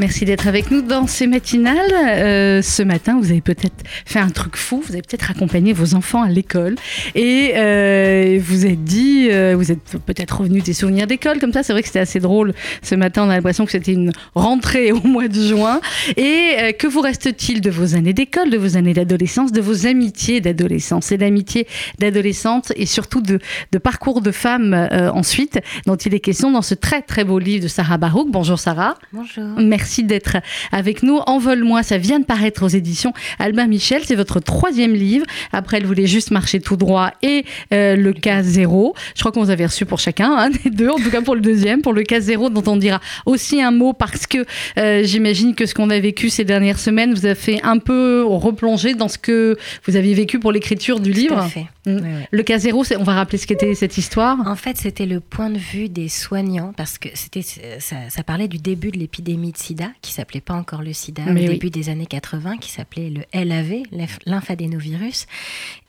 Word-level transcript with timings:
Merci 0.00 0.24
d'être 0.24 0.48
avec 0.48 0.70
nous 0.70 0.80
dans 0.80 1.06
ces 1.06 1.26
matinales. 1.26 1.76
Euh, 1.92 2.62
ce 2.62 2.82
matin, 2.82 3.18
vous 3.20 3.32
avez 3.32 3.42
peut-être 3.42 3.84
fait 4.06 4.18
un 4.18 4.30
truc 4.30 4.56
fou, 4.56 4.82
vous 4.82 4.94
avez 4.94 5.02
peut-être 5.02 5.30
accompagné 5.30 5.74
vos 5.74 5.94
enfants 5.94 6.22
à 6.22 6.30
l'école 6.30 6.76
et 7.14 7.52
euh, 7.56 8.38
vous 8.42 8.64
êtes 8.64 8.82
dit, 8.82 9.28
euh, 9.30 9.54
vous 9.54 9.70
êtes 9.70 9.98
peut-être 10.06 10.40
revenu 10.40 10.62
des 10.62 10.72
souvenirs 10.72 11.06
d'école 11.06 11.38
comme 11.38 11.52
ça. 11.52 11.62
C'est 11.62 11.74
vrai 11.74 11.82
que 11.82 11.88
c'était 11.88 12.00
assez 12.00 12.18
drôle 12.18 12.54
ce 12.80 12.94
matin. 12.94 13.24
On 13.26 13.28
a 13.28 13.34
l'impression 13.34 13.66
que 13.66 13.72
c'était 13.72 13.92
une 13.92 14.12
rentrée 14.34 14.90
au 14.92 15.02
mois 15.02 15.28
de 15.28 15.38
juin. 15.38 15.82
Et 16.16 16.74
que 16.78 16.86
vous 16.86 17.02
reste-t-il 17.02 17.60
de 17.60 17.68
vos 17.68 17.94
années 17.94 18.14
d'école, 18.14 18.48
de 18.48 18.56
vos 18.56 18.78
années 18.78 18.94
d'adolescence, 18.94 19.52
de 19.52 19.60
vos 19.60 19.86
amitiés 19.86 20.40
d'adolescence 20.40 21.12
et 21.12 21.18
d'amitiés 21.18 21.66
d'adolescente 21.98 22.72
et 22.74 22.86
surtout 22.86 23.20
de, 23.20 23.38
de 23.70 23.78
parcours 23.78 24.22
de 24.22 24.30
femmes 24.30 24.88
ensuite, 25.12 25.60
dont 25.84 25.96
il 25.96 26.14
est 26.14 26.20
question 26.20 26.50
dans 26.50 26.62
ce 26.62 26.74
très 26.74 27.02
très 27.02 27.24
beau 27.24 27.38
livre 27.38 27.64
de 27.64 27.68
Sarah 27.68 27.98
Barouk. 27.98 28.30
Bonjour 28.30 28.58
Sarah. 28.58 28.94
Bonjour. 29.12 29.44
Merci 29.58 29.89
d'être 29.98 30.36
avec 30.72 31.02
nous. 31.02 31.18
Envole-moi, 31.26 31.82
ça 31.82 31.98
vient 31.98 32.20
de 32.20 32.24
paraître 32.24 32.64
aux 32.64 32.68
éditions 32.68 33.12
Albin 33.38 33.66
Michel. 33.66 34.02
C'est 34.04 34.14
votre 34.14 34.40
troisième 34.40 34.94
livre. 34.94 35.26
Après, 35.52 35.78
elle 35.78 35.86
voulait 35.86 36.06
juste 36.06 36.30
marcher 36.30 36.60
tout 36.60 36.76
droit 36.76 37.10
et 37.22 37.44
euh, 37.72 37.96
le 37.96 38.12
cas 38.12 38.42
zéro. 38.42 38.94
Je 39.14 39.20
crois 39.20 39.32
qu'on 39.32 39.42
vous 39.42 39.50
avait 39.50 39.66
reçu 39.66 39.84
pour 39.86 39.98
chacun, 39.98 40.32
hein, 40.36 40.50
des 40.64 40.70
deux, 40.70 40.88
en 40.88 40.96
tout 40.96 41.10
cas 41.10 41.22
pour 41.22 41.34
le 41.34 41.40
deuxième, 41.40 41.82
pour 41.82 41.92
le 41.92 42.02
cas 42.02 42.20
zéro, 42.20 42.50
dont 42.50 42.64
on 42.66 42.76
dira 42.76 43.00
aussi 43.26 43.60
un 43.60 43.70
mot 43.70 43.92
parce 43.92 44.26
que 44.26 44.44
euh, 44.78 45.02
j'imagine 45.04 45.54
que 45.54 45.66
ce 45.66 45.74
qu'on 45.74 45.90
a 45.90 45.98
vécu 45.98 46.30
ces 46.30 46.44
dernières 46.44 46.78
semaines 46.78 47.14
vous 47.14 47.26
a 47.26 47.34
fait 47.34 47.60
un 47.62 47.78
peu 47.78 48.24
replonger 48.24 48.94
dans 48.94 49.08
ce 49.08 49.18
que 49.18 49.56
vous 49.86 49.96
aviez 49.96 50.14
vécu 50.14 50.38
pour 50.38 50.52
l'écriture 50.52 51.00
du 51.00 51.10
Tout 51.10 51.18
livre. 51.18 51.38
à 51.38 51.48
fait. 51.48 51.66
Mm. 51.86 51.98
Le 52.30 52.42
cas 52.42 52.58
zéro, 52.58 52.84
on 52.98 53.04
va 53.04 53.14
rappeler 53.14 53.38
ce 53.38 53.46
qu'était 53.46 53.74
cette 53.74 53.98
histoire. 53.98 54.38
En 54.46 54.56
fait, 54.56 54.76
c'était 54.76 55.06
le 55.06 55.20
point 55.20 55.50
de 55.50 55.58
vue 55.58 55.88
des 55.88 56.08
soignants 56.08 56.72
parce 56.76 56.98
que 56.98 57.08
c'était 57.14 57.42
ça, 57.42 57.96
ça 58.08 58.22
parlait 58.22 58.48
du 58.48 58.58
début 58.58 58.90
de 58.90 58.98
l'épidémie 58.98 59.52
de 59.52 59.58
SIDA 59.58 59.79
qui 60.02 60.12
s'appelait 60.12 60.40
pas 60.40 60.54
encore 60.54 60.82
le 60.82 60.92
SIDA 60.92 61.24
Mais 61.26 61.40
au 61.42 61.44
oui. 61.44 61.54
début 61.54 61.70
des 61.70 61.88
années 61.88 62.06
80 62.06 62.58
qui 62.58 62.70
s'appelait 62.70 63.10
le 63.10 63.22
LAV, 63.32 63.82
lymph- 63.92 64.18
lymphadénovirus 64.26 65.26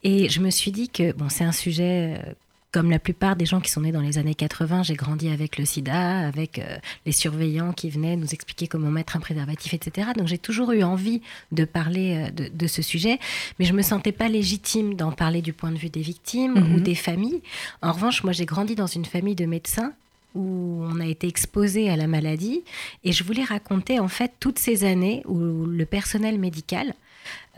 et 0.04 0.30
je 0.30 0.40
me 0.42 0.50
suis 0.50 0.72
dit 0.72 0.90
que 0.90 1.12
bon, 1.14 1.30
c'est 1.30 1.44
un 1.44 1.52
sujet 1.52 2.16
euh, 2.18 2.32
comme 2.72 2.90
la 2.90 3.00
plupart 3.00 3.36
des 3.36 3.46
gens 3.46 3.60
qui 3.60 3.70
sont 3.70 3.82
nés 3.82 3.92
dans 3.92 4.00
les 4.00 4.18
années 4.18 4.34
80, 4.34 4.84
j'ai 4.84 4.94
grandi 4.94 5.28
avec 5.28 5.58
le 5.58 5.66
sida, 5.66 6.20
avec 6.26 6.58
euh, 6.58 6.78
les 7.06 7.12
surveillants 7.12 7.74
qui 7.74 7.90
venaient 7.90 8.16
nous 8.16 8.30
expliquer 8.34 8.68
comment 8.68 8.90
mettre 8.90 9.18
un 9.18 9.20
préservatif, 9.20 9.74
etc. 9.74 10.12
Donc 10.18 10.28
j'ai 10.28 10.38
toujours 10.38 10.72
eu 10.72 10.82
envie 10.82 11.22
de 11.52 11.66
parler 11.66 12.28
euh, 12.30 12.32
de, 12.32 12.48
de 12.48 12.68
ce 12.68 12.82
sujet, 12.82 13.20
mais 13.60 13.66
je 13.66 13.74
me 13.74 13.82
sentais 13.82 14.14
pas 14.14 14.30
légitime 14.30 14.94
d'en 14.96 15.12
parler 15.12 15.42
du 15.42 15.52
point 15.52 15.72
de 15.72 15.78
vue 15.78 15.90
des 15.90 16.00
victimes 16.02 16.54
Mhm. 16.54 16.76
ou 16.76 16.80
des 16.80 16.96
familles. 16.96 17.42
En 17.82 17.92
revanche, 17.92 18.24
moi 18.24 18.32
j'ai 18.32 18.46
grandi 18.46 18.76
dans 18.76 18.88
une 18.88 19.04
famille 19.06 19.36
de 19.36 19.46
médecins 19.46 19.92
où 20.36 20.84
on 20.84 21.00
a 21.00 21.06
été 21.06 21.28
exposé 21.28 21.90
à 21.90 21.96
la 21.96 22.08
maladie 22.08 22.64
et 23.04 23.12
je 23.12 23.24
voulais 23.24 23.44
raconter 23.44 24.00
en 24.00 24.08
fait 24.08 24.32
toutes 24.40 24.60
ces 24.60 24.84
années 24.84 25.24
où 25.28 25.38
le 25.66 25.86
personnel 25.86 26.40
médical 26.40 26.94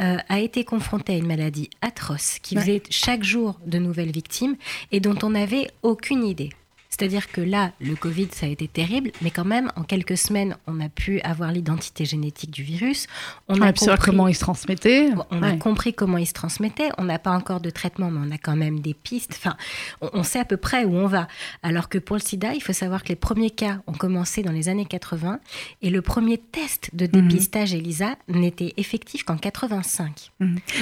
euh, 0.01 0.17
a 0.27 0.39
été 0.39 0.63
confronté 0.65 1.13
à 1.13 1.17
une 1.17 1.27
maladie 1.27 1.69
atroce 1.81 2.39
qui 2.41 2.55
Ouais. 2.55 2.61
faisait 2.61 2.83
chaque 2.89 3.23
jour 3.23 3.59
de 3.65 3.77
nouvelles 3.77 4.11
victimes 4.11 4.55
et 4.91 4.99
dont 4.99 5.15
on 5.23 5.29
n'avait 5.31 5.69
aucune 5.83 6.23
idée. 6.25 6.49
C'est-à-dire 6.93 7.31
que 7.31 7.41
là, 7.41 7.71
le 7.81 7.95
Covid, 7.95 8.27
ça 8.31 8.45
a 8.45 8.49
été 8.49 8.67
terrible, 8.67 9.09
mais 9.23 9.31
quand 9.31 9.45
même, 9.45 9.71
en 9.75 9.81
quelques 9.81 10.15
semaines, 10.15 10.55
on 10.67 10.79
a 10.79 10.89
pu 10.89 11.19
avoir 11.21 11.51
l'identité 11.51 12.05
génétique 12.05 12.51
du 12.51 12.61
virus. 12.61 13.07
On 13.47 13.59
a 13.61 13.73
compris- 13.73 13.97
comment 13.99 14.27
il 14.27 14.35
se 14.35 14.41
transmettait. 14.41 15.09
on 15.31 15.41
a 15.41 15.53
compris 15.53 15.95
comment 15.95 16.19
il 16.19 16.27
se 16.27 16.33
transmettait. 16.33 16.89
On 16.99 17.05
n'a 17.05 17.17
pas 17.17 17.31
encore 17.31 17.61
de 17.61 17.71
traitement, 17.71 18.11
mais 18.11 18.19
on 18.27 18.31
a 18.31 18.37
quand 18.37 18.55
même 18.55 18.79
des 18.79 18.93
pistes. 18.93 19.31
Enfin, 19.35 19.55
on, 20.01 20.11
on 20.13 20.23
sait 20.23 20.37
à 20.39 20.45
peu 20.45 20.57
près 20.57 20.85
où 20.85 20.95
on 20.95 21.07
va. 21.07 21.27
Alors 21.63 21.89
que 21.89 21.97
pour 21.97 22.15
le 22.15 22.21
sida, 22.21 22.53
il 22.53 22.61
faut 22.61 22.73
savoir 22.73 23.01
que 23.03 23.09
les 23.09 23.15
premiers 23.15 23.49
cas 23.49 23.79
ont 23.87 23.93
commencé 23.93 24.43
dans 24.43 24.51
les 24.51 24.69
années 24.69 24.85
80 24.85 25.39
et 25.81 25.89
le 25.89 26.03
premier 26.03 26.37
test 26.37 26.91
de 26.93 27.07
dépistage 27.07 27.73
ELISA 27.73 28.17
n'était 28.27 28.73
effectif 28.77 29.23
qu'en 29.23 29.37
85. 29.37 30.31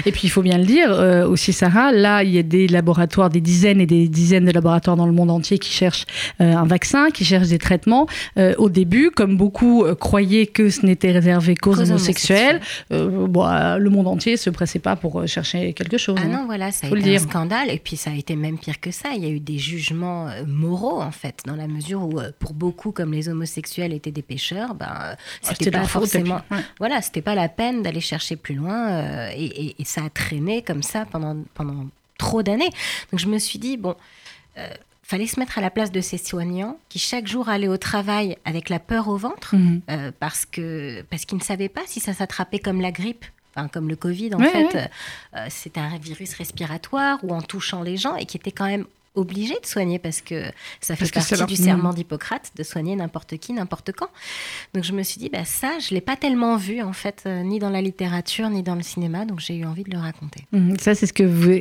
Et 0.06 0.12
puis 0.12 0.22
il 0.26 0.30
faut 0.30 0.42
bien 0.42 0.58
le 0.58 0.66
dire 0.66 0.92
euh, 0.92 1.26
aussi, 1.26 1.54
Sarah, 1.54 1.94
là 1.94 2.22
il 2.24 2.32
y 2.32 2.38
a 2.38 2.44
des 2.44 2.68
laboratoires, 2.68 3.30
des 3.30 3.40
dizaines 3.40 3.80
et 3.80 3.86
des 3.86 4.10
dizaines 4.10 4.44
de 4.46 4.52
laboratoires 4.52 4.98
dans 4.98 5.06
le 5.06 5.14
monde 5.14 5.32
entier 5.32 5.58
qui 5.58 5.72
cherchent 5.72 6.01
euh, 6.42 6.54
un 6.56 6.66
vaccin, 6.66 7.10
qui 7.12 7.26
cherchent 7.26 7.48
des 7.50 7.58
traitements. 7.58 8.08
Euh, 8.38 8.54
au 8.58 8.70
début, 8.70 9.12
comme 9.12 9.38
beaucoup 9.38 9.84
euh, 9.84 9.96
croyaient 9.96 10.48
que 10.48 10.70
ce 10.70 10.86
n'était 10.86 11.12
réservé 11.12 11.56
qu'aux 11.56 11.80
homosexuels, 11.80 12.60
euh, 12.92 13.78
le 13.78 13.90
monde 13.90 14.08
entier 14.08 14.38
se 14.38 14.50
pressait 14.50 14.80
pas 14.80 14.96
pour 14.96 15.28
chercher 15.28 15.74
quelque 15.74 15.98
chose. 15.98 16.18
Ah 16.20 16.24
hein. 16.26 16.30
non, 16.30 16.46
voilà, 16.46 16.72
ça 16.72 16.88
a 16.88 16.90
Faut 16.90 16.96
été 16.96 17.08
un 17.10 17.12
dire. 17.12 17.22
scandale. 17.22 17.70
Et 17.70 17.80
puis 17.80 17.98
ça 17.98 18.12
a 18.12 18.14
été 18.14 18.36
même 18.36 18.58
pire 18.58 18.80
que 18.80 18.92
ça. 18.92 19.10
Il 19.16 19.24
y 19.24 19.28
a 19.28 19.30
eu 19.30 19.40
des 19.40 19.58
jugements 19.58 20.28
moraux, 20.48 21.02
en 21.02 21.12
fait, 21.12 21.42
dans 21.46 21.56
la 21.56 21.68
mesure 21.68 22.02
où, 22.04 22.20
pour 22.40 22.54
beaucoup, 22.54 22.92
comme 22.92 23.12
les 23.14 23.30
homosexuels 23.30 23.94
étaient 23.94 24.12
des 24.12 24.22
pêcheurs, 24.22 24.74
ben, 24.76 24.88
Ah, 24.92 25.16
c'était 25.44 25.72
pas 25.72 25.80
faute, 25.84 26.04
forcément. 26.04 26.42
puis, 26.50 26.58
ouais. 26.58 26.64
Voilà, 26.80 27.02
c'était 27.02 27.22
pas 27.22 27.36
la 27.36 27.50
peine 27.50 27.82
d'aller 27.84 28.02
chercher 28.02 28.36
plus 28.36 28.56
loin. 28.56 28.90
euh, 28.92 29.30
et, 29.36 29.46
et- 29.46 29.76
et 29.80 29.86
ça 29.86 30.02
a 30.06 30.10
traîné 30.10 30.62
comme 30.62 30.84
ça 30.84 31.06
pendant, 31.10 31.38
pendant 31.54 31.86
trop 32.18 32.44
d'années. 32.44 32.70
Donc 33.12 33.20
je 33.20 33.28
me 33.28 33.38
suis 33.40 33.60
dit, 33.60 33.78
bon. 33.78 33.96
euh, 34.58 34.68
Fallait 35.12 35.28
se 35.28 35.40
mettre 35.42 35.58
à 35.58 35.62
la 35.62 35.70
place 35.70 35.92
de 35.92 36.00
ces 36.00 36.18
soignants 36.18 36.78
qui 36.88 36.98
chaque 36.98 37.28
jour 37.28 37.50
allaient 37.50 37.68
au 37.68 37.76
travail 37.76 38.38
avec 38.46 38.70
la 38.70 38.80
peur 38.80 39.10
au 39.10 39.18
ventre 39.18 39.56
Mhm. 39.58 39.82
euh, 39.90 40.12
parce 40.20 40.46
que 40.46 41.02
parce 41.10 41.26
qu'ils 41.26 41.38
ne 41.38 41.44
savaient 41.44 41.68
pas 41.68 41.82
si 41.86 42.00
ça 42.00 42.14
s'attrapait 42.14 42.60
comme 42.60 42.80
la 42.80 42.92
grippe, 42.94 43.26
enfin 43.54 43.68
comme 43.68 43.90
le 43.90 43.98
Covid 43.98 44.34
en 44.36 44.40
fait. 44.40 44.78
euh, 45.36 45.46
c'était 45.50 45.82
un 45.82 45.98
virus 45.98 46.34
respiratoire 46.36 47.20
ou 47.24 47.34
en 47.34 47.42
touchant 47.42 47.82
les 47.84 47.98
gens 47.98 48.16
et 48.16 48.26
qui 48.26 48.38
étaient 48.38 48.54
quand 48.54 48.68
même 48.68 48.86
obligés 49.14 49.60
de 49.62 49.66
soigner 49.66 50.00
parce 50.00 50.22
que 50.22 50.44
ça 50.80 50.96
fait 50.96 51.00
Parce 51.12 51.12
partie 51.12 51.36
leur- 51.36 51.48
du 51.48 51.56
serment 51.56 51.94
d'Hippocrate 51.94 52.52
de 52.56 52.64
soigner 52.64 52.96
n'importe 52.96 53.38
qui, 53.38 53.52
n'importe 53.54 53.92
quand. 53.92 54.08
Donc 54.74 54.84
je 54.86 54.94
me 54.94 55.04
suis 55.04 55.20
dit, 55.20 55.30
bah, 55.30 55.44
ça, 55.44 55.72
je 55.80 55.94
l'ai 55.94 56.00
pas 56.02 56.16
tellement 56.16 56.56
vu 56.58 56.82
en 56.82 56.94
fait, 56.94 57.24
euh, 57.26 57.44
ni 57.44 57.60
dans 57.60 57.70
la 57.70 57.82
littérature, 57.82 58.50
ni 58.50 58.64
dans 58.64 58.76
le 58.76 58.84
cinéma, 58.84 59.26
donc 59.26 59.40
j'ai 59.40 59.56
eu 59.56 59.66
envie 59.66 59.84
de 59.84 59.92
le 59.92 59.98
raconter. 59.98 60.46
Mhm. 60.54 60.78
Ça, 60.80 60.96
c'est 60.96 61.06
ce 61.08 61.14
que 61.14 61.24
vous, 61.24 61.52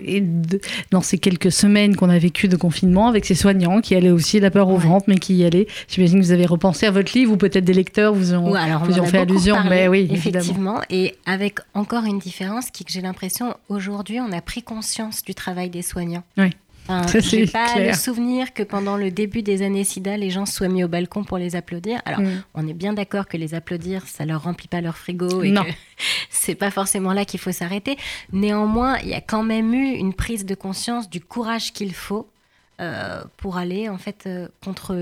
dans 0.91 1.01
ces 1.03 1.19
quelques 1.19 1.51
semaines 1.53 1.97
qu'on 1.97 2.09
a 2.11 2.19
vécu 2.19 2.47
de 2.49 2.57
confinement 2.57 3.09
avec 3.09 3.25
ces 3.25 3.35
soignants 3.35 3.81
qui 3.81 3.95
allaient 3.95 4.11
aussi 4.11 4.39
la 4.41 4.51
peur 4.51 4.69
au 4.69 4.75
Ouais. 4.77 4.85
ventre, 4.85 5.07
mais 5.09 5.19
qui 5.19 5.35
y 5.35 5.45
allaient. 5.45 5.67
J'imagine 5.89 6.21
que 6.21 6.25
vous 6.25 6.33
avez 6.33 6.47
repensé 6.47 6.87
à 6.87 6.91
votre 6.91 7.17
livre 7.19 7.33
ou 7.33 7.37
peut-être 7.37 7.65
des 7.65 7.75
lecteurs 7.75 8.15
vous 8.15 8.33
ont, 8.35 8.55
alors, 8.55 8.85
vous 8.85 8.99
en 8.99 9.03
ont 9.03 9.07
fait 9.07 9.19
allusion. 9.19 9.57
parlé, 9.57 9.71
mais 9.71 9.89
oui, 9.89 9.99
évidemment. 10.11 10.17
effectivement, 10.45 10.81
et 10.91 11.17
avec 11.27 11.59
encore 11.75 12.05
une 12.05 12.19
différence 12.21 12.71
qui 12.71 12.85
que 12.85 12.93
j'ai 12.93 13.01
l'impression 13.01 13.55
aujourd'hui 13.69 14.21
on 14.21 14.31
a 14.33 14.41
pris 14.41 14.63
conscience 14.63 15.23
du 15.25 15.35
travail 15.35 15.69
des 15.71 15.83
soignants. 15.83 16.23
Oui. 16.39 16.51
Enfin, 16.89 17.07
j'ai 17.21 17.47
c'est 17.47 17.53
pas 17.53 17.73
clair. 17.75 17.89
le 17.93 17.97
souvenir 17.97 18.53
que 18.53 18.63
pendant 18.65 18.97
le 18.97 19.11
début 19.13 19.43
des 19.43 19.63
années 19.63 19.85
SIDA, 19.85 20.17
les 20.17 20.31
gens 20.31 20.45
soient 20.47 20.69
mis 20.69 20.83
au 20.83 20.89
balcon 20.89 21.23
pour 21.23 21.39
les 21.39 21.55
applaudir. 21.55 22.01
Alors, 22.05 22.21
Mm. 22.21 22.43
on 22.55 22.67
est 22.67 22.73
bien 22.75 22.93
d'accord 22.93 23.29
que 23.29 23.37
les 23.37 23.55
applaudir, 23.55 24.07
ça 24.09 24.25
leur 24.25 24.43
remplit 24.43 24.67
pas 24.69 24.81
leur 24.81 24.97
frigo 24.97 25.43
et 25.43 25.51
Non. 25.51 25.63
que 25.65 25.71
c'est 26.31 26.55
pas 26.57 26.71
forcément 26.71 27.13
là 27.13 27.25
qu'il 27.25 27.39
faut 27.39 27.53
s'arrêter. 27.53 27.97
Néanmoins, 28.33 28.99
il 28.99 29.09
y 29.09 29.15
a 29.15 29.21
quand 29.21 29.43
même 29.45 29.73
eu 29.75 29.87
une 29.95 30.15
prise 30.15 30.45
de 30.47 30.55
conscience 30.55 31.09
du 31.09 31.21
courage 31.21 31.73
qu'il 31.73 31.95
faut 31.95 32.29
euh, 32.81 33.23
pour 33.37 33.57
aller 33.59 33.89
en 33.89 33.99
fait 33.99 34.25
euh, 34.27 34.49
contre 34.65 34.97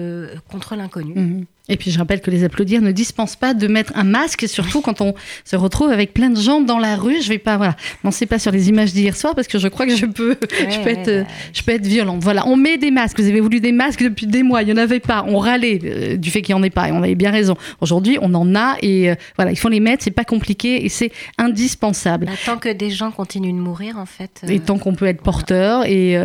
contre 0.50 0.74
l'inconnu. 0.76 1.14
Mhm. 1.14 1.46
Et 1.68 1.76
puis 1.76 1.90
je 1.90 1.98
rappelle 1.98 2.20
que 2.20 2.30
les 2.30 2.44
applaudir 2.44 2.80
ne 2.82 2.92
dispensent 2.92 3.36
pas 3.36 3.54
de 3.54 3.66
mettre 3.66 3.92
un 3.96 4.04
masque, 4.04 4.46
surtout 4.48 4.80
quand 4.80 5.00
on 5.00 5.14
se 5.44 5.56
retrouve 5.56 5.90
avec 5.90 6.14
plein 6.14 6.30
de 6.30 6.40
gens 6.40 6.60
dans 6.60 6.78
la 6.78 6.96
rue. 6.96 7.20
Je 7.22 7.28
vais 7.28 7.38
pas, 7.38 7.56
voilà, 7.56 7.76
non 8.04 8.10
c'est 8.10 8.26
pas 8.26 8.38
sur 8.38 8.50
les 8.52 8.68
images 8.68 8.92
d'hier 8.92 9.16
soir 9.16 9.34
parce 9.34 9.48
que 9.48 9.58
je 9.58 9.68
crois 9.68 9.86
que 9.86 9.94
je 9.96 10.06
peux, 10.06 10.36
je 10.70 10.80
peux 10.82 10.88
être, 10.90 11.06
ouais, 11.10 11.22
bah, 11.22 11.28
je 11.52 11.62
peux 11.62 11.72
être 11.72 11.86
violente. 11.86 12.22
Voilà, 12.22 12.46
on 12.46 12.56
met 12.56 12.78
des 12.78 12.90
masques. 12.90 13.20
Vous 13.20 13.28
avez 13.28 13.40
voulu 13.40 13.60
des 13.60 13.72
masques 13.72 14.02
depuis 14.02 14.26
des 14.26 14.42
mois, 14.42 14.62
il 14.62 14.68
y 14.68 14.72
en 14.72 14.76
avait 14.76 15.00
pas. 15.00 15.24
On 15.28 15.38
râlait 15.38 15.78
euh, 15.84 16.16
du 16.16 16.30
fait 16.30 16.42
qu'il 16.42 16.54
y 16.54 16.58
en 16.58 16.62
ait 16.62 16.70
pas 16.70 16.88
et 16.88 16.92
on 16.92 17.02
avait 17.02 17.14
bien 17.14 17.30
raison. 17.30 17.54
Aujourd'hui, 17.80 18.18
on 18.22 18.32
en 18.34 18.54
a 18.54 18.76
et 18.82 19.10
euh, 19.10 19.14
voilà, 19.36 19.50
il 19.50 19.56
faut 19.58 19.68
les 19.68 19.80
mettre. 19.80 20.04
C'est 20.04 20.10
pas 20.10 20.24
compliqué 20.24 20.84
et 20.84 20.88
c'est 20.88 21.10
indispensable. 21.36 22.26
bah, 22.26 22.32
tant 22.44 22.56
que 22.58 22.68
des 22.72 22.90
gens 22.90 23.10
continuent 23.10 23.52
de 23.54 23.60
mourir, 23.60 23.98
en 23.98 24.06
fait. 24.06 24.40
euh, 24.44 24.48
Et 24.48 24.60
tant 24.60 24.78
qu'on 24.78 24.94
peut 24.94 25.06
être 25.06 25.22
porteur 25.22 25.84
et, 25.86 26.16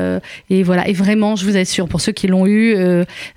et 0.50 0.64
voilà 0.64 0.88
et 0.88 0.94
vraiment 0.94 1.36
je 1.36 1.46
vous 1.46 1.58
assure 1.58 1.88
pour 1.88 2.02
ceux 2.02 2.12
qui 2.12 2.28
l'ont 2.28 2.46
eu 2.48 2.76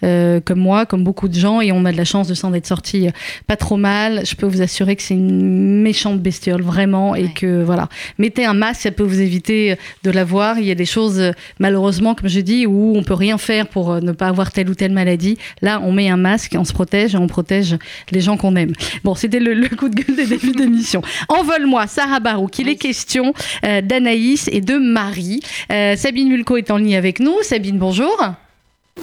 comme 0.01 0.59
moi 0.59 0.87
comme 0.87 1.05
beaucoup 1.05 1.29
de 1.29 1.35
gens 1.35 1.61
et 1.61 1.73
on 1.73 1.85
a 1.85 1.93
de 1.97 2.01
la 2.01 2.05
chance 2.05 2.29
de 2.29 2.35
s'en 2.35 2.53
être 2.55 2.67
sorti 2.67 3.09
euh, 3.09 3.11
pas 3.47 3.57
trop 3.57 3.77
mal 3.77 4.25
je 4.25 4.35
peux 4.35 4.47
vous 4.47 4.63
assurer 4.63 4.97
que 4.97 5.03
c'est 5.03 5.15
une 5.15 5.83
méchante 5.83 6.21
bestiole 6.21 6.63
vraiment 6.63 7.15
et 7.15 7.33
que 7.33 7.63
voilà 7.63 7.89
mettez 8.19 8.45
un 8.45 8.55
masque 8.55 8.83
ça 8.83 8.91
peut 8.91 9.03
vous 9.03 9.21
éviter 9.21 9.73
euh, 9.73 9.77
de 10.05 10.11
l'avoir 10.11 10.59
il 10.59 10.67
y 10.67 10.71
a 10.71 10.75
des 10.75 10.85
choses 10.85 11.19
euh, 11.19 11.33
malheureusement 11.59 12.15
comme 12.15 12.29
je 12.29 12.41
dis 12.41 12.67
où 12.67 12.95
on 12.97 13.03
peut 13.03 13.15
rien 13.15 13.39
faire 13.39 13.67
pour 13.67 14.01
ne 14.01 14.13
pas 14.13 14.29
avoir 14.29 14.53
telle 14.53 14.71
ou 14.71 14.75
telle 14.75 14.93
maladie 14.93 15.39
là 15.63 15.81
on 15.83 15.93
met 15.93 16.09
un 16.09 16.17
masque 16.17 16.55
on 16.59 16.65
se 16.65 16.73
protège 16.73 17.15
et 17.15 17.19
on 17.19 17.27
protège 17.27 17.77
les 18.13 18.21
gens 18.21 18.37
qu'on 18.37 18.55
aime 18.57 18.73
bon 19.03 19.15
c'était 19.15 19.41
le, 19.41 19.55
le 19.55 19.69
coup 19.69 19.89
de 19.89 19.95
gueule 19.95 20.17
des 20.17 20.27
débuts 20.27 20.53
d'émission 20.53 21.03
envole-moi 21.29 21.87
Sarah 21.87 22.21
Barouk 22.21 22.59
il 22.59 22.69
est 22.69 22.77
question 22.77 23.33
euh, 23.65 23.81
d'Anaïs 23.81 24.49
et 24.53 24.61
de 24.61 24.77
Marie. 24.77 25.41
Euh, 25.73 25.97
Sabine 25.97 26.29
Mulco 26.29 26.57
est 26.57 26.71
en 26.71 26.79
ligne 26.79 26.97
avec 26.97 27.21
nous. 27.21 27.43
Sabine, 27.43 27.79
bonjour. 27.79 28.17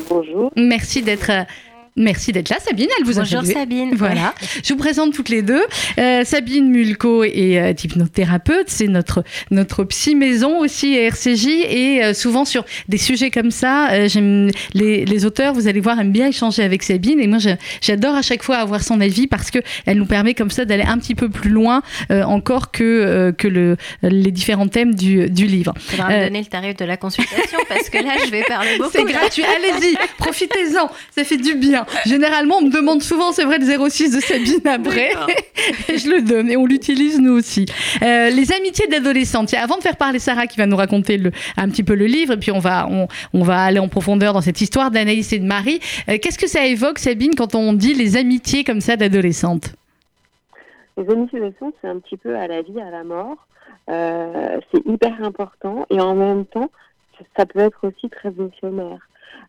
Bonjour. 0.09 0.51
Merci 0.55 1.01
d'être 1.01 1.29
euh, 1.29 1.43
Merci 1.95 2.31
d'être 2.31 2.49
là, 2.49 2.57
Sabine. 2.59 2.87
Elle 2.97 3.05
vous 3.05 3.13
Bonjour 3.13 3.45
Sabine. 3.45 3.95
Voilà. 4.03 4.33
Je 4.63 4.73
vous 4.73 4.79
présente 4.79 5.13
toutes 5.13 5.29
les 5.29 5.43
deux. 5.43 5.63
Euh, 5.99 6.23
Sabine 6.23 6.67
Mulco 6.69 7.23
est 7.23 7.59
euh, 7.59 7.71
hypnothérapeute. 7.71 8.67
C'est 8.67 8.87
notre 8.87 9.23
notre 9.51 9.83
psy 9.83 10.15
maison 10.15 10.59
aussi 10.59 10.97
à 10.97 11.03
RCJ 11.03 11.47
et 11.47 12.03
euh, 12.03 12.13
souvent 12.13 12.45
sur 12.45 12.65
des 12.89 12.97
sujets 12.97 13.29
comme 13.29 13.51
ça, 13.51 14.07
j'aime 14.07 14.49
les, 14.73 15.05
les 15.05 15.25
auteurs. 15.25 15.53
Vous 15.53 15.67
allez 15.67 15.79
voir 15.79 15.99
aiment 15.99 16.11
bien 16.11 16.27
échanger 16.27 16.63
avec 16.63 16.81
Sabine 16.81 17.19
et 17.19 17.27
moi 17.27 17.37
j'adore 17.81 18.15
à 18.15 18.21
chaque 18.23 18.41
fois 18.41 18.57
avoir 18.57 18.81
son 18.81 18.99
avis 18.99 19.27
parce 19.27 19.51
que 19.51 19.59
elle 19.85 19.97
nous 19.97 20.05
permet 20.05 20.33
comme 20.33 20.49
ça 20.49 20.65
d'aller 20.65 20.83
un 20.83 20.97
petit 20.97 21.15
peu 21.15 21.29
plus 21.29 21.49
loin 21.49 21.83
encore 22.09 22.71
que 22.71 23.33
que 23.37 23.47
le 23.47 23.77
les 24.01 24.31
différents 24.31 24.67
thèmes 24.67 24.95
du, 24.95 25.29
du 25.29 25.45
livre. 25.45 25.73
Il 25.75 25.81
faudra 25.91 26.09
me 26.09 26.23
donner 26.25 26.39
le 26.39 26.45
tarif 26.45 26.75
de 26.75 26.85
la 26.85 26.97
consultation 26.97 27.59
parce 27.69 27.89
que 27.89 27.97
là 27.99 28.13
je 28.25 28.31
vais 28.31 28.43
parler 28.43 28.71
beaucoup. 28.77 28.91
C'est 28.91 29.03
gratuit. 29.03 29.43
Allez-y, 29.43 29.95
profitez-en. 30.17 30.89
Ça 31.15 31.23
fait 31.23 31.37
du 31.37 31.55
bien. 31.55 31.82
Généralement, 32.05 32.57
on 32.57 32.65
me 32.65 32.71
demande 32.71 33.01
souvent, 33.01 33.31
c'est 33.31 33.43
vrai, 33.43 33.59
le 33.59 33.65
06 33.65 34.15
de 34.15 34.19
Sabine 34.19 34.67
après. 34.67 35.11
et 35.89 35.97
je 35.97 36.09
le 36.09 36.21
donne 36.21 36.49
et 36.49 36.57
on 36.57 36.65
l'utilise 36.65 37.19
nous 37.19 37.33
aussi. 37.33 37.65
Euh, 38.01 38.29
les 38.29 38.51
amitiés 38.51 38.87
d'adolescentes. 38.87 39.53
Avant 39.53 39.77
de 39.77 39.81
faire 39.81 39.97
parler 39.97 40.19
Sarah 40.19 40.47
qui 40.47 40.57
va 40.57 40.65
nous 40.65 40.75
raconter 40.75 41.17
le, 41.17 41.31
un 41.57 41.69
petit 41.69 41.83
peu 41.83 41.95
le 41.95 42.05
livre, 42.05 42.33
et 42.33 42.37
puis 42.37 42.51
on 42.51 42.59
va, 42.59 42.87
on, 42.89 43.07
on 43.33 43.43
va 43.43 43.61
aller 43.63 43.79
en 43.79 43.87
profondeur 43.87 44.33
dans 44.33 44.41
cette 44.41 44.61
histoire 44.61 44.91
d'Anaïs 44.91 45.33
et 45.33 45.39
de 45.39 45.45
Marie. 45.45 45.79
Euh, 46.09 46.17
Qu'est-ce 46.21 46.39
que 46.39 46.47
ça 46.47 46.65
évoque, 46.65 46.99
Sabine, 46.99 47.35
quand 47.35 47.55
on 47.55 47.73
dit 47.73 47.93
les 47.93 48.17
amitiés 48.17 48.63
comme 48.63 48.81
ça 48.81 48.95
d'adolescentes? 48.95 49.75
Les 50.97 51.09
amitiés 51.09 51.39
d'adolescentes, 51.39 51.75
c'est 51.81 51.87
un 51.87 51.99
petit 51.99 52.17
peu 52.17 52.35
à 52.35 52.47
la 52.47 52.61
vie, 52.61 52.79
à 52.79 52.91
la 52.91 53.03
mort. 53.03 53.47
Euh, 53.89 54.59
c'est 54.71 54.85
hyper 54.85 55.21
important 55.23 55.85
et 55.89 55.99
en 55.99 56.15
même 56.15 56.45
temps, 56.45 56.69
ça 57.35 57.45
peut 57.45 57.59
être 57.59 57.87
aussi 57.87 58.09
très 58.09 58.29
éphémère. 58.29 59.07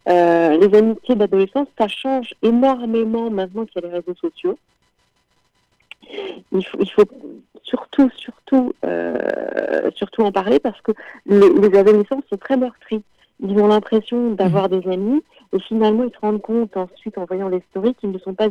Euh, 0.09 0.59
les 0.59 0.77
amitiés 0.77 1.15
d'adolescence, 1.15 1.69
ça 1.79 1.89
change 1.89 2.35
énormément 2.43 3.31
maintenant 3.31 3.65
qu'il 3.65 3.83
y 3.83 3.85
a 3.85 3.89
les 3.89 3.95
réseaux 3.95 4.15
sociaux. 4.15 4.59
Il 6.53 6.65
faut, 6.65 7.05
surtout, 7.63 8.11
surtout, 8.17 8.73
euh, 8.85 9.91
surtout 9.95 10.23
en 10.23 10.33
parler 10.33 10.59
parce 10.59 10.81
que 10.83 10.93
les, 11.27 11.49
les, 11.49 11.79
adolescents 11.79 12.21
sont 12.29 12.37
très 12.37 12.59
meurtris. 12.59 13.03
Ils 13.41 13.59
ont 13.59 13.67
l'impression 13.67 14.33
d'avoir 14.33 14.69
des 14.69 14.87
amis 14.89 15.23
et 15.53 15.61
finalement 15.61 16.05
ils 16.05 16.13
se 16.13 16.21
rendent 16.21 16.43
compte 16.43 16.77
ensuite 16.77 17.17
en 17.17 17.25
voyant 17.25 17.49
les 17.49 17.63
stories 17.71 17.95
qu'ils 17.95 18.13
ne 18.13 18.19
sont 18.19 18.35
pas 18.35 18.49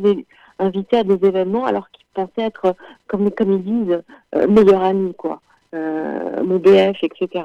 invités 0.58 0.98
à 0.98 1.04
des 1.04 1.24
événements 1.26 1.64
alors 1.64 1.88
qu'ils 1.90 2.04
pensaient 2.12 2.46
être, 2.48 2.74
comme, 3.06 3.30
comme 3.30 3.52
ils 3.52 3.62
disent, 3.62 4.02
euh, 4.34 4.48
meilleurs 4.48 4.82
amis, 4.82 5.14
quoi 5.14 5.40
euh, 5.74 6.42
mon 6.42 6.56
BF, 6.58 6.96
etc. 7.02 7.44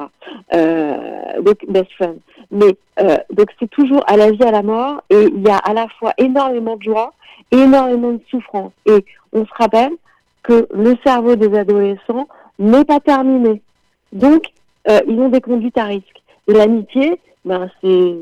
Euh, 0.53 1.41
donc 1.41 1.57
best 1.67 1.91
friend. 1.93 2.19
Mais 2.51 2.75
euh, 3.01 3.17
donc 3.31 3.47
c'est 3.59 3.69
toujours 3.69 4.03
à 4.07 4.17
la 4.17 4.31
vie 4.31 4.43
à 4.43 4.51
la 4.51 4.61
mort 4.61 5.01
et 5.09 5.23
il 5.23 5.41
y 5.41 5.49
a 5.49 5.57
à 5.57 5.73
la 5.73 5.87
fois 5.99 6.13
énormément 6.17 6.77
de 6.77 6.83
joie, 6.83 7.13
énormément 7.51 8.11
de 8.13 8.21
souffrance. 8.29 8.71
Et 8.85 9.03
on 9.33 9.45
se 9.45 9.53
rappelle 9.57 9.93
que 10.43 10.67
le 10.73 10.95
cerveau 11.03 11.35
des 11.35 11.57
adolescents 11.57 12.27
n'est 12.57 12.85
pas 12.85 12.99
terminé. 12.99 13.61
Donc 14.13 14.43
euh, 14.89 14.99
ils 15.07 15.19
ont 15.19 15.29
des 15.29 15.41
conduites 15.41 15.77
à 15.77 15.85
risque. 15.85 16.21
Et 16.47 16.53
l'amitié, 16.53 17.19
ben 17.45 17.69
c'est 17.81 18.15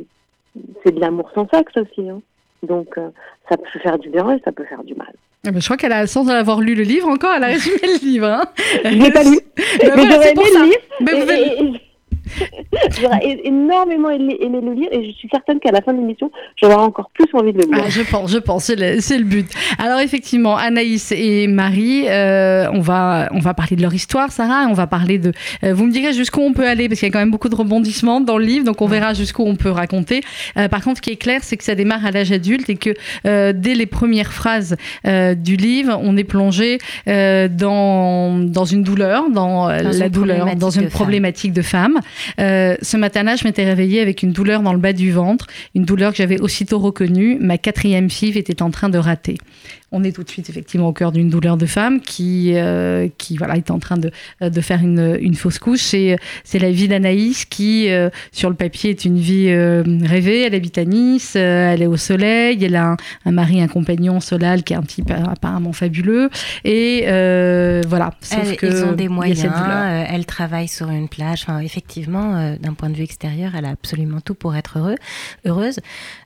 c'est 0.83 0.93
de 0.93 0.99
l'amour 0.99 1.29
sans 1.35 1.47
sexe 1.49 1.73
aussi. 1.77 2.09
Hein. 2.09 2.21
Donc 2.63 2.97
euh, 2.97 3.09
ça 3.49 3.57
peut 3.57 3.79
faire 3.79 3.99
du 3.99 4.09
bien 4.09 4.29
et 4.31 4.41
ça 4.43 4.51
peut 4.51 4.65
faire 4.65 4.83
du 4.83 4.95
mal. 4.95 5.13
Ah 5.47 5.51
bah, 5.51 5.59
je 5.61 5.65
crois 5.65 5.77
qu'elle 5.77 5.93
a, 5.93 6.05
sans 6.07 6.27
avoir 6.27 6.59
lu 6.59 6.75
le 6.75 6.83
livre 6.83 7.07
encore, 7.07 7.33
elle 7.33 7.43
a 7.45 7.47
résumé 7.47 7.77
le 7.83 8.05
livre. 8.05 8.27
Hein. 8.27 8.43
Je 8.83 8.89
l'ai 8.89 9.11
pas 9.11 9.23
lu. 9.23 9.39
Bah, 9.55 9.93
mais 9.95 10.11
j'aurais 10.11 10.31
aimé 10.31 10.43
le 10.53 10.63
livre. 10.65 10.81
Mais 10.99 11.11
vous 11.13 11.21
avez... 11.21 11.81
J'aurais 13.01 13.39
énormément 13.43 14.09
aimé, 14.09 14.37
aimé, 14.39 14.59
le 14.61 14.73
lire 14.73 14.89
et 14.91 15.05
je 15.05 15.11
suis 15.11 15.29
certaine 15.29 15.59
qu'à 15.59 15.71
la 15.71 15.81
fin 15.81 15.93
de 15.93 15.99
l'émission, 15.99 16.31
j'aurai 16.61 16.75
encore 16.75 17.09
plus 17.13 17.27
envie 17.33 17.53
de 17.53 17.59
le 17.59 17.65
lire. 17.65 17.83
Ah, 17.85 17.89
je 17.89 18.01
pense, 18.01 18.31
je 18.31 18.37
pense, 18.37 18.65
c'est 18.65 18.75
le, 18.75 18.95
le, 18.95 19.23
but. 19.23 19.49
Alors 19.79 19.99
effectivement, 19.99 20.57
Anaïs 20.57 21.11
et 21.11 21.47
Marie, 21.47 22.05
euh, 22.07 22.67
on, 22.71 22.79
va, 22.79 23.29
on 23.31 23.39
va 23.39 23.53
parler 23.53 23.75
de 23.75 23.81
leur 23.81 23.93
histoire, 23.93 24.31
Sarah, 24.31 24.67
on 24.69 24.73
va 24.73 24.87
parler 24.87 25.17
de... 25.17 25.31
Euh, 25.63 25.73
vous 25.73 25.85
me 25.85 25.91
direz 25.91 26.13
jusqu'où 26.13 26.41
on 26.41 26.53
peut 26.53 26.67
aller, 26.67 26.87
parce 26.87 26.99
qu'il 26.99 27.07
y 27.07 27.11
a 27.11 27.13
quand 27.13 27.19
même 27.19 27.31
beaucoup 27.31 27.49
de 27.49 27.55
rebondissements 27.55 28.21
dans 28.21 28.37
le 28.37 28.45
livre, 28.45 28.65
donc 28.65 28.81
on 28.81 28.87
verra 28.87 29.13
jusqu'où 29.13 29.43
on 29.43 29.55
peut 29.55 29.71
raconter. 29.71 30.21
Euh, 30.57 30.67
par 30.67 30.83
contre, 30.83 30.97
ce 30.97 31.01
qui 31.01 31.11
est 31.11 31.17
clair, 31.17 31.41
c'est 31.43 31.57
que 31.57 31.63
ça 31.63 31.75
démarre 31.75 32.05
à 32.05 32.11
l'âge 32.11 32.31
adulte 32.31 32.69
et 32.69 32.75
que 32.75 32.91
euh, 33.25 33.53
dès 33.55 33.75
les 33.75 33.85
premières 33.85 34.33
phrases 34.33 34.75
euh, 35.05 35.35
du 35.35 35.55
livre, 35.55 35.99
on 36.01 36.17
est 36.17 36.23
plongé 36.23 36.77
dans, 37.05 38.37
dans 38.39 38.65
une 38.65 38.83
douleur, 38.83 39.29
dans, 39.29 39.67
dans 39.67 39.69
la 39.69 40.09
douleur, 40.09 40.55
dans 40.55 40.69
une 40.69 40.89
problématique 40.89 41.53
de 41.53 41.61
femme. 41.61 41.99
Euh, 42.39 42.75
ce 42.81 42.97
matin-là, 42.97 43.35
je 43.35 43.43
m'étais 43.43 43.63
réveillée 43.63 44.01
avec 44.01 44.23
une 44.23 44.31
douleur 44.31 44.61
dans 44.61 44.73
le 44.73 44.79
bas 44.79 44.93
du 44.93 45.11
ventre, 45.11 45.47
une 45.75 45.85
douleur 45.85 46.11
que 46.11 46.17
j'avais 46.17 46.39
aussitôt 46.39 46.79
reconnue. 46.79 47.37
Ma 47.39 47.57
quatrième 47.57 48.09
fille 48.09 48.37
était 48.37 48.61
en 48.61 48.71
train 48.71 48.89
de 48.89 48.97
rater 48.97 49.37
on 49.91 50.03
est 50.03 50.11
tout 50.11 50.23
de 50.23 50.29
suite 50.29 50.49
effectivement 50.49 50.87
au 50.87 50.93
cœur 50.93 51.11
d'une 51.11 51.29
douleur 51.29 51.55
de 51.55 51.65
femme 51.65 52.01
qui, 52.01 52.53
euh, 52.55 53.07
qui 53.17 53.37
voilà, 53.37 53.55
est 53.55 53.71
en 53.71 53.79
train 53.79 53.97
de, 53.97 54.11
de 54.41 54.61
faire 54.61 54.81
une, 54.81 55.17
une 55.21 55.35
fausse 55.35 55.59
couche. 55.59 55.79
C'est, 55.79 56.17
c'est 56.43 56.59
la 56.59 56.71
vie 56.71 56.87
d'Anaïs 56.87 57.45
qui, 57.45 57.89
euh, 57.89 58.09
sur 58.31 58.49
le 58.49 58.55
papier, 58.55 58.89
est 58.89 59.05
une 59.05 59.17
vie 59.17 59.47
euh, 59.47 59.83
rêvée. 60.03 60.41
Elle 60.41 60.55
habite 60.55 60.77
à 60.77 60.83
Nice, 60.85 61.33
euh, 61.35 61.71
elle 61.73 61.81
est 61.81 61.87
au 61.87 61.97
soleil, 61.97 62.61
elle 62.63 62.75
a 62.75 62.91
un, 62.91 62.97
un, 63.25 63.31
mari, 63.31 63.61
un 63.61 63.67
compagnon 63.67 64.19
Solal 64.19 64.63
qui 64.63 64.73
est 64.73 64.77
un 64.77 64.81
type 64.81 65.11
apparemment 65.11 65.73
fabuleux. 65.73 66.29
Et 66.65 67.05
euh, 67.07 67.81
voilà, 67.87 68.11
sauf 68.21 68.39
elle, 68.43 68.57
que 68.57 68.65
ils 68.65 68.83
ont 68.83 68.91
des 68.91 69.07
moyens, 69.07 69.51
elle 70.09 70.25
travaille 70.25 70.67
sur 70.67 70.89
une 70.89 71.07
plage. 71.07 71.43
Enfin, 71.43 71.59
effectivement, 71.59 72.55
d'un 72.59 72.73
point 72.73 72.89
de 72.89 72.95
vue 72.95 73.03
extérieur, 73.03 73.53
elle 73.57 73.65
a 73.65 73.69
absolument 73.69 74.19
tout 74.19 74.35
pour 74.35 74.55
être 74.55 74.79
heureux, 74.79 74.95
heureuse. 75.45 75.79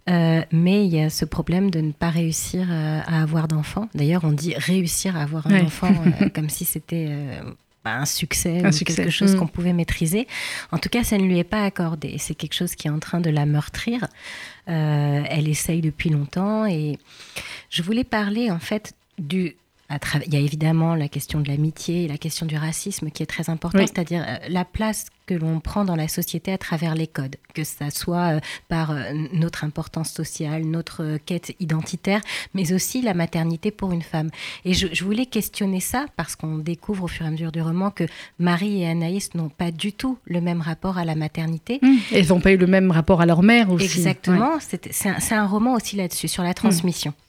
Mais 0.07 0.85
il 0.85 0.93
y 0.93 0.99
a 0.99 1.09
ce 1.09 1.25
problème 1.25 1.71
de 1.71 1.79
ne 1.81 1.91
pas 1.91 2.09
réussir 2.09 2.67
à 2.71 3.21
avoir 3.21 3.47
d'enfants. 3.47 3.87
D'ailleurs, 3.93 4.23
on 4.23 4.31
dit 4.31 4.53
réussir 4.55 5.15
à 5.15 5.21
avoir 5.21 5.47
un 5.47 5.51
ouais. 5.51 5.61
enfant 5.61 5.93
euh, 6.21 6.29
comme 6.35 6.49
si 6.49 6.65
c'était 6.65 7.07
euh, 7.09 7.41
bah, 7.83 7.97
un 7.97 8.05
succès 8.05 8.63
un 8.63 8.69
ou 8.69 8.71
succès. 8.71 8.95
quelque 8.95 9.11
chose 9.11 9.35
mmh. 9.35 9.39
qu'on 9.39 9.47
pouvait 9.47 9.73
maîtriser. 9.73 10.27
En 10.71 10.77
tout 10.77 10.89
cas, 10.89 11.03
ça 11.03 11.17
ne 11.17 11.23
lui 11.23 11.39
est 11.39 11.43
pas 11.43 11.63
accordé. 11.63 12.17
C'est 12.17 12.35
quelque 12.35 12.53
chose 12.53 12.75
qui 12.75 12.87
est 12.87 12.91
en 12.91 12.99
train 12.99 13.19
de 13.19 13.29
la 13.29 13.45
meurtrir. 13.45 14.07
Euh, 14.69 15.23
elle 15.27 15.47
essaye 15.47 15.81
depuis 15.81 16.09
longtemps 16.09 16.65
et 16.65 16.97
je 17.69 17.81
voulais 17.81 18.03
parler 18.03 18.51
en 18.51 18.59
fait 18.59 18.93
du 19.17 19.55
il 20.25 20.33
y 20.33 20.37
a 20.37 20.39
évidemment 20.39 20.95
la 20.95 21.07
question 21.07 21.39
de 21.39 21.47
l'amitié, 21.47 22.07
la 22.07 22.17
question 22.17 22.45
du 22.45 22.55
racisme 22.55 23.09
qui 23.09 23.23
est 23.23 23.27
très 23.27 23.49
importante, 23.49 23.81
oui. 23.81 23.87
c'est-à-dire 23.87 24.23
euh, 24.27 24.37
la 24.49 24.65
place 24.65 25.07
que 25.25 25.33
l'on 25.33 25.59
prend 25.59 25.85
dans 25.85 25.95
la 25.95 26.07
société 26.07 26.51
à 26.51 26.57
travers 26.57 26.95
les 26.95 27.07
codes, 27.07 27.37
que 27.53 27.63
ça 27.63 27.89
soit 27.89 28.35
euh, 28.35 28.39
par 28.67 28.91
euh, 28.91 29.03
notre 29.33 29.63
importance 29.63 30.11
sociale, 30.11 30.63
notre 30.65 31.17
quête 31.25 31.55
identitaire, 31.59 32.21
mais 32.53 32.73
aussi 32.73 33.01
la 33.01 33.13
maternité 33.13 33.71
pour 33.71 33.91
une 33.91 34.01
femme. 34.01 34.29
Et 34.65 34.73
je, 34.73 34.87
je 34.91 35.03
voulais 35.03 35.25
questionner 35.25 35.79
ça 35.79 36.05
parce 36.15 36.35
qu'on 36.35 36.57
découvre 36.57 37.05
au 37.05 37.07
fur 37.07 37.25
et 37.25 37.29
à 37.29 37.31
mesure 37.31 37.51
du 37.51 37.61
roman 37.61 37.91
que 37.91 38.03
Marie 38.39 38.81
et 38.81 38.87
Anaïs 38.87 39.33
n'ont 39.35 39.49
pas 39.49 39.71
du 39.71 39.93
tout 39.93 40.17
le 40.25 40.41
même 40.41 40.61
rapport 40.61 40.97
à 40.97 41.05
la 41.05 41.15
maternité. 41.15 41.79
Mmh. 41.81 41.95
Elles 42.13 42.27
n'ont 42.27 42.41
pas 42.41 42.51
eu 42.51 42.57
le 42.57 42.67
même 42.67 42.91
rapport 42.91 43.21
à 43.21 43.25
leur 43.25 43.43
mère 43.43 43.71
aussi. 43.71 43.85
Exactement. 43.85 44.55
Ouais. 44.55 44.79
C'est 44.91 45.09
un, 45.09 45.43
un, 45.43 45.47
roman 45.47 45.75
aussi 45.75 45.95
là-dessus, 45.95 46.27
sur 46.27 46.43
la 46.43 46.53
transmission. 46.53 47.11
Mmh. 47.11 47.20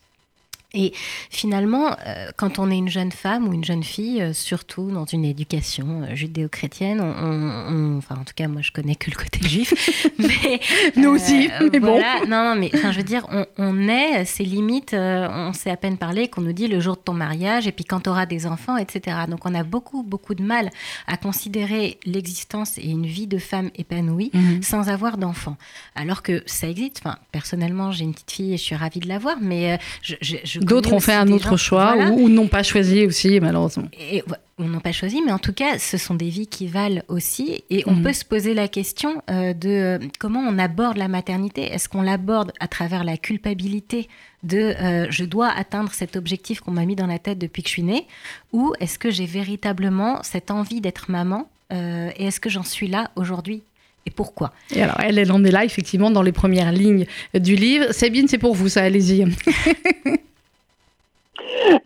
Et 0.75 0.93
finalement, 1.31 1.97
euh, 2.07 2.31
quand 2.37 2.59
on 2.59 2.71
est 2.71 2.79
une 2.79 2.89
jeune 2.89 3.13
femme 3.13 3.47
ou 3.47 3.53
une 3.53 3.65
jeune 3.65 3.83
fille, 3.83 4.23
euh, 4.23 4.33
surtout 4.33 4.91
dans 4.91 5.05
une 5.05 5.25
éducation 5.25 6.03
euh, 6.03 6.15
judéo-chrétienne, 6.15 7.01
on, 7.01 7.13
on, 7.13 7.99
enfin 7.99 8.17
en 8.17 8.25
tout 8.25 8.33
cas 8.35 8.49
moi 8.49 8.63
je 8.63 8.73
connais 8.73 8.95
que 8.95 9.11
le 9.11 9.17
côté 9.17 9.41
juif, 9.47 10.07
mais 10.19 10.61
nous 10.97 11.11
aussi, 11.11 11.51
mais 11.71 11.79
voilà. 11.79 12.21
bon. 12.21 12.27
Non, 12.31 12.45
non, 12.45 12.55
mais 12.57 12.71
enfin 12.75 12.91
je 12.91 12.97
veux 12.97 13.03
dire, 13.03 13.27
on, 13.31 13.45
on 13.59 13.89
est, 13.89 14.25
c'est 14.25 14.45
limite, 14.45 14.95
on 14.95 15.53
s'est 15.53 15.71
à 15.71 15.77
peine 15.77 15.99
parlé 15.99 16.29
qu'on 16.29 16.41
nous 16.41 16.55
dit 16.55 16.69
le 16.69 16.81
jour 16.81 16.97
de 16.97 17.03
ton 17.03 17.13
mariage 17.13 17.67
et 17.67 17.73
puis 17.73 17.85
quand 17.85 18.01
tu 18.01 18.09
auras 18.09 18.25
des 18.25 18.47
enfants, 18.47 18.79
etc. 18.79 19.17
Donc 19.29 19.45
on 19.45 19.55
a 19.55 19.65
beaucoup 19.65 20.03
beaucoup 20.03 20.35
de 20.35 20.43
mal 20.43 20.71
à 21.07 21.19
considérer 21.19 21.99
l'existence 22.07 22.79
et 22.79 22.89
une 22.89 23.07
vie 23.07 23.27
de 23.27 23.39
femme 23.39 23.71
épanouie 23.77 24.31
-hmm. 24.33 24.63
sans 24.63 24.89
avoir 24.89 25.19
d'enfants, 25.19 25.59
alors 25.95 26.23
que 26.23 26.43
ça 26.47 26.67
existe. 26.69 27.01
Enfin 27.05 27.17
personnellement 27.31 27.93
j'ai 27.93 28.05
une 28.05 28.15
petite 28.15 28.31
fille 28.31 28.55
et 28.55 28.57
je 28.57 28.63
suis 28.63 28.77
ravie 28.77 29.01
de 29.01 29.09
l'avoir, 29.09 29.37
mais 29.41 29.79
je, 30.03 30.15
je, 30.23 30.37
je 30.45 30.62
D'autres 30.65 30.93
ont 30.93 31.01
fait 31.01 31.15
un 31.15 31.29
autre 31.29 31.51
gens, 31.51 31.57
choix 31.57 31.95
voilà. 31.95 32.11
ou, 32.11 32.25
ou 32.25 32.29
n'ont 32.29 32.49
pas 32.49 32.63
choisi 32.63 33.07
aussi, 33.07 33.41
malheureusement. 33.41 33.89
Et, 33.99 34.23
ou 34.59 34.65
n'ont 34.65 34.81
pas 34.81 34.93
choisi, 34.93 35.23
mais 35.25 35.33
en 35.33 35.39
tout 35.39 35.53
cas, 35.53 35.79
ce 35.79 35.97
sont 35.97 36.15
des 36.15 36.29
vies 36.29 36.47
qui 36.47 36.67
valent 36.67 37.03
aussi. 37.09 37.65
Et 37.71 37.83
on 37.87 37.95
mmh. 37.95 38.03
peut 38.03 38.13
se 38.13 38.25
poser 38.25 38.55
la 38.55 38.69
question 38.69 39.23
euh, 39.31 39.55
de 39.55 39.69
euh, 39.69 39.99
comment 40.19 40.41
on 40.41 40.59
aborde 40.59 40.97
la 40.99 41.09
maternité? 41.09 41.63
Est-ce 41.63 41.89
qu'on 41.89 42.03
l'aborde 42.03 42.53
à 42.61 42.69
travers 42.69 43.05
la 43.05 43.17
culpabilité 43.17 44.09
de 44.43 44.59
euh, 44.59 45.07
je 45.11 45.25
dois 45.25 45.49
atteindre 45.49 45.93
cet 45.93 46.17
objectif 46.17 46.61
qu'on 46.61 46.73
m'a 46.73 46.85
mis 46.85 46.97
dans 46.97 47.07
la 47.07 47.19
tête 47.19 47.39
depuis 47.39 47.63
que 47.63 47.69
je 47.69 47.75
suis 47.75 47.83
née? 47.83 48.07
Ou 48.53 48.73
est-ce 48.81 48.99
que 48.99 49.11
j'ai 49.11 49.27
véritablement 49.27 50.23
cette 50.23 50.51
envie 50.51 50.81
d'être 50.81 51.11
maman 51.11 51.49
euh, 51.73 52.11
Et 52.17 52.27
est-ce 52.27 52.41
que 52.41 52.51
j'en 52.51 52.65
suis 52.65 52.89
là 52.89 53.11
aujourd'hui? 53.17 53.63
Et 54.05 54.11
pourquoi? 54.11 54.53
Et 54.75 54.83
alors, 54.83 54.99
elle, 55.01 55.19
elle 55.19 55.31
en 55.31 55.45
est 55.45 55.53
là, 55.53 55.65
effectivement, 55.65 56.11
dans 56.11 56.23
les 56.23 56.33
premières 56.33 56.73
lignes 56.73 57.07
du 57.35 57.55
livre. 57.55 57.93
Sabine, 57.93 58.27
c'est 58.27 58.39
pour 58.39 58.55
vous, 58.55 58.69
ça, 58.69 58.83
allez-y. 58.83 59.25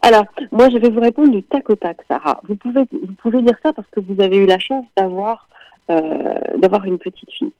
Alors, 0.02 0.24
moi, 0.52 0.68
je 0.70 0.78
vais 0.78 0.90
vous 0.90 1.00
répondre 1.00 1.30
du 1.30 1.42
tac 1.42 1.68
au 1.70 1.76
tac, 1.76 1.98
Sarah. 2.08 2.40
Vous 2.48 2.56
pouvez, 2.56 2.82
vous 2.92 3.14
pouvez 3.22 3.42
dire 3.42 3.56
ça 3.62 3.72
parce 3.72 3.88
que 3.90 4.00
vous 4.00 4.20
avez 4.22 4.36
eu 4.36 4.46
la 4.46 4.58
chance 4.58 4.84
d'avoir 4.96 5.48
euh, 5.88 6.34
d'avoir 6.56 6.84
une 6.84 6.98
petite 6.98 7.30
fille. 7.30 7.52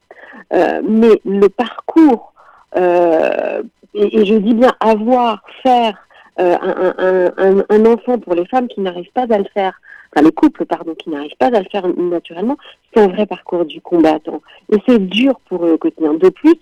Euh, 0.53 0.83
mais 0.83 1.21
le 1.25 1.49
parcours 1.49 2.33
euh, 2.77 3.63
et, 3.95 4.25
je 4.25 4.35
dis 4.35 4.53
bien 4.53 4.73
avoir, 4.81 5.45
faire 5.63 5.97
un, 6.37 7.87
enfant 7.87 8.19
pour 8.19 8.35
les 8.35 8.45
femmes 8.47 8.67
qui 8.67 8.81
n'arrivent 8.81 9.13
pas 9.15 9.27
à 9.31 9.39
le 9.39 9.47
faire, 9.55 9.81
enfin 10.13 10.27
les 10.27 10.33
couples, 10.33 10.67
pardon, 10.67 10.97
qui 10.97 11.09
n'arrivent 11.09 11.37
pas 11.39 11.47
à 11.47 11.61
le 11.61 11.69
faire 11.71 11.87
naturellement, 11.87 12.57
c'est 12.93 13.01
un 13.01 13.07
vrai 13.07 13.27
parcours 13.27 13.65
du 13.65 13.81
combattant. 13.81 14.43
Et 14.73 14.79
c'est 14.89 14.99
dur 14.99 15.39
pour 15.49 15.65
eux 15.65 15.75
au 15.75 15.79
quotidien. 15.79 16.15
De 16.15 16.29
plus, 16.29 16.57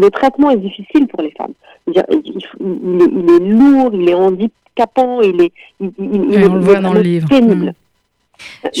le 0.00 0.10
traitement 0.10 0.50
est 0.50 0.56
difficile 0.56 1.06
pour 1.08 1.22
les 1.22 1.30
femmes. 1.32 1.52
Il, 1.86 1.98
est, 1.98 3.38
lourd, 3.40 3.90
il 3.92 4.08
est 4.08 4.14
handicapant, 4.14 5.20
il 5.20 5.40
est, 5.42 5.52
il, 5.80 6.34
est, 6.34 7.28
pénible. 7.28 7.74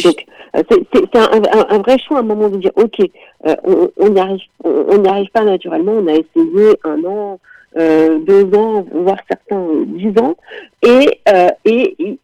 Donc, 0.04 0.26
euh, 0.56 0.62
c'est 0.92 1.16
un, 1.16 1.78
vrai 1.78 1.98
choix 1.98 2.18
à 2.18 2.20
un 2.20 2.24
moment 2.24 2.48
de 2.48 2.58
dire, 2.58 2.72
ok, 2.76 3.00
euh, 3.46 3.54
on 3.98 4.08
n'y 4.08 4.20
arrive, 4.20 4.40
on, 4.64 5.04
arrive 5.04 5.30
pas 5.30 5.44
naturellement. 5.44 5.92
On 5.92 6.06
a 6.06 6.12
essayé 6.12 6.78
un 6.84 7.04
an, 7.04 7.40
euh, 7.76 8.18
deux 8.20 8.56
ans, 8.56 8.84
voire 8.92 9.18
certains 9.28 9.66
dix 9.86 10.18
ans, 10.20 10.36
et, 10.82 11.20
et, 11.64 12.18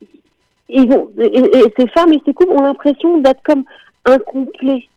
ils 0.68 0.92
ont, 0.92 1.10
et, 1.18 1.64
ces 1.78 1.88
femmes 1.88 2.12
et 2.12 2.22
ces 2.24 2.32
couples 2.32 2.52
ont 2.52 2.62
l'impression 2.62 3.18
d'être 3.18 3.42
comme 3.42 3.64
incomplets 4.04 4.88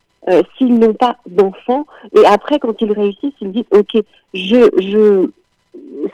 s'ils 0.58 0.80
n'ont 0.80 0.94
pas 0.94 1.18
d'enfants. 1.28 1.86
Et 2.16 2.26
après, 2.26 2.60
quand 2.60 2.82
ils 2.82 2.92
réussissent, 2.92 3.34
ils 3.42 3.52
disent, 3.52 3.66
ok, 3.72 4.02
je, 4.34 4.70
je, 4.82 5.30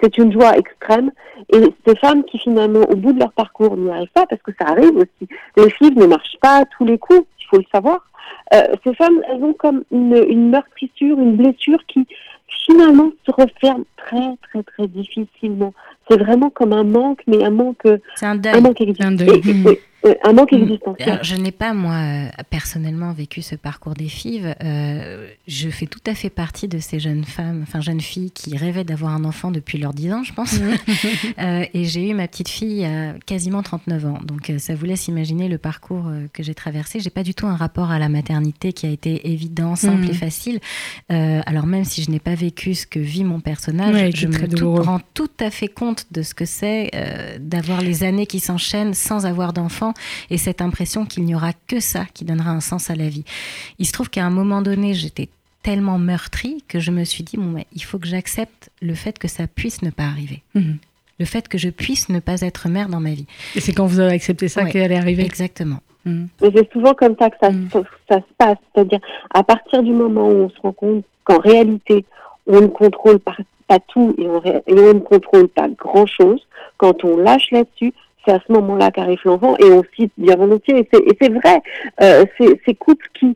c'est 0.01 0.17
une 0.17 0.31
joie 0.31 0.57
extrême. 0.57 1.11
Et 1.53 1.61
ces 1.85 1.95
femmes 1.95 2.23
qui 2.23 2.39
finalement, 2.39 2.81
au 2.81 2.95
bout 2.95 3.13
de 3.13 3.19
leur 3.19 3.31
parcours, 3.33 3.75
n'y 3.77 3.89
arrivent 3.89 4.09
pas, 4.13 4.25
parce 4.25 4.41
que 4.41 4.51
ça 4.59 4.67
arrive 4.67 4.95
aussi, 4.95 5.29
les 5.57 5.69
filles 5.71 5.95
ne 5.95 6.05
marchent 6.05 6.37
pas 6.41 6.61
à 6.61 6.65
tous 6.65 6.85
les 6.85 6.97
coups, 6.97 7.25
il 7.39 7.45
faut 7.45 7.57
le 7.57 7.65
savoir. 7.71 8.05
Euh, 8.53 8.61
ces 8.83 8.93
femmes, 8.95 9.21
elles 9.29 9.43
ont 9.43 9.53
comme 9.53 9.83
une, 9.91 10.15
une 10.27 10.49
meurtrissure, 10.49 11.19
une 11.19 11.35
blessure 11.35 11.79
qui 11.87 12.07
finalement 12.65 13.11
se 13.25 13.31
referme 13.31 13.83
très 13.97 14.35
très 14.49 14.63
très 14.63 14.87
difficilement. 14.87 15.73
C'est 16.09 16.17
vraiment 16.17 16.49
comme 16.49 16.73
un 16.73 16.83
manque, 16.83 17.21
mais 17.27 17.43
un 17.43 17.51
manque, 17.51 17.85
un, 18.21 18.35
deuil. 18.35 18.53
un 18.55 18.61
manque 18.61 18.81
Un 18.99 19.11
deuil. 19.11 19.41
Euh, 19.67 19.75
un 20.23 20.33
manque 20.33 20.51
mm. 20.51 20.61
existentiel. 20.61 21.19
je 21.23 21.35
n'ai 21.35 21.51
pas, 21.51 21.73
moi, 21.73 21.95
euh, 21.95 22.29
personnellement 22.49 23.11
vécu 23.11 23.41
ce 23.41 23.55
parcours 23.55 23.93
des 23.93 24.07
FIV. 24.07 24.55
Euh, 24.63 25.27
je 25.47 25.69
fais 25.69 25.87
tout 25.87 26.01
à 26.05 26.13
fait 26.13 26.29
partie 26.29 26.67
de 26.67 26.79
ces 26.79 26.99
jeunes 26.99 27.25
femmes, 27.25 27.61
enfin 27.63 27.81
jeunes 27.81 28.01
filles 28.01 28.31
qui 28.31 28.55
rêvaient 28.55 28.83
d'avoir 28.83 29.13
un 29.13 29.25
enfant 29.25 29.51
depuis 29.51 29.77
leurs 29.77 29.93
10 29.93 30.13
ans, 30.13 30.23
je 30.23 30.33
pense. 30.33 30.59
Mm. 30.59 31.63
et 31.73 31.85
j'ai 31.85 32.09
eu 32.09 32.13
ma 32.13 32.27
petite 32.27 32.49
fille 32.49 32.85
à 32.85 33.13
quasiment 33.25 33.61
39 33.61 34.05
ans. 34.05 34.19
Donc 34.23 34.51
ça 34.57 34.75
vous 34.75 34.85
laisse 34.85 35.07
imaginer 35.07 35.49
le 35.49 35.57
parcours 35.57 36.09
que 36.33 36.43
j'ai 36.43 36.55
traversé. 36.55 36.99
J'ai 36.99 37.09
pas 37.09 37.23
du 37.23 37.33
tout 37.33 37.47
un 37.47 37.55
rapport 37.55 37.91
à 37.91 37.99
la 37.99 38.09
maternité 38.09 38.73
qui 38.73 38.85
a 38.85 38.89
été 38.89 39.31
évident, 39.31 39.75
simple 39.75 40.05
et 40.05 40.11
mm. 40.11 40.13
facile. 40.13 40.59
alors 41.09 41.65
même 41.65 41.83
si 41.83 42.03
je 42.03 42.11
n'ai 42.11 42.19
pas 42.19 42.35
vécu 42.35 42.73
ce 42.73 42.87
que 42.87 42.99
vit 42.99 43.23
mon 43.23 43.39
personnage, 43.39 44.15
je 44.15 44.27
me 44.27 44.79
rends 44.79 45.01
tout 45.13 45.29
à 45.39 45.49
fait 45.49 45.67
compte 45.67 46.07
de 46.11 46.21
ce 46.21 46.33
que 46.33 46.45
c'est 46.45 46.91
d'avoir 47.39 47.81
les 47.81 48.03
années 48.03 48.25
qui 48.25 48.39
s'enchaînent 48.39 48.93
sans 48.93 49.25
avoir 49.25 49.53
d'enfant 49.53 49.88
et 50.29 50.37
cette 50.37 50.61
impression 50.61 51.05
qu'il 51.05 51.25
n'y 51.25 51.35
aura 51.35 51.53
que 51.67 51.79
ça 51.79 52.05
qui 52.13 52.25
donnera 52.25 52.51
un 52.51 52.59
sens 52.59 52.89
à 52.89 52.95
la 52.95 53.09
vie. 53.09 53.25
Il 53.79 53.85
se 53.85 53.91
trouve 53.91 54.09
qu'à 54.09 54.25
un 54.25 54.29
moment 54.29 54.61
donné, 54.61 54.93
j'étais 54.93 55.29
tellement 55.63 55.97
meurtrie 55.97 56.63
que 56.67 56.79
je 56.79 56.91
me 56.91 57.03
suis 57.03 57.23
dit, 57.23 57.37
bon, 57.37 57.55
il 57.73 57.83
faut 57.83 57.99
que 57.99 58.07
j'accepte 58.07 58.69
le 58.81 58.93
fait 58.93 59.19
que 59.19 59.27
ça 59.27 59.47
puisse 59.47 59.81
ne 59.81 59.89
pas 59.89 60.03
arriver. 60.03 60.41
Mhm. 60.55 60.77
Le 61.19 61.25
fait 61.25 61.47
que 61.49 61.57
je 61.57 61.69
puisse 61.69 62.07
ne 62.09 62.19
pas 62.19 62.41
être 62.41 62.69
mère 62.69 62.87
dans 62.87 63.01
ma 63.01 63.13
vie. 63.13 63.25
Et 63.55 63.59
c'est 63.59 63.73
quand 63.73 63.85
vous 63.85 63.99
avez 63.99 64.13
accepté 64.13 64.47
ça 64.47 64.65
qu'elle 64.65 64.91
est 64.91 64.97
arrivée 64.97 65.25
Exactement. 65.25 65.79
Mhm. 66.05 66.29
C'est 66.39 66.71
souvent 66.71 66.93
comme 66.93 67.15
ça 67.19 67.29
que 67.29 67.35
ça, 67.41 67.51
mhm. 67.51 67.69
ça 68.09 68.17
se 68.17 68.33
passe. 68.37 68.57
C'est-à-dire, 68.73 68.99
à 69.33 69.43
partir 69.43 69.83
du 69.83 69.91
moment 69.91 70.29
où 70.29 70.45
on 70.45 70.49
se 70.49 70.59
rend 70.61 70.71
compte 70.71 71.05
qu'en 71.25 71.39
réalité, 71.39 72.05
on 72.47 72.61
ne 72.61 72.67
contrôle 72.67 73.19
pas, 73.19 73.35
tout 73.89 74.15
et 74.17 74.27
on, 74.27 74.41
et 74.43 74.63
on 74.67 74.93
ne 74.93 74.99
contrôle 74.99 75.47
pas 75.49 75.67
grand-chose, 75.67 76.41
quand 76.77 77.03
on 77.03 77.17
lâche 77.17 77.51
là-dessus, 77.51 77.93
c'est 78.25 78.33
à 78.33 78.39
ce 78.45 78.51
moment-là 78.53 78.91
qu'arrive 78.91 79.19
l'enfant 79.25 79.55
et 79.57 79.71
on 79.71 79.83
cite 79.95 80.11
bien 80.17 80.35
volontiers. 80.35 80.87
Et 80.93 81.17
c'est 81.21 81.31
vrai, 81.31 81.61
euh, 82.01 82.25
ces 82.39 82.75
couples 82.75 83.07
qui 83.13 83.35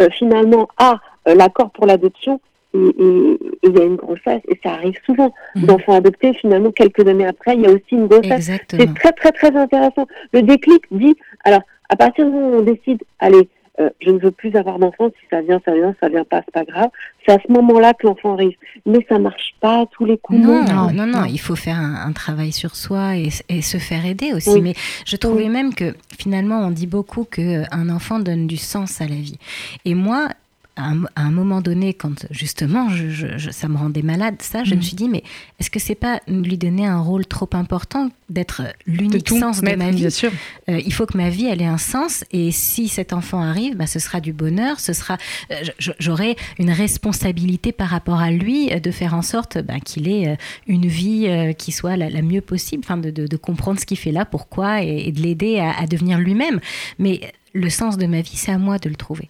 euh, 0.00 0.08
finalement 0.10 0.68
a 0.78 1.00
euh, 1.28 1.34
l'accord 1.34 1.70
pour 1.70 1.86
l'adoption 1.86 2.40
et 2.74 3.38
il 3.62 3.78
y 3.78 3.80
a 3.80 3.84
une 3.84 3.94
grossesse 3.94 4.42
et 4.48 4.58
ça 4.62 4.72
arrive 4.72 4.98
souvent. 5.06 5.32
Mmh. 5.54 5.66
D'enfants 5.66 5.94
adoptés, 5.94 6.34
finalement, 6.34 6.72
quelques 6.72 7.06
années 7.06 7.26
après, 7.26 7.54
il 7.54 7.60
y 7.60 7.66
a 7.66 7.70
aussi 7.70 7.92
une 7.92 8.08
grossesse. 8.08 8.50
C'est 8.68 8.94
très 8.94 9.12
très 9.12 9.30
très 9.30 9.56
intéressant. 9.56 10.08
Le 10.32 10.42
déclic 10.42 10.82
dit, 10.90 11.14
alors 11.44 11.62
à 11.88 11.96
partir 11.96 12.24
du 12.26 12.32
moment 12.32 12.48
où 12.48 12.58
on 12.58 12.62
décide, 12.62 13.02
allez, 13.20 13.48
euh, 13.80 13.90
je 14.00 14.10
ne 14.10 14.18
veux 14.18 14.30
plus 14.30 14.54
avoir 14.54 14.78
d'enfant, 14.78 15.08
si 15.08 15.26
ça 15.28 15.40
vient, 15.40 15.60
ça 15.64 15.74
vient, 15.74 15.94
ça 16.00 16.08
vient 16.08 16.24
pas, 16.24 16.42
c'est 16.44 16.54
pas 16.54 16.64
grave. 16.64 16.90
C'est 17.26 17.32
à 17.32 17.38
ce 17.44 17.50
moment-là 17.52 17.92
que 17.94 18.06
l'enfant 18.06 18.34
arrive. 18.34 18.56
Mais 18.86 19.04
ça 19.08 19.18
marche 19.18 19.54
pas 19.60 19.80
à 19.80 19.86
tous 19.86 20.04
les 20.04 20.16
coups. 20.16 20.38
Non, 20.38 20.64
non, 20.64 20.92
non, 20.92 21.06
non, 21.06 21.24
il 21.24 21.40
faut 21.40 21.56
faire 21.56 21.78
un, 21.78 22.12
travail 22.12 22.52
sur 22.52 22.76
soi 22.76 23.16
et, 23.16 23.30
se 23.30 23.78
faire 23.78 24.06
aider 24.06 24.32
aussi. 24.32 24.60
Mais 24.60 24.74
je 25.04 25.16
trouvais 25.16 25.48
même 25.48 25.74
que 25.74 25.94
finalement, 26.16 26.60
on 26.60 26.70
dit 26.70 26.86
beaucoup 26.86 27.24
qu'un 27.24 27.88
enfant 27.88 28.20
donne 28.20 28.46
du 28.46 28.56
sens 28.56 29.00
à 29.00 29.08
la 29.08 29.16
vie. 29.16 29.38
Et 29.84 29.94
moi, 29.94 30.28
à 30.76 30.92
un, 31.16 31.30
moment 31.30 31.60
donné, 31.60 31.94
quand 31.94 32.26
justement 32.30 32.88
je, 32.90 33.50
ça 33.50 33.68
me 33.68 33.76
rendait 33.76 34.02
malade, 34.02 34.36
ça, 34.40 34.64
je 34.64 34.72
me 34.72 34.76
mhm. 34.76 34.82
suis 34.82 34.96
dit, 34.96 35.08
mais 35.08 35.22
est-ce 35.60 35.70
que 35.70 35.78
c'est 35.78 35.94
pas 35.94 36.20
lui 36.26 36.58
donner 36.58 36.84
un 36.84 36.98
rôle 36.98 37.26
trop 37.26 37.48
important 37.52 38.10
d'être 38.28 38.62
l'unique 38.84 39.28
sens 39.28 39.60
de 39.60 39.76
ma 39.76 39.90
vie? 39.90 39.98
bien 39.98 40.10
sûr. 40.10 40.32
Euh, 40.68 40.80
il 40.84 40.92
faut 40.92 41.06
que 41.06 41.16
ma 41.16 41.30
vie, 41.30 41.46
elle 41.46 41.62
ait 41.62 41.66
un 41.66 41.78
sens, 41.78 42.24
et 42.32 42.50
si 42.50 42.88
cet 42.88 43.12
enfant 43.12 43.40
arrive, 43.40 43.76
bah, 43.76 43.86
ce 43.86 44.00
sera 44.00 44.20
du 44.20 44.32
bonheur, 44.32 44.80
ce 44.80 44.92
sera, 44.92 45.16
euh, 45.52 45.62
j'aurai 45.78 46.34
une 46.58 46.70
responsabilité 46.70 47.70
par 47.70 47.88
rapport 47.88 48.18
à 48.18 48.32
lui 48.32 48.68
de 48.68 48.90
faire 48.90 49.14
en 49.14 49.22
sorte 49.22 49.58
bah, 49.58 49.78
qu'il 49.78 50.08
ait 50.08 50.28
euh, 50.28 50.36
une 50.66 50.86
vie 50.86 51.54
qui 51.56 51.70
soit 51.70 51.96
la, 51.96 52.22
mieux 52.22 52.40
possible, 52.40 52.82
enfin 52.84 52.96
de, 52.96 53.10
de, 53.10 53.36
comprendre 53.36 53.78
ce 53.78 53.86
qu'il 53.86 53.98
fait 53.98 54.12
là, 54.12 54.24
pourquoi, 54.24 54.82
et, 54.82 55.12
de 55.12 55.20
l'aider 55.20 55.58
à, 55.60 55.70
à 55.78 55.86
devenir 55.86 56.18
lui-même. 56.18 56.60
Mais 56.98 57.20
le 57.52 57.70
sens 57.70 57.96
de 57.96 58.06
ma 58.06 58.22
vie, 58.22 58.36
c'est 58.36 58.52
à 58.52 58.58
moi 58.58 58.78
de 58.78 58.88
le 58.88 58.96
trouver. 58.96 59.28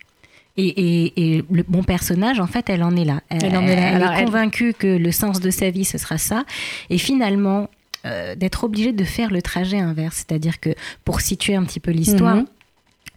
Et, 0.57 1.45
le, 1.51 1.65
mon 1.69 1.83
personnage, 1.83 2.39
en 2.39 2.47
fait, 2.47 2.71
elle 2.71 2.83
en 2.83 2.95
est 2.97 3.05
là. 3.05 3.21
Elle, 3.29 3.57
en 3.57 3.67
est, 3.67 3.99
là. 3.99 4.21
est 4.21 4.25
convaincue 4.25 4.73
que 4.73 4.87
le 4.87 5.11
sens 5.11 5.41
de 5.41 5.51
sa 5.51 5.71
vie, 5.71 5.85
ce 5.85 5.99
sera 5.99 6.19
ça. 6.19 6.45
Et 6.91 6.99
finalement, 6.99 7.69
euh, 8.07 8.35
d'être 8.35 8.65
obligée 8.65 8.93
de 8.93 9.05
faire 9.05 9.31
le 9.31 9.43
trajet 9.43 9.79
inverse. 9.79 10.25
C'est-à-dire 10.29 10.61
que, 10.61 10.71
pour 11.05 11.21
situer 11.21 11.57
un 11.57 11.65
petit 11.65 11.81
peu 11.81 11.91
l'histoire, 11.91 12.37
mhm. 12.37 12.47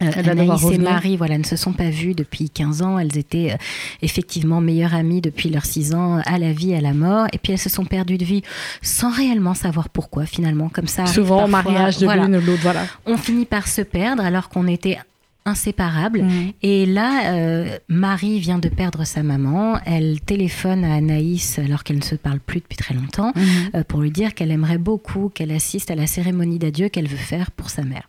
Euh, 0.00 0.12
Anaïs 0.14 0.62
et 0.70 0.78
Marie 0.78 1.16
voilà, 1.16 1.38
ne 1.38 1.42
se 1.42 1.56
sont 1.56 1.72
pas 1.72 1.90
vues 1.90 2.14
depuis 2.14 2.50
15 2.50 2.82
ans. 2.82 2.98
Elles 2.98 3.18
étaient 3.18 3.52
euh, 3.52 3.56
effectivement 4.00 4.60
meilleures 4.60 4.94
amies 4.94 5.20
depuis 5.20 5.50
leurs 5.50 5.64
6 5.64 5.94
ans, 5.94 6.20
à 6.24 6.38
la 6.38 6.52
vie, 6.52 6.72
à 6.74 6.80
la 6.80 6.92
mort. 6.92 7.26
Et 7.32 7.38
puis 7.38 7.52
elles 7.52 7.58
se 7.58 7.68
sont 7.68 7.84
perdues 7.84 8.18
de 8.18 8.24
vie 8.24 8.42
sans 8.80 9.10
réellement 9.10 9.54
savoir 9.54 9.88
pourquoi, 9.88 10.24
finalement. 10.24 10.68
Comme 10.68 10.86
ça. 10.86 11.06
Souvent, 11.06 11.48
mariage 11.48 11.98
de 11.98 12.06
l'une 12.06 12.36
ou 12.36 12.40
de 12.40 12.46
l'autre, 12.46 12.62
voilà. 12.62 12.86
On 13.06 13.16
finit 13.16 13.44
par 13.44 13.66
se 13.66 13.80
perdre 13.80 14.22
alors 14.22 14.48
qu'on 14.48 14.68
était 14.68 14.98
inséparables. 15.48 16.22
Mm. 16.22 16.52
Et 16.62 16.86
là, 16.86 17.32
euh, 17.32 17.78
Marie 17.88 18.38
vient 18.38 18.58
de 18.58 18.68
perdre 18.68 19.04
sa 19.04 19.22
maman. 19.22 19.78
Elle 19.84 20.20
téléphone 20.20 20.84
à 20.84 20.94
Anaïs 20.94 21.58
alors 21.58 21.82
qu'elle 21.82 21.98
ne 21.98 22.02
se 22.02 22.14
parle 22.14 22.38
plus 22.38 22.60
depuis 22.60 22.76
très 22.76 22.94
longtemps 22.94 23.32
mm. 23.34 23.40
euh, 23.74 23.84
pour 23.84 24.00
lui 24.00 24.10
dire 24.10 24.34
qu'elle 24.34 24.50
aimerait 24.50 24.78
beaucoup 24.78 25.30
qu'elle 25.30 25.50
assiste 25.50 25.90
à 25.90 25.94
la 25.94 26.06
cérémonie 26.06 26.58
d'adieu 26.58 26.88
qu'elle 26.88 27.08
veut 27.08 27.16
faire 27.16 27.50
pour 27.50 27.70
sa 27.70 27.82
mère. 27.82 28.08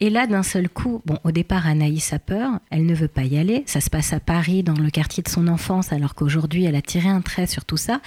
Et 0.00 0.08
là, 0.08 0.26
d'un 0.26 0.42
seul 0.42 0.68
coup, 0.68 1.02
bon, 1.04 1.18
au 1.24 1.32
départ, 1.32 1.66
Anaïs 1.66 2.12
a 2.12 2.18
peur. 2.18 2.52
Elle 2.70 2.86
ne 2.86 2.94
veut 2.94 3.08
pas 3.08 3.24
y 3.24 3.38
aller. 3.38 3.64
Ça 3.66 3.80
se 3.80 3.90
passe 3.90 4.12
à 4.12 4.20
Paris, 4.20 4.62
dans 4.62 4.74
le 4.74 4.90
quartier 4.90 5.22
de 5.22 5.28
son 5.28 5.48
enfance, 5.48 5.92
alors 5.92 6.14
qu'aujourd'hui, 6.14 6.64
elle 6.64 6.76
a 6.76 6.82
tiré 6.82 7.08
un 7.08 7.20
trait 7.20 7.46
sur 7.46 7.64
tout 7.64 7.76
ça. 7.76 8.00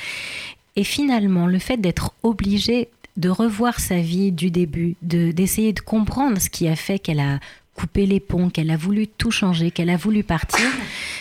Et 0.75 0.83
finalement, 0.83 1.45
le 1.45 1.59
fait 1.59 1.77
d'être 1.77 2.13
obligée 2.23 2.89
de 3.17 3.29
revoir 3.29 3.79
sa 3.79 3.97
vie 3.97 4.31
du 4.31 4.49
début, 4.49 4.95
de 5.01 5.31
d'essayer 5.31 5.73
de 5.73 5.79
comprendre 5.79 6.39
ce 6.39 6.49
qui 6.49 6.67
a 6.67 6.75
fait 6.75 6.99
qu'elle 6.99 7.19
a 7.19 7.39
couper 7.75 8.05
les 8.05 8.19
ponts, 8.19 8.49
qu'elle 8.49 8.71
a 8.71 8.77
voulu 8.77 9.07
tout 9.07 9.31
changer, 9.31 9.71
qu'elle 9.71 9.89
a 9.89 9.97
voulu 9.97 10.23
partir, 10.23 10.65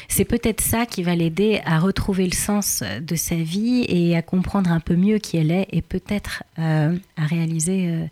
c'est 0.09 0.25
peut-être 0.25 0.61
ça 0.61 0.87
qui 0.87 1.03
va 1.03 1.15
l'aider 1.15 1.61
à 1.65 1.79
retrouver 1.79 2.27
le 2.27 2.35
sens 2.35 2.83
de 3.01 3.17
sa 3.17 3.37
vie 3.37 3.85
et 3.89 4.17
à 4.17 4.23
comprendre 4.23 4.71
un 4.71 4.81
peu 4.81 4.95
mieux 4.95 5.19
qui 5.19 5.39
elle 5.39 5.51
est 5.51 5.67
et 5.73 5.81
peut-être 5.81 6.45
euh, 6.59 6.95
à 7.17 7.25
réaliser 7.25 7.87
euh, 7.89 8.05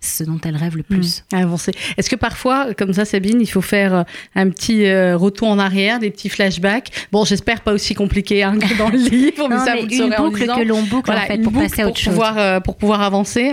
ce 0.00 0.24
dont 0.24 0.38
elle 0.44 0.56
rêve 0.56 0.76
le 0.76 0.82
mmh. 0.82 0.94
plus. 0.94 1.24
avancer. 1.32 1.72
Est-ce 1.96 2.10
que 2.10 2.16
parfois, 2.16 2.74
comme 2.74 2.92
ça, 2.92 3.06
Sabine, 3.06 3.40
il 3.40 3.50
faut 3.50 3.62
faire 3.62 3.94
euh, 3.94 4.02
un 4.34 4.50
petit 4.50 4.84
retour 5.14 5.48
en 5.48 5.58
arrière, 5.58 5.98
des 5.98 6.10
petits 6.10 6.28
flashbacks? 6.28 6.90
Bon, 7.12 7.24
j'espère 7.24 7.62
pas 7.62 7.72
aussi 7.72 7.94
compliqué 7.94 8.42
hein, 8.42 8.58
que 8.58 8.76
dans 8.76 8.90
le 8.90 8.98
livre, 9.10 9.48
mais 9.48 9.58
ça, 9.58 9.76
vous 9.76 9.86
le 9.86 9.90
saurez 9.90 10.16
en 10.16 10.30
que 10.30 10.62
l'on 10.62 10.82
boucle 10.82 11.10
en 11.10 11.20
fait, 11.20 11.38
pour 11.38 11.52
passer 11.52 11.82
à 11.82 11.88
autre 11.88 11.96
chose. 11.96 12.12
Pouvoir, 12.12 12.62
pour 12.62 12.76
pouvoir 12.76 13.00
avancer 13.00 13.52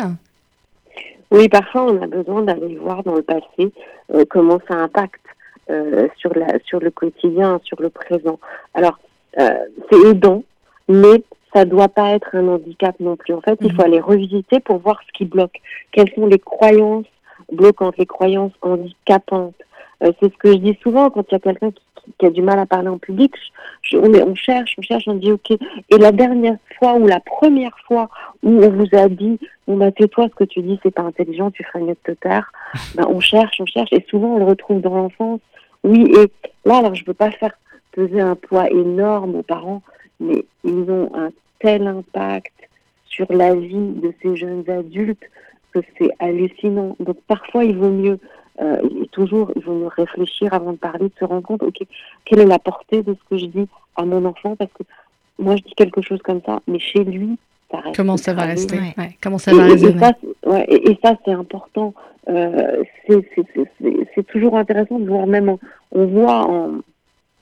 oui, 1.34 1.50
parfois 1.50 1.84
on 1.92 2.02
a 2.02 2.08
besoin 2.08 2.44
d'aller 2.44 2.78
voir 2.78 3.04
dans 3.04 3.16
le 3.16 3.24
passé 3.24 3.74
euh, 4.14 4.24
comment 4.30 4.60
ça 4.68 4.76
impacte 4.76 5.20
euh, 5.70 6.08
sur, 6.18 6.34
la, 6.38 6.60
sur 6.66 6.80
le 6.80 6.92
quotidien, 6.92 7.60
sur 7.64 7.82
le 7.82 7.90
présent. 7.90 8.40
Alors, 8.74 9.00
euh, 9.40 9.50
c'est 9.90 10.10
aidant, 10.10 10.44
mais 10.88 11.24
ça 11.54 11.66
ne 11.66 11.72
doit 11.72 11.90
pas 11.90 12.12
être 12.12 12.36
un 12.36 12.48
handicap 12.48 12.96
non 13.00 13.16
plus. 13.16 13.34
En 13.34 13.42
fait, 13.42 13.58
il 13.62 13.72
faut 13.72 13.82
mhm. 13.82 13.86
aller 13.86 14.00
revisiter 14.00 14.60
pour 14.60 14.78
voir 14.78 15.00
ce 15.08 15.12
qui 15.18 15.26
bloque. 15.26 15.60
Quelles 15.92 16.12
sont 16.14 16.28
les 16.28 16.40
croyances 16.40 17.06
bloquantes, 17.52 17.98
les 17.98 18.06
croyances 18.06 18.54
handicapantes? 18.62 19.56
Euh, 20.04 20.12
c'est 20.20 20.32
ce 20.32 20.38
que 20.38 20.52
je 20.52 20.58
dis 20.58 20.78
souvent 20.84 21.10
quand 21.10 21.26
il 21.30 21.34
y 21.34 21.36
a 21.36 21.40
quelqu'un 21.40 21.72
qui, 21.72 21.82
qui, 22.20 22.26
a 22.26 22.30
du 22.30 22.42
mal 22.42 22.60
à 22.60 22.66
parler 22.66 22.90
en 22.90 22.98
public. 22.98 23.34
Je, 23.82 23.98
on, 23.98 24.12
on, 24.14 24.36
cherche, 24.36 24.76
on 24.78 24.82
cherche, 24.82 25.08
on 25.08 25.16
dit 25.16 25.32
ok. 25.32 25.52
Et 25.52 25.98
la 25.98 26.12
dernière 26.12 26.58
fois 26.78 26.96
ou 26.96 27.08
la 27.08 27.20
première 27.20 27.78
fois 27.88 28.10
où 28.42 28.64
on 28.64 28.70
vous 28.70 28.88
a 28.94 29.10
dit, 29.10 29.40
on 29.68 29.78
bah 29.78 29.92
tais-toi, 29.92 30.28
ce 30.30 30.36
que 30.36 30.44
tu 30.44 30.62
dis, 30.62 30.80
c'est 30.84 30.94
pas 30.94 31.04
intelligent, 31.04 31.52
tu 31.52 31.64
ferais 31.64 31.82
mieux 31.82 31.98
de 32.06 32.14
te 32.14 32.20
taire. 32.20 32.52
Ben, 32.96 33.06
on 33.08 33.20
cherche, 33.20 33.58
on 33.60 33.66
cherche, 33.66 33.92
et 33.92 34.06
souvent 34.10 34.36
on 34.36 34.40
le 34.40 34.46
retrouve 34.46 34.82
dans 34.82 34.96
l'enfance. 34.96 35.40
Oui, 35.84 36.12
et 36.18 36.32
là, 36.66 36.78
alors 36.78 36.96
je 36.96 37.04
peux 37.04 37.14
pas 37.14 37.32
faire 37.32 37.54
peser 37.92 38.22
un 38.22 38.36
poids 38.36 38.70
énorme 38.70 39.36
aux 39.36 39.44
parents, 39.44 39.82
mais 40.20 40.46
ils 40.64 40.90
ont 40.90 41.12
un 41.16 41.30
tel 41.60 41.88
impact 41.88 42.54
sur 43.06 43.32
la 43.32 43.56
vie 43.56 43.92
de 43.94 44.14
ces 44.22 44.36
jeunes 44.36 44.70
adultes 44.70 45.24
que 45.74 45.80
c'est 45.98 46.12
hallucinant. 46.20 46.96
Donc 47.00 47.18
parfois, 47.28 47.64
il 47.64 47.78
vaut 47.78 47.90
mieux, 47.90 48.20
euh, 48.62 48.82
toujours, 49.12 49.52
il 49.56 49.64
vaut 49.64 49.74
mieux 49.74 49.88
réfléchir 49.88 50.54
avant 50.54 50.74
de 50.74 50.78
parler, 50.78 51.06
de 51.06 51.14
se 51.20 51.26
rendre 51.26 51.44
compte, 51.44 51.64
ok, 51.64 51.80
quelle 52.26 52.40
est 52.40 52.46
la 52.46 52.60
portée 52.60 53.02
de 53.04 53.14
ce 53.14 53.30
que 53.30 53.38
je 53.38 53.46
dis 53.46 53.68
à 53.96 54.06
mon 54.06 54.26
enfant, 54.26 54.56
parce 54.56 54.72
que 54.74 54.84
moi, 55.40 55.56
je 55.56 55.64
dis 55.64 55.74
quelque 55.76 56.02
chose 56.02 56.20
comme 56.24 56.42
ça, 56.46 56.62
mais 56.68 56.80
chez 56.80 57.04
lui, 57.04 57.38
ça 57.72 57.80
reste. 57.80 57.96
Comment 57.96 58.18
ça 58.18 58.34
va 58.34 58.44
rester 58.44 58.78
ouais. 58.78 59.18
Comment 59.22 59.40
ça 59.40 59.54
va 59.54 59.64
résonner 59.64 59.96
et, 59.96 60.00
ça, 60.00 60.14
ouais, 60.46 60.66
et, 60.68 60.92
et, 60.92 61.00
ça, 61.04 61.16
c'est 61.26 61.34
important. 61.34 61.94
Euh, 62.30 62.84
c'est 63.08 64.28
toujours 64.28 64.56
intéressant 64.58 65.00
de 65.00 65.08
voir 65.08 65.26
même, 65.28 65.50
on, 65.50 65.60
on 65.92 66.06
voit 66.06 66.48
en, 66.48 66.82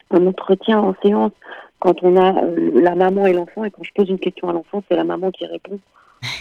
en 0.10 0.26
entretien, 0.26 0.80
en 0.80 0.96
séance, 1.04 1.32
quand 1.80 2.04
on 2.04 2.16
a 2.16 2.44
euh, 2.44 2.72
la 2.76 2.96
maman 2.96 3.26
et 3.26 3.34
l'enfant, 3.34 3.66
et 3.66 3.72
quand 3.72 3.84
je 3.84 3.92
pose 3.94 4.10
une 4.10 4.20
question 4.20 4.50
à 4.50 4.54
l'enfant, 4.54 4.84
c'est 4.88 4.96
la 4.96 5.04
maman 5.04 5.32
qui 5.32 5.46
répond. 5.46 5.80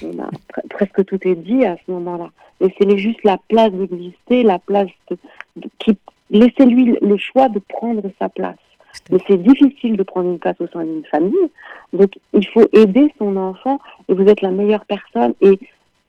On 0.02 0.18
a 0.18 0.30
pre 0.48 0.60
presque 0.68 1.04
tout 1.04 1.26
est 1.26 1.34
dit 1.34 1.64
à 1.64 1.76
ce 1.76 1.90
moment-là. 1.92 2.30
Et 2.60 2.74
c'est 2.78 2.98
juste 2.98 3.22
la 3.24 3.38
place 3.48 3.72
d'exister, 3.72 4.42
la 4.42 4.58
place 4.58 4.90
de, 5.10 5.16
de 5.56 5.68
qui 5.78 5.96
laissez-lui 6.30 6.96
le 7.00 7.16
choix 7.16 7.48
de 7.48 7.58
prendre 7.58 8.02
sa 8.18 8.28
place. 8.28 8.58
Mais 9.10 9.18
c'est 9.26 9.42
difficile 9.42 9.96
de 9.96 10.02
prendre 10.02 10.30
une 10.30 10.38
place 10.38 10.60
au 10.60 10.66
sein 10.68 10.84
d'une 10.84 11.04
famille, 11.04 11.50
donc 11.92 12.18
il 12.32 12.46
faut 12.48 12.66
aider 12.72 13.12
son 13.18 13.36
enfant. 13.36 13.78
Et 14.08 14.14
vous 14.14 14.26
êtes 14.26 14.40
la 14.40 14.50
meilleure 14.50 14.84
personne. 14.84 15.34
Et 15.40 15.58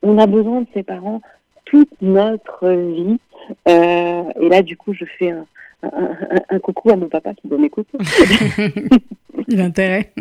on 0.01 0.17
a 0.17 0.27
besoin 0.27 0.61
de 0.61 0.67
ses 0.73 0.83
parents 0.83 1.21
toute 1.65 1.89
notre 2.01 2.67
vie. 2.69 3.19
Euh, 3.67 4.23
et 4.39 4.49
là, 4.49 4.61
du 4.61 4.77
coup, 4.77 4.93
je 4.93 5.05
fais 5.05 5.31
un, 5.31 5.45
un, 5.83 5.89
un, 5.89 6.41
un 6.49 6.59
coucou 6.59 6.91
à 6.91 6.95
mon 6.95 7.07
papa 7.07 7.33
qui 7.33 7.47
doit 7.47 7.57
m'écouter. 7.57 7.97
Il 9.47 9.61
a 9.61 9.65
intérêt. 9.65 10.11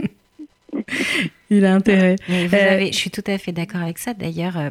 Il 1.51 1.65
a 1.65 1.75
intérêt. 1.75 2.17
Mais 2.29 2.47
vous 2.47 2.55
avez, 2.55 2.87
je 2.93 2.97
suis 2.97 3.11
tout 3.11 3.25
à 3.27 3.37
fait 3.39 3.53
d'accord 3.53 3.81
avec 3.83 3.99
ça. 3.99 4.15
D'ailleurs, 4.15 4.57
euh, 4.57 4.69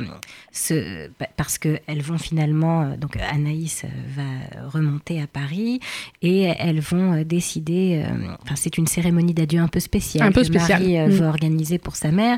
ce, 0.52 1.10
parce 1.36 1.58
qu'elles 1.58 2.02
vont 2.02 2.18
finalement, 2.18 2.82
euh, 2.84 2.98
donc 2.98 3.18
Anaïs 3.32 3.84
va 4.16 4.70
remonter 4.70 5.22
à 5.22 5.28
Paris 5.28 5.80
et 6.22 6.44
elles 6.44 6.80
vont 6.80 7.22
décider. 7.24 8.04
Euh, 8.06 8.14
enfin, 8.44 8.56
c'est 8.56 8.78
une 8.78 8.88
cérémonie 8.88 9.34
d'adieu 9.34 9.60
un 9.60 9.68
peu 9.68 9.80
spéciale 9.80 10.28
un 10.28 10.32
peu 10.32 10.44
que. 10.44 10.54
Marie 10.74 10.98
Mm. 11.00 11.10
veut 11.10 11.26
organiser 11.28 11.78
pour 11.78 11.96
sa 11.96 12.12
mère, 12.12 12.38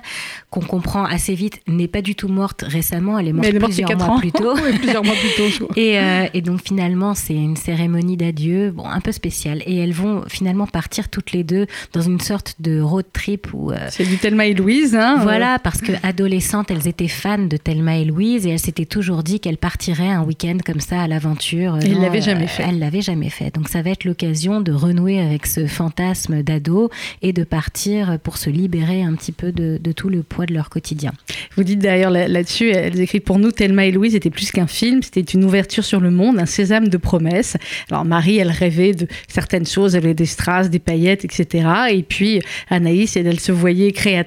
qu'on 0.50 0.62
comprend 0.62 1.04
assez 1.06 1.36
vite 1.36 1.62
n'est 1.68 1.88
pas 1.88 2.02
du 2.02 2.16
tout 2.16 2.28
morte 2.28 2.64
récemment. 2.68 3.20
Elle 3.20 3.28
est 3.30 3.34
morte 3.34 3.48
elle 3.48 3.56
est 3.56 3.60
morte 3.60 3.72
plusieurs 3.74 3.98
mois 3.98 4.20
plus 4.20 4.32
tôt. 4.32 4.54
Oui, 4.64 4.78
plusieurs 4.78 5.04
mois 5.04 5.14
plus 5.16 5.36
tôt. 5.38 5.48
je 5.50 5.64
crois. 5.64 5.76
Et, 5.78 6.00
euh, 6.00 6.26
et 6.34 6.42
donc 6.42 6.62
finalement, 6.66 7.14
c'est 7.14 7.34
une 7.36 7.56
cérémonie 7.56 8.18
d'adieu, 8.18 8.72
bon, 8.72 8.86
un 8.86 9.00
peu 9.02 9.12
spéciale. 9.12 9.62
Et 9.66 9.78
elles 9.78 9.94
vont 9.94 10.24
finalement 10.28 10.68
partir 10.68 11.10
toutes 11.10 11.32
les 11.32 11.44
deux 11.44 11.68
dans 11.94 12.02
une 12.02 12.20
sorte 12.20 12.56
de 12.60 12.80
road 12.82 13.06
trip 13.14 13.48
où. 13.54 13.72
euh, 13.72 13.78
C'est 13.90 14.06
du 14.08 14.18
Thelma 14.32 14.46
et 14.48 14.54
Louise. 14.54 14.96
Hein, 14.96 15.20
voilà, 15.24 15.60
parce 15.60 15.82
que 15.82 15.92
adolescentes, 16.04 16.72
elles 16.72 16.88
étaient 16.88 17.10
fans 17.10 17.38
de 17.38 17.58
Thelma 17.58 17.98
et 17.98 18.06
Louise 18.06 18.48
et 18.48 18.52
elles 18.52 18.60
s'étaient 18.60 18.86
toujours 18.86 19.24
dit 19.24 19.42
qu'elles 19.42 19.58
partiraient 19.58 20.08
un 20.08 20.24
week-end 20.24 20.56
comme 20.66 20.80
ça 20.80 21.02
à 21.02 21.08
l'aventure. 21.10 21.78
Et 21.82 21.88
elles 21.88 21.96
Non, 21.96 22.02
l'avaient 22.04 22.22
jamais 22.22 22.46
euh, 22.46 22.48
fait. 22.48 22.64
Elles 22.66 22.80
l'avaient 22.80 23.02
jamais 23.02 23.30
fait. 23.30 23.54
Donc 23.54 23.68
ça 23.68 23.82
va 23.82 23.90
être 23.90 24.06
l'occasion 24.06 24.62
de 24.62 24.72
renouer 24.72 25.20
avec 25.20 25.46
ce 25.46 25.68
fantasme 25.68 26.44
d'ado 26.44 26.90
et 27.22 27.34
de 27.34 27.44
partir 27.44 28.20
pour 28.24 28.38
se 28.38 28.50
libérer 28.50 29.04
un 29.04 29.16
petit 29.16 29.34
peu 29.34 29.52
de, 29.52 29.78
de 29.84 29.92
tout 29.92 30.08
le 30.08 30.24
poids 30.24 30.46
de 30.46 30.54
leur 30.54 30.70
quotidien. 30.70 31.12
Vous 31.58 31.66
dites 31.66 31.80
d'ailleurs 31.80 32.12
là- 32.12 32.30
là-dessus, 32.30 32.70
elles 32.70 33.02
écrivent 33.02 33.22
pour 33.24 33.38
nous, 33.38 33.52
Thelma 33.52 33.86
et 33.86 33.92
Louise 33.92 34.16
était 34.16 34.30
plus 34.30 34.50
qu'un 34.52 34.68
film, 34.68 35.04
c'était 35.04 35.20
une 35.20 35.44
ouverture 35.44 35.84
sur 35.84 36.00
le 36.00 36.10
monde, 36.10 36.40
un 36.40 36.46
sésame 36.46 36.88
de 36.88 36.96
promesses. 36.98 37.58
Alors 37.90 38.06
Marie, 38.06 38.38
elle 38.38 38.52
rêvait 38.52 38.94
de 38.94 39.08
certaines 39.28 39.66
choses, 39.68 39.94
elle 39.96 40.06
avait 40.06 40.14
des 40.14 40.26
strass, 40.26 40.70
des 40.70 40.80
paillettes, 40.80 41.26
etc. 41.26 41.68
Et 41.92 42.04
puis 42.04 42.42
Anaïs, 42.70 43.18
elle, 43.18 43.28
elle 43.28 43.42
se 43.42 43.52
voyait 43.52 43.92
créatrice. 43.92 44.21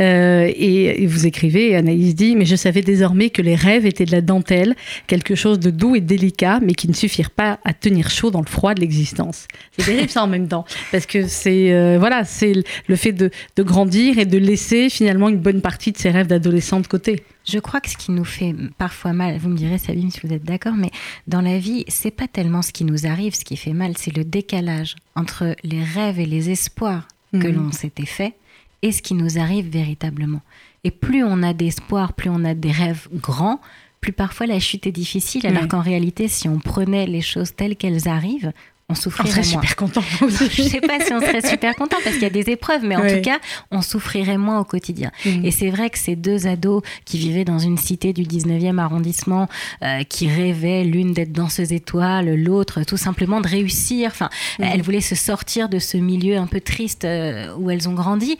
Euh, 0.00 0.50
et, 0.54 1.02
et 1.02 1.06
vous 1.06 1.26
écrivez, 1.26 1.74
Anaïs 1.76 2.14
dit, 2.14 2.36
mais 2.36 2.44
je 2.44 2.56
savais 2.56 2.82
désormais 2.82 3.30
que 3.30 3.42
les 3.42 3.54
rêves 3.54 3.86
étaient 3.86 4.04
de 4.04 4.12
la 4.12 4.20
dentelle, 4.20 4.74
quelque 5.06 5.34
chose 5.34 5.58
de 5.58 5.70
doux 5.70 5.94
et 5.96 6.00
délicat, 6.00 6.60
mais 6.62 6.74
qui 6.74 6.88
ne 6.88 6.92
suffirent 6.94 7.30
pas 7.30 7.58
à 7.64 7.74
tenir 7.74 8.10
chaud 8.10 8.30
dans 8.30 8.40
le 8.40 8.46
froid 8.46 8.74
de 8.74 8.80
l'existence. 8.80 9.46
C'est 9.76 9.84
terrible 9.84 10.08
ça 10.08 10.22
en 10.24 10.28
même 10.28 10.48
temps, 10.48 10.64
parce 10.90 11.06
que 11.06 11.26
c'est 11.26 11.72
euh, 11.72 11.96
voilà, 11.98 12.24
c'est 12.24 12.52
le 12.86 12.96
fait 12.96 13.12
de, 13.12 13.30
de 13.56 13.62
grandir 13.62 14.18
et 14.18 14.24
de 14.26 14.38
laisser 14.38 14.88
finalement 14.90 15.28
une 15.28 15.38
bonne 15.38 15.60
partie 15.60 15.92
de 15.92 15.98
ses 15.98 16.10
rêves 16.10 16.26
d'adolescent 16.26 16.80
de 16.80 16.86
côté. 16.86 17.22
Je 17.44 17.58
crois 17.58 17.80
que 17.80 17.90
ce 17.90 17.96
qui 17.96 18.12
nous 18.12 18.24
fait 18.24 18.54
parfois 18.78 19.12
mal, 19.12 19.36
vous 19.38 19.48
me 19.48 19.56
direz 19.56 19.76
Sabine 19.78 20.10
si 20.12 20.20
vous 20.22 20.32
êtes 20.32 20.44
d'accord, 20.44 20.74
mais 20.76 20.90
dans 21.26 21.40
la 21.40 21.58
vie, 21.58 21.84
c'est 21.88 22.12
pas 22.12 22.28
tellement 22.28 22.62
ce 22.62 22.70
qui 22.72 22.84
nous 22.84 23.04
arrive, 23.06 23.34
ce 23.34 23.44
qui 23.44 23.56
fait 23.56 23.72
mal, 23.72 23.94
c'est 23.98 24.16
le 24.16 24.22
décalage 24.24 24.94
entre 25.16 25.56
les 25.64 25.82
rêves 25.82 26.20
et 26.20 26.26
les 26.26 26.50
espoirs 26.50 27.08
que 27.32 27.48
Mhm. 27.48 27.54
l'on 27.54 27.72
s'était 27.72 28.06
fait 28.06 28.34
et 28.82 28.92
ce 28.92 29.02
qui 29.02 29.14
nous 29.14 29.38
arrive 29.38 29.68
véritablement. 29.68 30.40
Et 30.84 30.90
plus 30.90 31.22
on 31.24 31.42
a 31.42 31.52
d'espoir, 31.54 32.12
plus 32.14 32.30
on 32.30 32.44
a 32.44 32.54
des 32.54 32.72
rêves 32.72 33.08
grands, 33.14 33.60
plus 34.00 34.12
parfois 34.12 34.46
la 34.46 34.58
chute 34.58 34.86
est 34.88 34.92
difficile, 34.92 35.46
alors 35.46 35.62
Ouais. 35.62 35.68
qu'en 35.68 35.80
réalité, 35.80 36.26
si 36.26 36.48
on 36.48 36.58
prenait 36.58 37.06
les 37.06 37.20
choses 37.20 37.54
telles 37.54 37.76
qu'elles 37.76 38.08
arrivent, 38.08 38.52
on 38.88 38.92
On 38.92 38.94
souffrirait 38.94 39.30
serait 39.30 39.40
moins. 39.42 39.62
super 39.62 39.76
content. 39.76 40.02
Je 40.20 40.62
sais 40.62 40.80
pas 40.80 41.00
si 41.00 41.12
on 41.14 41.20
serait 41.20 41.40
super 41.46 41.74
content 41.76 41.96
parce 42.04 42.14
qu'il 42.16 42.24
y 42.24 42.26
a 42.26 42.30
des 42.30 42.50
épreuves, 42.50 42.82
mais 42.84 42.96
en 42.96 43.00
tout 43.06 43.22
cas, 43.22 43.38
on 43.70 43.80
souffrirait 43.80 44.36
moins 44.36 44.60
au 44.60 44.64
quotidien. 44.64 45.10
Mhm. 45.24 45.44
Et 45.46 45.50
c'est 45.50 45.70
vrai 45.70 45.88
que 45.88 45.98
ces 45.98 46.14
deux 46.16 46.46
ados 46.46 46.82
qui 47.06 47.16
vivaient 47.18 47.44
dans 47.44 47.58
une 47.58 47.78
cité 47.78 48.12
du 48.12 48.22
19e 48.24 48.78
arrondissement, 48.78 49.48
euh, 49.82 50.02
qui 50.02 50.28
rêvaient 50.28 50.84
l'une 50.84 51.14
d'être 51.14 51.32
danseuse 51.32 51.72
étoile, 51.72 52.34
l'autre 52.34 52.82
tout 52.82 52.96
simplement 52.98 53.40
de 53.40 53.48
réussir, 53.48 54.10
enfin, 54.12 54.28
Mhm. 54.58 54.64
elles 54.72 54.82
voulaient 54.82 55.00
se 55.00 55.14
sortir 55.14 55.68
de 55.70 55.78
ce 55.78 55.96
milieu 55.96 56.36
un 56.36 56.46
peu 56.46 56.60
triste 56.60 57.04
euh, 57.06 57.54
où 57.56 57.70
elles 57.70 57.88
ont 57.88 57.94
grandi. 57.94 58.36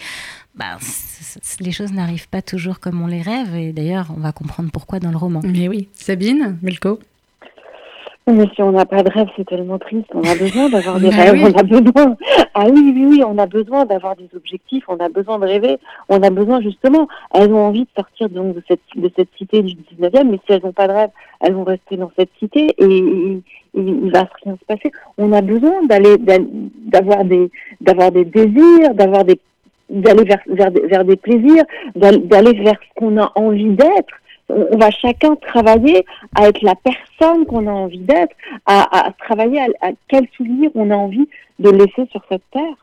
Bah, 0.54 0.76
les 1.60 1.72
choses 1.72 1.92
n'arrivent 1.92 2.28
pas 2.28 2.42
toujours 2.42 2.78
comme 2.78 3.00
on 3.00 3.06
les 3.06 3.22
rêve, 3.22 3.54
et 3.54 3.72
d'ailleurs, 3.72 4.08
on 4.14 4.20
va 4.20 4.32
comprendre 4.32 4.70
pourquoi 4.70 4.98
dans 5.00 5.10
le 5.10 5.16
roman. 5.16 5.40
Mais 5.44 5.66
oui, 5.66 5.88
Sabine, 5.94 6.58
Melko? 6.60 6.98
Mais 8.28 8.46
si 8.54 8.62
on 8.62 8.70
n'a 8.70 8.84
pas 8.86 9.02
de 9.02 9.10
rêve, 9.10 9.26
c'est 9.36 9.44
tellement 9.46 9.78
triste. 9.78 10.06
On 10.14 10.20
a 10.22 10.36
besoin 10.36 10.68
d'avoir 10.68 11.00
des 11.00 11.10
Bah 11.10 11.16
rêves. 11.16 11.32
oui. 11.34 11.52
On 11.52 11.58
a 11.58 11.62
besoin. 11.64 12.16
Ah 12.54 12.66
oui, 12.70 12.92
oui, 12.94 13.06
oui, 13.10 13.22
on 13.26 13.36
a 13.36 13.46
besoin 13.46 13.84
d'avoir 13.84 14.14
des 14.14 14.28
objectifs. 14.36 14.84
On 14.88 14.96
a 14.98 15.08
besoin 15.08 15.40
de 15.40 15.46
rêver. 15.46 15.78
On 16.08 16.22
a 16.22 16.30
besoin 16.30 16.60
justement. 16.60 17.08
Elles 17.34 17.52
ont 17.52 17.66
envie 17.66 17.82
de 17.82 17.88
sortir 17.96 18.28
donc 18.28 18.54
de 18.54 18.62
cette 18.68 18.80
de 18.94 19.10
cette 19.16 19.28
cité 19.36 19.62
du 19.62 19.74
19e, 19.74 20.30
mais 20.30 20.38
si 20.46 20.52
elles 20.52 20.62
n'ont 20.62 20.72
pas 20.72 20.86
de 20.86 20.92
rêve, 20.92 21.10
elles 21.40 21.54
vont 21.54 21.64
rester 21.64 21.96
dans 21.96 22.12
cette 22.16 22.30
cité 22.38 22.68
et, 22.78 22.84
et- 22.84 23.42
il 23.74 24.10
va 24.12 24.28
rien 24.44 24.54
se 24.60 24.64
passer. 24.66 24.92
On 25.18 25.32
a 25.32 25.40
besoin 25.40 25.82
d'aller 25.88 26.16
d'avoir 26.18 27.24
des 27.24 27.50
d'avoir 27.80 28.12
des 28.12 28.24
désirs, 28.26 28.94
d'avoir 28.94 29.24
des 29.24 29.40
d'aller 29.90 30.24
vers 30.24 30.38
vers 30.46 30.70
des, 30.70 30.80
vers 30.82 31.04
des 31.04 31.16
plaisirs, 31.16 31.64
d'aller 31.96 32.52
vers 32.62 32.74
ce 32.74 32.94
qu'on 33.00 33.18
a 33.18 33.32
envie 33.34 33.70
d'être. 33.70 34.14
On 34.52 34.76
va 34.76 34.90
chacun 34.90 35.34
travailler 35.36 36.04
à 36.34 36.48
être 36.48 36.62
la 36.62 36.74
personne 36.74 37.46
qu'on 37.46 37.66
a 37.66 37.70
envie 37.70 37.98
d'être, 37.98 38.34
à, 38.66 39.06
à 39.06 39.12
travailler 39.12 39.60
à, 39.60 39.88
à 39.88 39.90
quel 40.08 40.26
souvenir 40.36 40.70
on 40.74 40.90
a 40.90 40.96
envie 40.96 41.28
de 41.58 41.70
laisser 41.70 42.06
sur 42.10 42.22
cette 42.28 42.48
terre. 42.52 42.81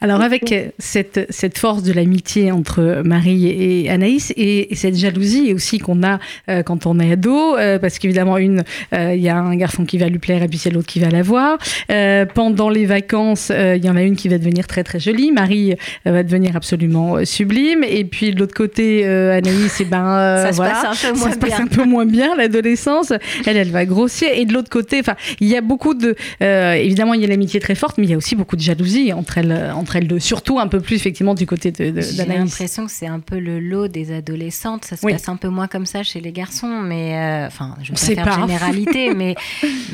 Alors 0.00 0.20
avec 0.22 0.52
euh, 0.52 0.68
cette, 0.78 1.26
cette 1.30 1.58
force 1.58 1.82
de 1.82 1.92
l'amitié 1.92 2.50
entre 2.50 3.02
Marie 3.04 3.46
et 3.48 3.90
Anaïs 3.90 4.32
et, 4.36 4.72
et 4.72 4.74
cette 4.74 4.96
jalousie 4.96 5.52
aussi 5.54 5.78
qu'on 5.78 6.02
a 6.02 6.18
euh, 6.48 6.62
quand 6.62 6.86
on 6.86 6.98
est 6.98 7.12
ado, 7.12 7.56
euh, 7.56 7.78
parce 7.78 7.98
qu'évidemment 7.98 8.38
une, 8.38 8.64
euh, 8.94 9.14
il 9.14 9.22
y 9.22 9.28
a 9.28 9.36
un 9.36 9.54
garçon 9.56 9.84
qui 9.84 9.98
va 9.98 10.08
lui 10.08 10.18
plaire 10.18 10.42
et 10.42 10.48
puis 10.48 10.58
c'est 10.58 10.70
l'autre 10.70 10.86
qui 10.86 11.00
va 11.00 11.08
la 11.08 11.22
voir. 11.22 11.58
Euh, 11.90 12.24
pendant 12.26 12.68
les 12.68 12.86
vacances, 12.86 13.52
il 13.54 13.84
y 13.84 13.90
en 13.90 13.96
a 13.96 14.02
une 14.02 14.16
qui 14.16 14.28
va 14.28 14.38
devenir 14.38 14.66
très 14.66 14.82
très 14.82 14.98
jolie, 14.98 15.30
Marie 15.30 15.74
va 16.04 16.22
devenir 16.22 16.56
absolument 16.56 17.24
sublime, 17.24 17.84
et 17.84 18.04
puis 18.04 18.32
de 18.32 18.38
l'autre 18.40 18.54
côté 18.54 19.06
Anaïs, 19.06 19.80
et 19.80 19.84
ben 19.84 20.06
euh, 20.06 20.46
Ça 20.46 20.52
se 20.52 20.56
voilà, 20.56 20.72
passe 20.72 20.84
un 20.84 21.10
peu 21.10 21.18
ça 21.18 21.24
moins 21.24 21.32
se 21.32 21.38
passe 21.38 21.50
bien. 21.50 21.60
un 21.60 21.66
peu 21.66 21.84
moins 21.84 22.06
bien 22.06 22.36
l'adolescence. 22.36 23.12
Elle, 23.46 23.56
elle 23.56 23.70
va 23.70 23.84
grossir. 23.84 24.28
Et 24.34 24.44
de 24.44 24.52
l'autre 24.52 24.70
côté, 24.70 25.00
enfin, 25.00 25.16
il 25.40 25.48
y 25.48 25.56
a 25.56 25.60
beaucoup 25.60 25.94
de, 25.94 26.14
évidemment, 26.40 27.14
il 27.14 27.20
y 27.20 27.24
a 27.24 27.28
l'amitié 27.28 27.60
très 27.60 27.74
forte, 27.74 27.98
mais 27.98 28.04
il 28.04 28.10
y 28.10 28.14
a 28.14 28.16
aussi 28.16 28.36
beaucoup 28.36 28.56
de 28.56 28.62
jalousie 28.62 29.12
entre 29.12 29.38
elles, 29.38 29.65
entre 29.74 29.96
elles 29.96 30.06
deux. 30.08 30.18
Surtout 30.18 30.58
un 30.58 30.68
peu 30.68 30.80
plus 30.80 30.96
effectivement 30.96 31.34
du 31.34 31.46
côté 31.46 31.72
de, 31.72 31.90
de- 31.90 32.00
J'ai 32.00 32.24
l'impression 32.24 32.86
que 32.86 32.92
c'est 32.92 33.06
un 33.06 33.20
peu 33.20 33.38
le 33.38 33.58
lot 33.60 33.88
des 33.88 34.12
adolescentes. 34.14 34.84
Ça 34.84 34.96
se 34.96 35.04
Oui. 35.06 35.12
passe 35.12 35.28
un 35.28 35.36
peu 35.36 35.48
moins 35.48 35.66
comme 35.68 35.86
ça 35.86 36.02
chez 36.02 36.20
les 36.20 36.32
garçons, 36.32 36.80
mais 36.82 37.14
euh, 37.16 37.46
enfin, 37.46 37.76
je 37.82 37.92
On 37.92 37.94
vais 38.06 38.14
pas 38.16 38.24
faire 38.24 38.40
généralité, 38.40 39.14
mais 39.16 39.34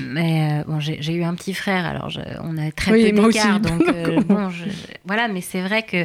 mais 0.01 0.61
euh, 0.61 0.65
bon, 0.67 0.81
j'ai 0.81 1.13
eu 1.15 1.23
un 1.25 1.35
petit 1.35 1.55
frère, 1.55 1.85
alors 1.87 2.11
je- 2.11 2.21
on 2.43 2.57
a 2.59 2.71
très 2.73 2.93
Oui, 2.93 3.13
peu 3.13 3.27
d'écart, 3.27 3.61
donc 3.61 3.83
euh, 3.89 4.21
bon, 4.23 4.51
je- 4.51 4.65
voilà. 5.07 5.29
Mais 5.29 5.41
c'est 5.41 5.63
vrai 5.63 5.83
que 5.83 6.05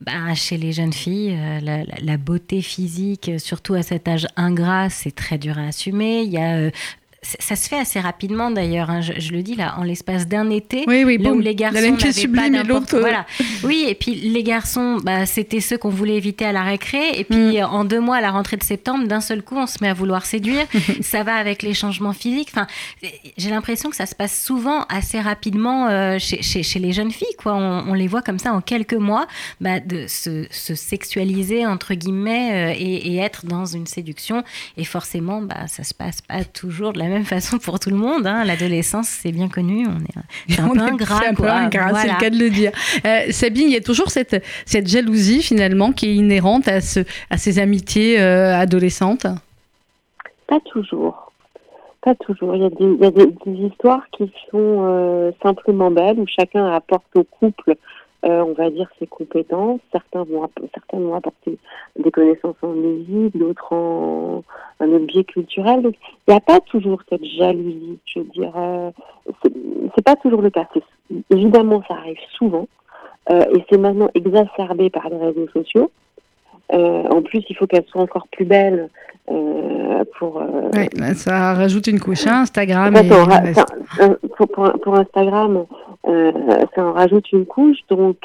bah, 0.00 0.34
chez 0.34 0.56
les 0.56 0.72
jeunes 0.72 0.92
filles, 0.92 1.36
euh, 1.38 1.60
la, 1.60 1.84
la- 2.00 2.16
beauté 2.16 2.62
physique, 2.62 3.28
euh, 3.28 3.38
surtout 3.38 3.74
à 3.74 3.82
cet 3.82 4.06
âge 4.08 4.26
ingrat, 4.36 4.88
c'est 4.90 5.14
très 5.14 5.38
dur 5.38 5.58
à 5.58 5.62
assumer. 5.68 6.22
Il 6.22 6.30
y 6.32 6.38
a 6.38 6.56
euh, 6.56 6.70
ça 7.24 7.54
se 7.54 7.68
fait 7.68 7.78
assez 7.78 8.00
rapidement 8.00 8.50
d'ailleurs. 8.50 8.90
hein. 8.90 9.00
Je, 9.00 9.12
je 9.18 9.30
le 9.30 9.42
dis 9.42 9.54
là, 9.54 9.76
en 9.78 9.84
l'espace 9.84 10.26
d'un 10.26 10.50
été. 10.50 10.84
Oui, 10.88 11.04
oui, 11.04 11.18
Là 11.18 11.30
où 11.32 11.38
les 11.38 11.54
garçons 11.54 11.78
n'avaient 11.80 12.12
sublime 12.12 12.52
pas 12.52 12.62
l'autre. 12.64 12.96
euh, 12.96 13.00
Voilà. 13.00 13.26
Oui, 13.62 13.84
et 13.88 13.94
puis 13.94 14.14
les 14.16 14.42
garçons, 14.42 14.98
bah, 15.04 15.24
c'était 15.24 15.60
ceux 15.60 15.78
qu'on 15.78 15.88
voulait 15.88 16.16
éviter 16.16 16.44
à 16.44 16.50
la 16.52 16.62
récré. 16.64 17.00
Et 17.14 17.22
puis 17.24 17.60
Mm. 17.60 17.64
en 17.64 17.84
deux 17.84 18.00
mois, 18.00 18.16
à 18.16 18.20
la 18.20 18.32
rentrée 18.32 18.56
de 18.56 18.64
septembre, 18.64 19.06
d'un 19.06 19.20
seul 19.20 19.42
coup, 19.42 19.56
on 19.56 19.68
se 19.68 19.78
met 19.82 19.88
à 19.88 19.94
vouloir 19.94 20.26
séduire. 20.26 20.66
ça 21.00 21.22
va 21.22 21.36
avec 21.36 21.62
les 21.62 21.74
changements 21.74 22.12
physiques. 22.12 22.48
Enfin, 22.52 22.66
j'ai 23.38 23.50
l'impression 23.50 23.88
que 23.88 23.96
ça 23.96 24.06
se 24.06 24.16
passe 24.16 24.42
souvent 24.44 24.82
assez 24.88 25.20
rapidement 25.20 25.86
euh, 25.88 26.18
chez, 26.18 26.42
chez- 26.42 26.64
chez 26.64 26.80
les 26.80 26.92
jeunes 26.92 27.12
filles. 27.12 27.36
Quoi. 27.38 27.54
On, 27.54 27.84
on 27.88 27.94
les 27.94 28.08
voit 28.08 28.22
comme 28.22 28.40
ça 28.40 28.52
en 28.52 28.60
quelques 28.60 28.94
mois 28.94 29.28
bah, 29.60 29.78
de 29.78 30.06
se, 30.08 30.46
se 30.50 30.74
sexualiser 30.74 31.66
entre 31.66 31.94
guillemets 31.94 32.72
euh, 32.72 32.76
et, 32.76 33.12
et 33.14 33.16
être 33.18 33.46
dans 33.46 33.64
une 33.66 33.86
séduction. 33.86 34.42
Et 34.76 34.84
forcément, 34.84 35.40
bah, 35.40 35.68
ça 35.68 35.84
se 35.84 35.94
passe 35.94 36.20
pas 36.20 36.42
toujours 36.44 36.92
de 36.92 36.98
la 36.98 37.04
même 37.04 37.11
façon 37.20 37.58
pour 37.58 37.78
tout 37.78 37.90
le 37.90 37.96
monde. 37.96 38.26
hein. 38.26 38.44
L'adolescence, 38.44 39.08
c'est 39.08 39.32
bien 39.32 39.48
connu. 39.48 39.86
On 39.86 40.52
est, 40.52 40.58
un 40.60 40.66
On 40.68 40.70
peu 40.72 40.78
est- 40.78 40.82
ingrat. 40.82 41.20
c'est 41.22 41.28
un 41.28 41.34
peu 41.34 41.44
le 41.44 42.20
cas 42.20 42.30
de 42.30 42.38
le 42.38 42.50
dire. 42.50 42.72
Euh, 43.06 43.20
Sabine, 43.30 43.68
il 43.68 43.72
y 43.72 43.76
a 43.76 43.80
toujours 43.80 44.10
cette, 44.10 44.42
cette 44.66 44.88
jalousie 44.88 45.42
finalement 45.42 45.92
qui 45.92 46.08
est 46.10 46.14
inhérente 46.14 46.66
à, 46.68 46.80
ce, 46.80 47.00
à 47.30 47.36
ces 47.36 47.58
amitiés 47.58 48.20
euh, 48.20 48.56
adolescentes? 48.56 49.26
Pas 50.46 50.60
toujours. 50.72 51.32
Pas 52.02 52.14
toujours. 52.16 52.56
Il 52.56 52.62
y 52.62 52.64
a 52.66 52.70
des, 52.70 52.84
il 52.84 52.98
y 53.00 53.06
a 53.06 53.10
des, 53.10 53.26
des 53.46 53.66
histoires 53.68 54.02
qui 54.16 54.24
sont 54.50 54.84
euh, 54.84 55.30
simplement 55.42 55.90
belles, 55.90 56.18
où 56.18 56.26
chacun 56.26 56.66
apporte 56.66 57.04
au 57.14 57.22
couple, 57.24 57.76
euh, 58.24 58.42
on 58.42 58.52
va 58.52 58.70
dire, 58.70 58.88
ses 58.98 59.06
compétences. 59.06 59.80
Certains 59.90 60.24
vont, 60.24 60.48
certains 60.74 60.98
vont 60.98 61.14
apporter 61.14 61.58
des 61.98 62.10
connaissances 62.10 62.56
en 62.62 62.68
musique, 62.68 63.36
d'autres 63.36 63.72
en 63.72 64.42
un 64.80 64.98
biais 65.00 65.24
culturel. 65.24 65.80
Il 65.84 66.30
n'y 66.30 66.34
a 66.36 66.40
pas 66.40 66.60
toujours 66.60 67.02
cette 67.08 67.24
jalousie, 67.24 67.98
je 68.06 68.20
veux 68.20 68.26
dire. 68.26 68.52
euh, 68.56 68.90
c'est 69.94 70.04
pas 70.04 70.16
toujours 70.16 70.42
le 70.42 70.50
cas. 70.50 70.66
Évidemment, 71.30 71.82
ça 71.88 71.94
arrive 71.94 72.18
souvent. 72.36 72.66
euh, 73.30 73.44
et 73.54 73.64
c'est 73.70 73.78
maintenant 73.78 74.08
exacerbé 74.14 74.90
par 74.90 75.08
les 75.08 75.16
réseaux 75.16 75.48
sociaux. 75.52 75.90
Euh, 76.72 77.02
en 77.08 77.22
plus, 77.22 77.42
il 77.48 77.56
faut 77.56 77.66
qu'elles 77.66 77.84
soient 77.86 78.02
encore 78.02 78.26
plus 78.28 78.44
belles 78.44 78.88
euh, 79.30 80.04
pour, 80.18 80.40
euh, 80.40 80.70
Ouais, 80.74 80.88
là, 80.96 81.14
ça 81.14 81.54
rajoute 81.54 81.86
une 81.86 82.00
couche, 82.00 82.26
hein, 82.26 82.42
Instagram. 82.42 82.96
et 82.96 83.08
ça 83.08 83.24
reste. 83.24 83.66
pour, 84.36 84.48
pour, 84.48 84.72
pour 84.80 84.96
Instagram, 84.96 85.66
ça 86.04 86.84
en 86.84 86.92
rajoute 86.92 87.30
une 87.32 87.46
couche, 87.46 87.78
donc 87.88 88.16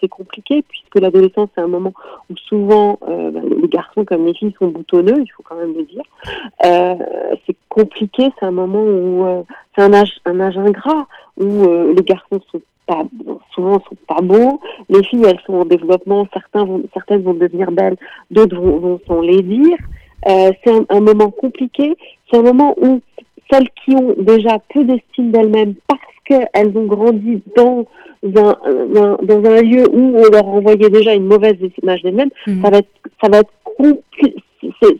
c'est 0.00 0.08
compliqué 0.08 0.64
puisque 0.66 0.98
l'adolescence 0.98 1.50
c'est 1.54 1.60
un 1.60 1.68
moment 1.68 1.92
où 2.30 2.36
souvent 2.36 2.98
bah, 3.02 3.40
les 3.60 3.68
garçons 3.68 4.06
comme 4.06 4.24
les 4.24 4.32
filles 4.32 4.54
sont 4.58 4.68
boutonneux, 4.68 5.20
il 5.20 5.28
faut 5.36 5.42
quand 5.42 5.56
même 5.56 5.74
le 5.74 5.84
dire. 5.84 6.02
C'est 7.46 7.56
compliqué, 7.68 8.30
c'est 8.38 8.46
un 8.46 8.50
moment 8.50 8.82
où 8.82 9.44
c'est 9.76 9.84
un 9.84 9.92
âge, 9.92 10.12
un 10.24 10.40
âge 10.40 10.56
ingrat 10.56 11.06
où 11.38 11.64
euh, 11.64 11.94
les 11.94 12.02
garçons 12.02 12.40
sont 12.50 12.60
pas 12.88 13.02
souvent 13.54 13.74
sont 13.88 13.96
pas 14.08 14.20
beaux, 14.22 14.60
les 14.88 15.02
filles 15.04 15.24
elles 15.26 15.40
sont 15.46 15.54
en 15.62 15.64
développement, 15.64 16.26
certains 16.32 16.64
vont, 16.64 16.82
certaines 16.94 17.22
vont 17.22 17.34
devenir 17.34 17.70
belles, 17.70 17.96
d'autres 18.30 18.56
vont, 18.60 18.78
vont 18.78 19.00
s'en 19.06 19.20
les 19.20 19.42
dire. 19.42 19.76
Euh, 20.28 20.50
c'est 20.64 20.72
un, 20.72 20.84
un 20.88 21.00
moment 21.00 21.30
compliqué, 21.30 21.96
c'est 22.28 22.38
un 22.38 22.42
moment 22.42 22.74
où 22.80 23.00
celles 23.50 23.68
qui 23.84 23.94
ont 23.94 24.14
déjà 24.18 24.58
peu 24.74 24.82
d'estime 24.84 25.30
d'elles-mêmes 25.30 25.74
parce 25.86 26.00
qu'elles 26.24 26.76
ont 26.76 26.86
grandi 26.86 27.42
dans 27.56 27.86
un, 28.24 28.56
un- 29.02 29.18
dans 29.22 29.44
un 29.50 29.62
lieu 29.62 29.84
où 29.92 30.16
on 30.18 30.28
leur 30.32 30.46
envoyait 30.48 30.90
déjà 30.90 31.14
une 31.14 31.26
mauvaise 31.26 31.56
image 31.82 32.02
d'elles-mêmes, 32.02 32.30
Mhm. 32.46 32.62
ça 32.62 32.70
va 32.70 32.78
être, 32.78 32.88
ça 33.22 33.28
va 33.30 33.38
être 33.38 33.52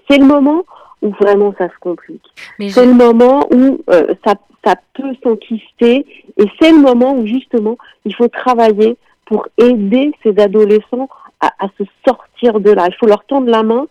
c'est, 0.08 0.18
le 0.18 0.24
moment 0.24 0.62
où 1.02 1.10
vraiment 1.20 1.52
ça 1.58 1.66
se 1.68 1.78
complique. 1.80 2.22
C'est 2.70 2.86
le 2.86 2.94
moment 2.94 3.46
où 3.52 3.78
euh, 3.90 4.14
ça, 4.24 4.34
ça 4.64 4.74
peut 4.94 5.14
s'enquister 5.22 6.06
et 6.36 6.44
c'est 6.60 6.70
le 6.70 6.80
moment 6.80 7.14
où 7.14 7.26
justement 7.26 7.76
il 8.04 8.14
faut 8.14 8.28
travailler 8.28 8.96
pour 9.26 9.48
aider 9.58 10.12
ces 10.22 10.38
adolescents 10.38 11.08
à, 11.40 11.52
à 11.58 11.68
se 11.78 11.84
sortir 12.06 12.60
de 12.60 12.70
là. 12.70 12.86
Il 12.88 12.94
faut 12.94 13.06
leur 13.06 13.24
tendre 13.24 13.48
la 13.48 13.62
main 13.62 13.86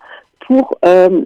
pour, 0.48 0.78
euh, 0.86 1.22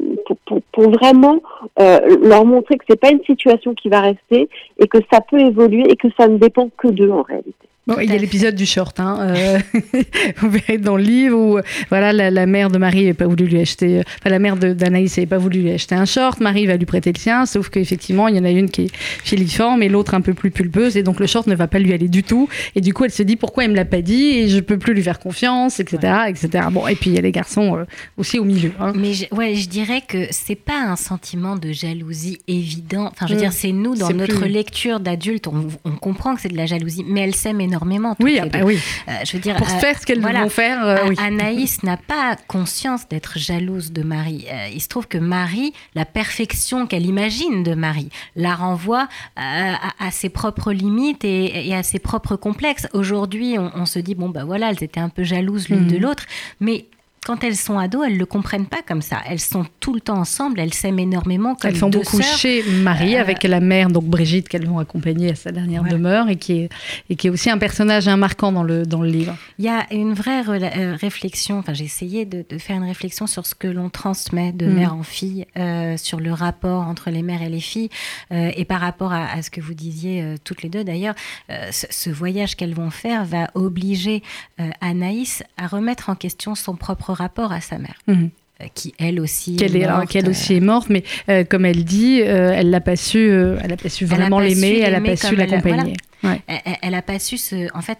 pour, 0.45 0.61
pour, 0.71 0.89
vraiment 0.89 1.41
euh, 1.79 2.17
leur 2.21 2.43
montrer 2.45 2.77
que 2.77 2.85
c'est 2.89 2.99
pas 2.99 3.11
une 3.11 3.23
situation 3.23 3.73
qui 3.73 3.87
va 3.87 4.01
rester 4.01 4.49
et 4.79 4.87
que 4.87 4.97
ça 5.11 5.21
peut 5.21 5.39
évoluer 5.39 5.89
et 5.89 5.95
que 5.95 6.07
ça 6.19 6.27
ne 6.27 6.37
dépend 6.37 6.69
que 6.75 6.87
d'eux 6.87 7.11
en 7.11 7.21
réalité. 7.21 7.53
Bon, 7.87 7.95
il 7.99 8.11
y 8.11 8.13
a 8.13 8.17
l'épisode 8.17 8.53
du 8.53 8.67
short, 8.67 8.99
hein, 8.99 9.17
euh, 9.21 9.59
vous 10.37 10.49
verrez 10.51 10.77
dans 10.77 10.97
le 10.97 11.03
livre 11.03 11.35
où 11.35 11.57
euh, 11.57 11.63
voilà, 11.89 12.13
la, 12.13 12.29
la 12.29 12.45
mère 12.45 12.69
de 12.69 12.77
Marie 12.77 12.99
n'avait 13.01 13.13
pas 13.15 13.25
voulu 13.25 13.45
lui 13.45 13.59
acheter, 13.59 13.99
euh, 13.99 14.03
enfin 14.19 14.29
la 14.29 14.37
mère 14.37 14.55
d'Anaïs 14.55 15.17
n'avait 15.17 15.25
pas 15.27 15.39
voulu 15.39 15.61
lui 15.61 15.71
acheter 15.71 15.95
un 15.95 16.05
short, 16.05 16.39
Marie 16.41 16.67
va 16.67 16.77
lui 16.77 16.85
prêter 16.85 17.11
le 17.11 17.17
sien, 17.19 17.47
sauf 17.47 17.69
qu'effectivement 17.69 18.27
il 18.27 18.35
y 18.35 18.39
en 18.39 18.45
a 18.45 18.51
une 18.51 18.69
qui 18.69 18.83
est 18.83 18.95
filiforme 19.23 19.81
et 19.81 19.89
l'autre 19.89 20.13
un 20.13 20.21
peu 20.21 20.35
plus 20.35 20.51
pulpeuse 20.51 20.95
et 20.95 21.01
donc 21.01 21.19
le 21.19 21.25
short 21.25 21.47
ne 21.47 21.55
va 21.55 21.67
pas 21.67 21.79
lui 21.79 21.91
aller 21.91 22.07
du 22.07 22.21
tout 22.21 22.47
et 22.75 22.81
du 22.81 22.93
coup 22.93 23.03
elle 23.05 23.11
se 23.11 23.23
dit 23.23 23.35
pourquoi 23.35 23.63
elle 23.65 23.71
me 23.71 23.75
l'a 23.75 23.85
pas 23.85 24.01
dit 24.01 24.29
et 24.37 24.47
je 24.47 24.59
peux 24.59 24.77
plus 24.77 24.93
lui 24.93 25.01
faire 25.01 25.17
confiance, 25.19 25.79
etc. 25.79 26.13
etc. 26.27 26.67
Bon, 26.71 26.87
et 26.87 26.93
puis 26.95 27.09
il 27.09 27.15
y 27.15 27.17
a 27.17 27.21
les 27.21 27.31
garçons 27.31 27.77
euh, 27.77 27.85
aussi 28.15 28.37
au 28.37 28.43
milieu. 28.43 28.71
hein. 28.79 28.93
Mais 28.95 29.13
je, 29.13 29.25
ouais, 29.33 29.55
je 29.55 29.67
dirais 29.67 30.03
que 30.07 30.27
c'est 30.29 30.55
pas 30.55 30.79
un 30.79 30.95
sentiment 30.95 31.55
de 31.55 31.71
jalousie 31.71 32.37
évident. 32.47 33.09
Enfin, 33.11 33.25
je 33.27 33.33
veux 33.33 33.37
Mm. 33.39 33.41
dire, 33.41 33.53
c'est 33.53 33.71
nous 33.71 33.95
dans 33.95 34.11
notre 34.11 34.39
plus- 34.39 34.49
lecture 34.49 34.99
d'adulte, 34.99 35.47
on, 35.47 35.67
on 35.83 35.91
comprend 35.95 36.35
que 36.35 36.41
c'est 36.41 36.49
de 36.49 36.57
la 36.57 36.67
jalousie, 36.67 37.03
mais 37.07 37.21
elles 37.21 37.33
s'aiment 37.33 37.61
énormément. 37.71 38.15
Oui, 38.19 38.37
ah 38.41 38.45
bah 38.47 38.59
oui. 38.63 38.79
Euh, 39.07 39.11
je 39.25 39.33
veux 39.33 39.39
dire, 39.39 39.55
Pour 39.55 39.67
euh, 39.67 39.79
faire 39.79 39.97
ce 39.99 40.05
qu'elles 40.05 40.19
voilà. 40.19 40.43
vont 40.43 40.49
faire, 40.49 40.85
euh, 40.85 40.97
oui. 41.07 41.15
Anaïs 41.17 41.83
n'a 41.83 41.95
pas 41.97 42.35
conscience 42.47 43.07
d'être 43.07 43.39
jalouse 43.39 43.91
de 43.93 44.03
Marie. 44.03 44.45
Il 44.73 44.81
se 44.81 44.89
trouve 44.89 45.07
que 45.07 45.17
Marie, 45.17 45.73
la 45.95 46.05
perfection 46.05 46.85
qu'elle 46.85 47.05
imagine 47.05 47.63
de 47.63 47.73
Marie, 47.73 48.09
la 48.35 48.55
renvoie 48.55 49.07
à, 49.35 50.11
ses 50.11 50.29
propres 50.29 50.73
limites 50.73 51.23
et, 51.23 51.69
et 51.69 51.75
à 51.75 51.83
ses 51.83 51.99
propres 51.99 52.35
complexes. 52.35 52.87
Aujourd'hui, 52.93 53.57
on, 53.57 53.71
on 53.75 53.85
se 53.85 53.99
dit, 53.99 54.15
bon, 54.15 54.29
bah 54.29 54.43
voilà, 54.43 54.69
elles 54.71 54.83
étaient 54.83 54.99
un 54.99 55.09
peu 55.09 55.23
jalouses 55.23 55.69
l'une 55.69 55.87
de 55.87 55.95
Mhm. 55.95 56.01
l'autre, 56.01 56.25
mais 56.59 56.85
quand 57.25 57.43
elles 57.43 57.55
sont 57.55 57.77
ados, 57.77 58.03
elles 58.07 58.17
le 58.17 58.25
comprennent 58.25 58.65
pas 58.65 58.81
comme 58.87 59.03
ça. 59.03 59.17
Elles 59.27 59.39
sont 59.39 59.65
tout 59.79 59.93
le 59.93 60.01
temps 60.01 60.17
ensemble, 60.17 60.59
elles 60.59 60.73
s'aiment 60.73 60.97
énormément 60.97 61.53
comme 61.53 61.69
Elles 61.69 61.77
sont 61.77 61.89
deux 61.89 61.99
beaucoup 61.99 62.19
sœurs. 62.21 62.37
chez 62.37 62.63
Marie 62.63 63.15
Euh, 63.15 63.21
avec 63.21 63.43
la 63.43 63.59
mère, 63.59 63.89
donc 63.89 64.05
Brigitte, 64.05 64.49
qu'elles 64.49 64.65
vont 64.65 64.79
accompagner 64.79 65.29
à 65.31 65.35
sa 65.35 65.51
dernière 65.51 65.81
Voilà. 65.81 65.97
demeure 65.97 66.29
et 66.29 66.35
qui, 66.37 66.53
est, 66.61 66.69
et 67.11 67.15
qui 67.15 67.27
est 67.27 67.29
aussi 67.29 67.51
un 67.51 67.59
personnage 67.59 68.07
hein, 68.07 68.17
marquant 68.17 68.51
dans 68.51 68.63
le, 68.63 68.87
dans 68.87 69.03
le 69.03 69.09
livre. 69.09 69.35
Il 69.59 69.65
y 69.65 69.69
a 69.69 69.85
une 69.93 70.13
vraie 70.13 70.41
euh, 70.47 70.95
réflexion, 70.99 71.59
enfin 71.59 71.73
j'ai 71.73 71.83
essayé 71.85 72.25
de, 72.25 72.43
de 72.49 72.57
faire 72.57 72.77
une 72.77 72.85
réflexion 72.87 73.27
sur 73.27 73.45
ce 73.45 73.53
que 73.53 73.67
l'on 73.67 73.89
transmet 73.89 74.51
de 74.51 74.65
Mhm. 74.65 74.73
mère 74.73 74.95
en 74.95 75.03
fille, 75.03 75.45
euh, 75.57 75.97
sur 75.97 76.19
le 76.19 76.33
rapport 76.33 76.87
entre 76.87 77.11
les 77.11 77.21
mères 77.21 77.43
et 77.43 77.49
les 77.49 77.59
filles, 77.59 77.89
et 78.31 78.65
par 78.65 78.79
rapport 78.81 79.13
à, 79.13 79.27
à 79.31 79.41
ce 79.43 79.51
que 79.51 79.61
vous 79.61 79.73
disiez 79.75 80.35
toutes 80.43 80.63
les 80.63 80.69
deux 80.69 80.83
d'ailleurs, 80.83 81.13
ce, 81.49 81.85
ce 81.89 82.09
voyage 82.09 82.55
qu'elles 82.55 82.73
vont 82.73 82.89
faire 82.89 83.25
va 83.25 83.49
obliger 83.53 84.23
Anaïs 84.79 85.43
à 85.57 85.67
remettre 85.67 86.09
en 86.09 86.15
question 86.15 86.55
son 86.55 86.75
propre 86.75 87.10
rapport 87.13 87.51
à 87.51 87.61
sa 87.61 87.77
mère. 87.77 87.95
Mhm. 88.07 88.29
euh, 88.61 88.65
Qui 88.75 88.93
elle 88.99 89.19
aussi 89.19 89.55
Qu'elle 89.55 89.75
est, 89.75 89.87
morte, 89.87 90.07
qu'elle 90.09 90.27
euh, 90.27 90.31
aussi 90.31 90.53
est 90.55 90.59
morte, 90.59 90.89
mais 90.89 91.03
euh, 91.29 91.43
comme 91.43 91.65
elle 91.65 91.83
dit, 91.83 92.21
euh, 92.21 92.53
elle 92.55 92.69
n'a 92.69 92.81
pas 92.81 92.95
su, 92.95 93.17
euh, 93.17 93.57
elle 93.63 93.73
a 93.73 93.77
pas 93.77 93.89
su 93.89 94.05
vraiment 94.05 94.39
l'aimer, 94.39 94.79
elle 94.79 94.93
n'a 94.93 95.01
pas 95.01 95.15
su 95.15 95.35
l'accompagner. 95.35 95.93
Ouais. 96.23 96.39
elle, 96.45 96.59
elle- 96.65 96.77
elle 96.83 96.93
a 96.93 97.01
pas 97.01 97.17
su 97.17 97.37
se, 97.39 97.75
en 97.75 97.81
fait, 97.81 97.97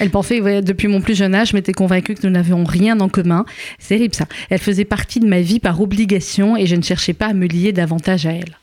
Elle 0.00 0.10
pensait, 0.10 0.40
ouais, 0.40 0.60
depuis 0.60 0.88
mon 0.88 1.00
plus 1.00 1.16
jeune 1.16 1.36
âge, 1.36 1.50
je 1.50 1.56
m'étais 1.56 1.72
convaincue 1.72 2.16
que 2.16 2.26
nous 2.26 2.32
n'avions 2.32 2.64
rien 2.64 2.98
en 2.98 3.08
commun. 3.08 3.44
C'est 3.78 3.94
terrible 3.94 4.14
ça. 4.16 4.26
Elle 4.48 4.58
faisait 4.58 4.84
partie 4.84 5.20
de 5.20 5.26
ma 5.28 5.40
vie 5.40 5.60
par 5.60 5.80
obligation 5.80 6.56
et 6.56 6.66
je 6.66 6.74
ne 6.74 6.82
cherchais 6.82 7.12
pas 7.12 7.26
à 7.26 7.32
me 7.32 7.46
lier 7.46 7.72
davantage 7.72 8.26
à 8.26 8.32
elle. 8.32 8.56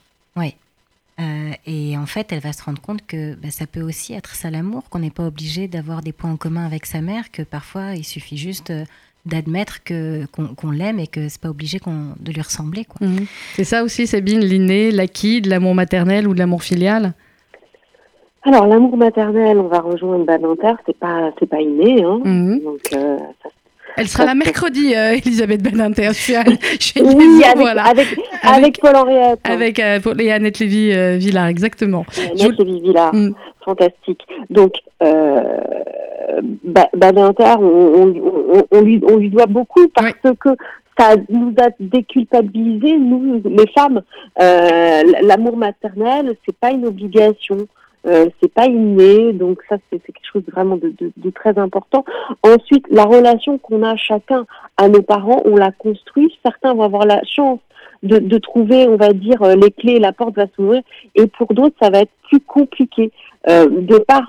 Euh, 1.19 1.51
et 1.65 1.97
en 1.97 2.05
fait, 2.05 2.31
elle 2.31 2.41
va 2.41 2.53
se 2.53 2.61
rendre 2.61 2.79
compte 2.79 2.99
que 3.07 3.33
bah, 3.33 3.49
ça 3.49 3.65
peut 3.65 3.81
aussi 3.81 4.13
être 4.13 4.35
ça 4.35 4.51
l'amour, 4.51 4.83
qu'on 4.91 4.99
n'est 4.99 5.09
pas 5.09 5.25
obligé 5.25 5.67
d'avoir 5.67 6.03
des 6.03 6.11
points 6.11 6.29
en 6.31 6.37
commun 6.37 6.63
avec 6.63 6.85
sa 6.85 7.01
mère, 7.01 7.31
que 7.31 7.41
parfois 7.41 7.95
il 7.95 8.03
suffit 8.03 8.37
juste 8.37 8.69
euh, 8.69 8.85
d'admettre 9.27 9.83
que 9.83 10.25
qu'on 10.27 10.47
qu'on 10.55 10.71
l'aime 10.71 10.99
et 10.99 11.07
que 11.07 11.29
c'est 11.29 11.41
pas 11.41 11.49
obligé 11.49 11.79
qu'on 11.79 12.13
de 12.19 12.31
lui 12.31 12.41
ressembler. 12.41 12.85
Quoi. 12.85 13.07
Mhm. 13.07 13.25
C'est 13.55 13.63
ça 13.63 13.83
aussi, 13.83 14.07
Sabine, 14.07 14.39
l'inné, 14.39 14.91
l'acquis, 14.91 15.41
de 15.41 15.49
l'amour 15.49 15.75
maternel 15.75 16.27
ou 16.27 16.33
de 16.33 16.39
l'amour 16.39 16.63
filial? 16.63 17.13
Alors 18.43 18.65
l'amour 18.65 18.95
maternel, 18.95 19.57
on 19.57 19.67
va 19.67 19.79
rejoindre 19.79 20.25
Badinter, 20.25 20.73
c'est 20.85 20.97
pas 20.97 21.31
c'est 21.37 21.49
pas 21.49 21.59
inné, 21.59 22.03
hein. 22.03 22.19
Mhm. 22.23 22.59
Donc 22.63 22.79
euh, 22.93 23.17
ça 23.43 23.49
Elle 23.97 24.07
sera 24.07 24.25
là 24.25 24.35
mercredi, 24.35 24.93
euh, 24.95 25.13
Elisabeth 25.13 25.61
Badinter. 25.63 26.09
Je 26.09 26.13
suis 26.13 26.35
à, 26.35 26.43
je 26.79 26.83
suis 26.83 26.99
à 27.01 27.03
Oui, 27.03 27.41
avec, 27.43 27.57
voilà. 27.57 27.83
avec, 27.85 28.07
avec, 28.43 28.79
Paul 28.79 28.95
Henriette. 28.95 29.39
Avec 29.43 29.79
euh, 29.79 29.99
pour- 29.99 30.19
et 30.19 30.31
Annette 30.31 30.59
Lévy 30.59 30.91
euh, 30.93 31.17
Villard, 31.17 31.47
exactement. 31.47 32.05
Annette 32.17 32.39
Je- 32.39 32.63
Lévy 32.63 32.81
Villard, 32.81 33.13
Mm. 33.13 33.31
fantastique. 33.65 34.21
Donc, 34.49 34.73
euh, 35.03 35.41
Ba- 36.63 36.89
Badinter, 36.95 37.55
on, 37.59 37.63
on- 37.63 38.53
on- 38.53 38.63
on 38.71 38.81
lui, 38.81 39.01
on 39.09 39.17
lui 39.17 39.29
doit 39.29 39.47
beaucoup 39.47 39.87
parce 39.95 40.13
que 40.39 40.49
ça 40.99 41.15
nous 41.29 41.53
a 41.59 41.69
déculpabilisés, 41.79 42.97
nous, 42.97 43.41
les 43.45 43.67
femmes. 43.75 44.01
Euh, 44.41 45.01
L'amour 45.23 45.57
maternel, 45.57 46.35
c'est 46.45 46.55
pas 46.55 46.71
une 46.71 46.85
obligation. 46.85 47.57
Euh, 48.05 48.27
c'est 48.39 48.53
pas 48.53 48.67
inné, 48.67 49.33
donc 49.33 49.59
ça 49.67 49.77
c'est 49.89 49.99
quelque 49.99 50.21
chose 50.31 50.43
vraiment 50.51 50.77
de, 50.77 50.89
de- 50.99 51.11
de 51.17 51.29
très 51.31 51.57
important. 51.57 52.05
Ensuite, 52.43 52.85
la 52.89 53.03
relation 53.03 53.57
qu'on 53.57 53.83
a 53.83 53.95
chacun 53.97 54.45
à 54.77 54.87
nos 54.87 55.01
parents, 55.01 55.41
on 55.45 55.55
la 55.57 55.71
construit. 55.71 56.33
Certains 56.45 56.73
vont 56.73 56.83
avoir 56.83 57.05
la 57.05 57.21
chance 57.23 57.59
de, 58.03 58.19
de 58.19 58.37
trouver, 58.37 58.87
on 58.87 58.95
va 58.95 59.13
dire, 59.13 59.41
euh, 59.41 59.55
les 59.55 59.71
clés, 59.71 59.99
la 59.99 60.13
porte 60.13 60.35
va 60.35 60.45
s'ouvrir. 60.55 60.81
Et 61.15 61.27
pour 61.27 61.53
d'autres, 61.53 61.75
ça 61.81 61.89
va 61.89 61.99
être 61.99 62.11
plus 62.29 62.41
compliqué. 62.41 63.11
Euh, 63.49 63.67
de 63.69 63.97
par 63.99 64.23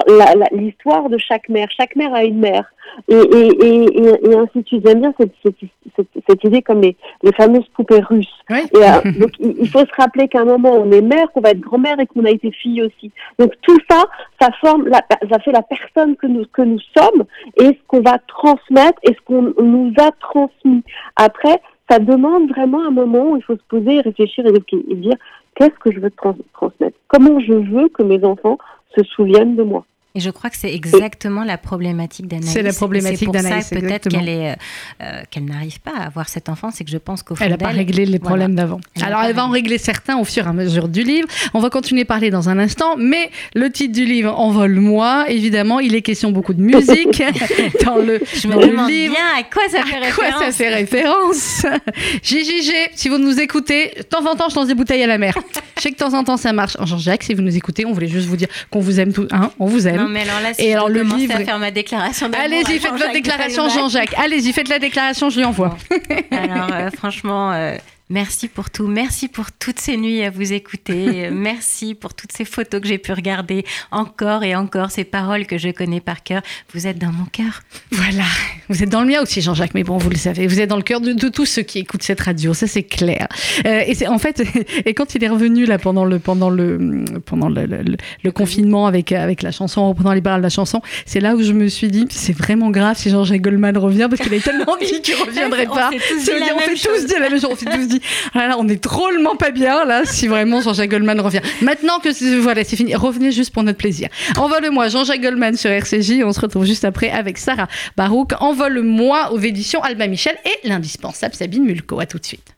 l'histoire 0.52 1.08
de 1.08 1.18
chaque 1.18 1.48
mère. 1.48 1.66
Chaque 1.76 1.96
mère 1.96 2.14
a 2.14 2.22
une 2.22 2.38
mère. 2.38 2.72
Et, 3.08 3.16
et, 3.16 3.48
et, 3.66 4.30
et, 4.30 4.36
ainsi 4.36 4.60
de 4.60 4.66
suite. 4.66 4.86
J'aime 4.86 5.00
bien 5.00 5.12
cette, 5.18 5.32
cette, 5.42 5.56
cette, 5.96 6.08
cette 6.28 6.44
idée 6.44 6.62
comme 6.62 6.82
les, 6.82 6.96
les 7.24 7.32
fameuses 7.32 7.66
poupées 7.74 8.00
russes. 8.00 8.28
Oui. 8.48 8.60
Et, 8.74 8.76
euh, 8.76 9.12
donc, 9.18 9.32
il 9.40 9.56
il 9.58 9.68
faut 9.68 9.80
se 9.80 9.94
rappeler 9.96 10.28
qu'à 10.28 10.42
un 10.42 10.44
moment, 10.44 10.72
on 10.72 10.92
est 10.92 11.00
mère, 11.00 11.32
qu'on 11.32 11.40
va 11.40 11.50
être 11.50 11.60
grand-mère 11.60 11.98
et 11.98 12.06
qu'on 12.06 12.24
a 12.26 12.30
été 12.30 12.52
fille 12.52 12.80
aussi. 12.82 13.10
Donc, 13.40 13.54
tout 13.62 13.78
ça, 13.90 14.04
ça 14.40 14.50
forme, 14.60 14.86
la, 14.86 15.02
ça 15.28 15.40
fait 15.40 15.52
la 15.52 15.62
personne 15.62 16.14
que 16.14 16.28
nous, 16.28 16.44
que 16.52 16.62
nous 16.62 16.80
sommes 16.96 17.24
et 17.60 17.66
ce 17.66 17.86
qu'on 17.88 18.02
va 18.02 18.18
transmettre 18.28 19.00
et 19.02 19.14
ce 19.14 19.20
qu'on 19.24 19.52
nous 19.60 19.92
a 19.98 20.12
transmis. 20.20 20.84
Après, 21.16 21.60
ça 21.88 21.98
demande 21.98 22.48
vraiment 22.50 22.86
un 22.86 22.90
moment 22.90 23.30
où 23.32 23.36
il 23.36 23.42
faut 23.42 23.56
se 23.56 23.62
poser 23.68 24.00
réfléchir 24.00 24.44
et, 24.46 24.94
dire 24.94 25.16
qu'est-ce 25.54 25.78
que 25.80 25.92
je 25.92 26.00
veux 26.00 26.10
trans- 26.10 26.36
transmettre? 26.52 26.98
Comment 27.08 27.40
je 27.40 27.54
veux 27.54 27.88
que 27.88 28.02
mes 28.02 28.22
enfants 28.24 28.58
se 28.96 29.04
souviennent 29.04 29.56
de 29.56 29.62
moi? 29.62 29.84
Et 30.14 30.20
je 30.20 30.30
crois 30.30 30.50
que 30.50 30.56
c'est 30.56 30.74
exactement 30.74 31.44
la 31.44 31.58
problématique 31.58 32.26
d'Anaïs. 32.26 32.50
C'est 32.50 32.62
la 32.62 32.72
problématique 32.72 33.18
C'est 33.20 33.24
pour 33.26 33.34
d'Anaïs, 33.34 33.66
ça 33.66 33.76
peut-être 33.76 34.08
qu'elle 34.08 34.28
est, 34.28 34.56
euh, 35.02 35.22
qu'elle 35.30 35.44
n'arrive 35.44 35.80
pas 35.80 35.92
à 35.96 36.06
avoir 36.06 36.28
cet 36.28 36.48
enfant. 36.48 36.70
C'est 36.72 36.82
que 36.82 36.90
je 36.90 36.96
pense 36.98 37.22
qu'au 37.22 37.36
fond 37.36 37.44
Elle 37.44 37.50
n'a 37.52 37.58
pas 37.58 37.68
réglé 37.68 38.04
les 38.06 38.12
voilà. 38.18 38.24
problèmes 38.24 38.54
d'avant. 38.54 38.80
Elle 38.96 39.02
a 39.04 39.06
Alors, 39.06 39.22
elle 39.22 39.34
va 39.36 39.44
en 39.46 39.50
régler 39.50 39.76
certains 39.78 40.16
au 40.18 40.24
fur 40.24 40.46
et 40.46 40.48
à 40.48 40.52
mesure 40.52 40.88
du 40.88 41.02
livre. 41.04 41.28
On 41.54 41.60
va 41.60 41.70
continuer 41.70 42.02
à 42.02 42.04
parler 42.06 42.30
dans 42.30 42.48
un 42.48 42.58
instant, 42.58 42.96
mais 42.96 43.30
le 43.54 43.70
titre 43.70 43.92
du 43.92 44.06
livre, 44.06 44.34
Envole-moi, 44.38 45.26
évidemment, 45.28 45.78
il 45.78 45.94
est 45.94 46.02
question 46.02 46.32
beaucoup 46.32 46.54
de 46.54 46.62
musique 46.62 47.22
dans 47.84 47.96
le, 47.96 48.20
Je 48.34 48.48
dans 48.48 48.56
me 48.56 48.62
le 48.62 48.68
demande 48.70 48.90
livre. 48.90 49.14
bien 49.14 49.24
à 49.38 49.42
quoi 49.42 49.62
ça 49.70 49.84
fait 49.84 49.96
À 50.04 50.10
quoi 50.10 50.24
référence. 50.24 50.42
ça 50.42 50.52
fait 50.52 50.74
référence? 50.74 51.66
JJG, 52.22 52.72
si 52.94 53.08
vous 53.08 53.18
nous 53.18 53.38
écoutez, 53.40 53.92
de 53.98 54.02
temps 54.02 54.24
en 54.28 54.34
temps, 54.34 54.48
je 54.48 54.54
lance 54.56 54.68
des 54.68 54.74
bouteilles 54.74 55.02
à 55.02 55.06
la 55.06 55.18
mer. 55.18 55.34
Je 55.78 55.82
sais 55.84 55.90
que 55.90 55.94
de 55.94 55.98
temps 56.00 56.14
en 56.14 56.24
temps, 56.24 56.36
ça 56.36 56.52
marche. 56.52 56.76
Jean-Jacques, 56.84 57.22
si 57.22 57.34
vous 57.34 57.42
nous 57.42 57.56
écoutez, 57.56 57.86
on 57.86 57.92
voulait 57.92 58.08
juste 58.08 58.26
vous 58.28 58.36
dire 58.36 58.48
qu'on 58.70 58.80
vous 58.80 59.00
aime 59.00 59.12
tous. 59.12 59.26
Hein, 59.30 59.50
on 59.58 59.66
vous 59.66 59.86
aime. 59.88 59.96
Non, 59.96 60.08
mais 60.08 60.22
alors 60.22 60.40
là, 60.42 60.52
si 60.54 60.62
Et 60.62 60.68
je 60.68 60.72
alors, 60.72 60.88
le 60.88 61.02
livre- 61.02 61.34
à 61.36 61.40
faire 61.44 61.58
ma 61.58 61.70
déclaration 61.70 62.30
Allez-y, 62.38 62.78
faites 62.78 62.90
votre 62.92 63.12
déclaration. 63.12 63.68
Jean-Jacques. 63.68 64.14
Allez-y, 64.16 64.52
faites 64.52 64.68
la 64.68 64.78
déclaration, 64.78 65.30
je 65.30 65.38
lui 65.38 65.44
envoie. 65.44 65.76
Alors, 66.30 66.68
euh, 66.72 66.90
franchement, 66.96 67.52
euh, 67.52 67.76
merci 68.10 68.48
pour 68.48 68.70
tout. 68.70 68.86
Merci 68.86 69.28
pour 69.28 69.52
toutes 69.52 69.80
ces 69.80 69.96
nuits 69.96 70.22
à 70.22 70.30
vous 70.30 70.52
écouter. 70.52 71.28
Merci 71.32 71.94
pour 71.94 72.14
toutes 72.14 72.32
ces 72.32 72.44
photos 72.44 72.80
que 72.80 72.88
j'ai 72.88 72.98
pu 72.98 73.12
regarder 73.12 73.64
encore 73.90 74.42
et 74.44 74.54
encore, 74.54 74.90
ces 74.90 75.04
paroles 75.04 75.46
que 75.46 75.58
je 75.58 75.70
connais 75.70 76.00
par 76.00 76.22
cœur. 76.22 76.42
Vous 76.74 76.86
êtes 76.86 76.98
dans 76.98 77.12
mon 77.12 77.24
cœur. 77.26 77.60
Voilà, 77.92 78.24
vous 78.68 78.82
êtes 78.82 78.88
dans 78.88 79.00
le 79.02 79.06
mien 79.08 79.22
aussi, 79.22 79.40
Jean-Jacques, 79.40 79.74
mais 79.74 79.84
bon, 79.84 79.98
vous 79.98 80.10
le 80.10 80.16
savez, 80.16 80.46
vous 80.46 80.60
êtes 80.60 80.68
dans 80.70 80.76
le 80.76 80.82
cœur 80.82 81.00
de, 81.00 81.12
de 81.12 81.28
tous 81.28 81.46
ceux 81.46 81.62
qui 81.62 81.78
écoutent 81.80 82.02
cette 82.02 82.20
radio, 82.20 82.54
ça 82.54 82.66
c'est 82.66 82.82
clair. 82.82 83.28
Euh, 83.66 83.82
et 83.86 83.94
c'est 83.94 84.06
en 84.08 84.18
fait, 84.18 84.42
et 84.86 84.94
quand 84.94 85.14
il 85.14 85.22
est 85.24 85.28
revenu 85.28 85.64
là 85.66 85.78
pendant 85.78 86.04
le 86.04 86.18
pendant 86.18 86.50
le 86.50 87.04
pendant 87.24 87.48
le, 87.48 87.66
le- 87.66 87.82
le- 87.82 87.96
le 88.24 88.32
confinement 88.32 88.86
avec 88.86 89.12
avec 89.12 89.42
la 89.42 89.50
chanson, 89.52 89.80
en 89.82 89.88
reprenant 89.90 90.12
les 90.12 90.22
paroles 90.22 90.40
de 90.40 90.44
la 90.46 90.50
chanson, 90.50 90.80
c'est 91.06 91.20
là 91.20 91.34
où 91.36 91.42
je 91.42 91.52
me 91.52 91.68
suis 91.68 91.88
dit, 91.88 92.06
c'est 92.10 92.36
vraiment 92.36 92.70
grave 92.70 92.96
si 92.96 93.10
Jean-Jacques 93.10 93.42
Goldman 93.42 93.76
revient 93.76 94.06
parce 94.10 94.20
qu'il 94.22 94.32
avait 94.32 94.42
tellement 94.42 94.76
dit 94.80 95.00
qu'il 95.02 95.14
reviendrait 95.14 95.66
On 95.70 95.74
pas. 95.74 95.90
tous 95.90 95.98
dit 96.24 96.30
on 96.54 96.58
s'est 96.60 96.88
tous 96.88 97.06
dit 97.06 97.14
la 97.18 97.28
même 97.30 97.40
chose, 97.40 97.50
on 97.52 97.56
s'est 97.56 97.66
tous 97.66 97.86
dit, 97.88 97.97
ah 98.34 98.48
là 98.48 98.56
on 98.58 98.68
est 98.68 98.82
drôlement 98.82 99.36
pas 99.36 99.50
bien 99.50 99.84
là 99.84 100.04
si 100.04 100.26
vraiment 100.26 100.60
Jean-Jacques 100.60 100.90
Goldman 100.90 101.20
revient. 101.20 101.40
Maintenant 101.62 101.98
que 101.98 102.08
voilà, 102.40 102.64
c'est 102.64 102.76
fini, 102.76 102.94
revenez 102.94 103.32
juste 103.32 103.52
pour 103.52 103.62
notre 103.62 103.78
plaisir. 103.78 104.08
Envole-moi, 104.36 104.88
Jean-Jacques 104.88 105.22
Goldman 105.22 105.56
sur 105.56 105.70
RCJ. 105.70 106.22
On 106.24 106.32
se 106.32 106.40
retrouve 106.40 106.64
juste 106.64 106.84
après 106.84 107.10
avec 107.10 107.38
Sarah 107.38 107.68
Barouk. 107.96 108.32
Envole-moi 108.40 109.32
aux 109.32 109.38
éditions 109.38 109.82
Alba 109.82 110.06
Michel 110.06 110.36
et 110.44 110.68
l'indispensable 110.68 111.34
Sabine 111.34 111.64
Mulco. 111.64 112.00
À 112.00 112.06
tout 112.06 112.18
de 112.18 112.26
suite. 112.26 112.57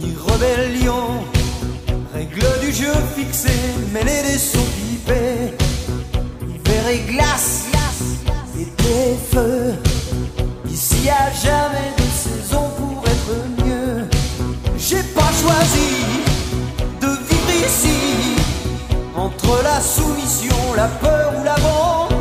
Ni 0.00 0.14
rébellion. 0.26 1.24
Règle 2.12 2.46
du 2.60 2.72
jeu 2.72 2.92
fixée, 3.16 3.50
mêlée 3.92 4.22
des 4.22 4.38
sons 4.38 4.58
pipés. 4.76 5.54
Hiver 6.42 6.88
et 6.90 7.12
glace, 7.12 7.66
été 8.58 9.16
feu. 9.32 9.74
Ici 10.68 11.08
a 11.08 11.30
jamais 11.46 11.92
de 11.96 12.02
saison 12.02 12.70
pour 12.76 13.04
être 13.06 13.64
mieux. 13.64 14.08
J'ai 14.78 15.02
pas 15.02 15.32
choisi 15.42 15.90
de 17.00 17.06
vivre 17.06 17.66
ici. 17.66 18.36
Entre 19.16 19.62
la 19.62 19.80
soumission, 19.80 20.74
la 20.76 20.88
peur 20.88 21.32
ou 21.38 21.44
l'abandon, 21.44 22.08
je 22.08 22.13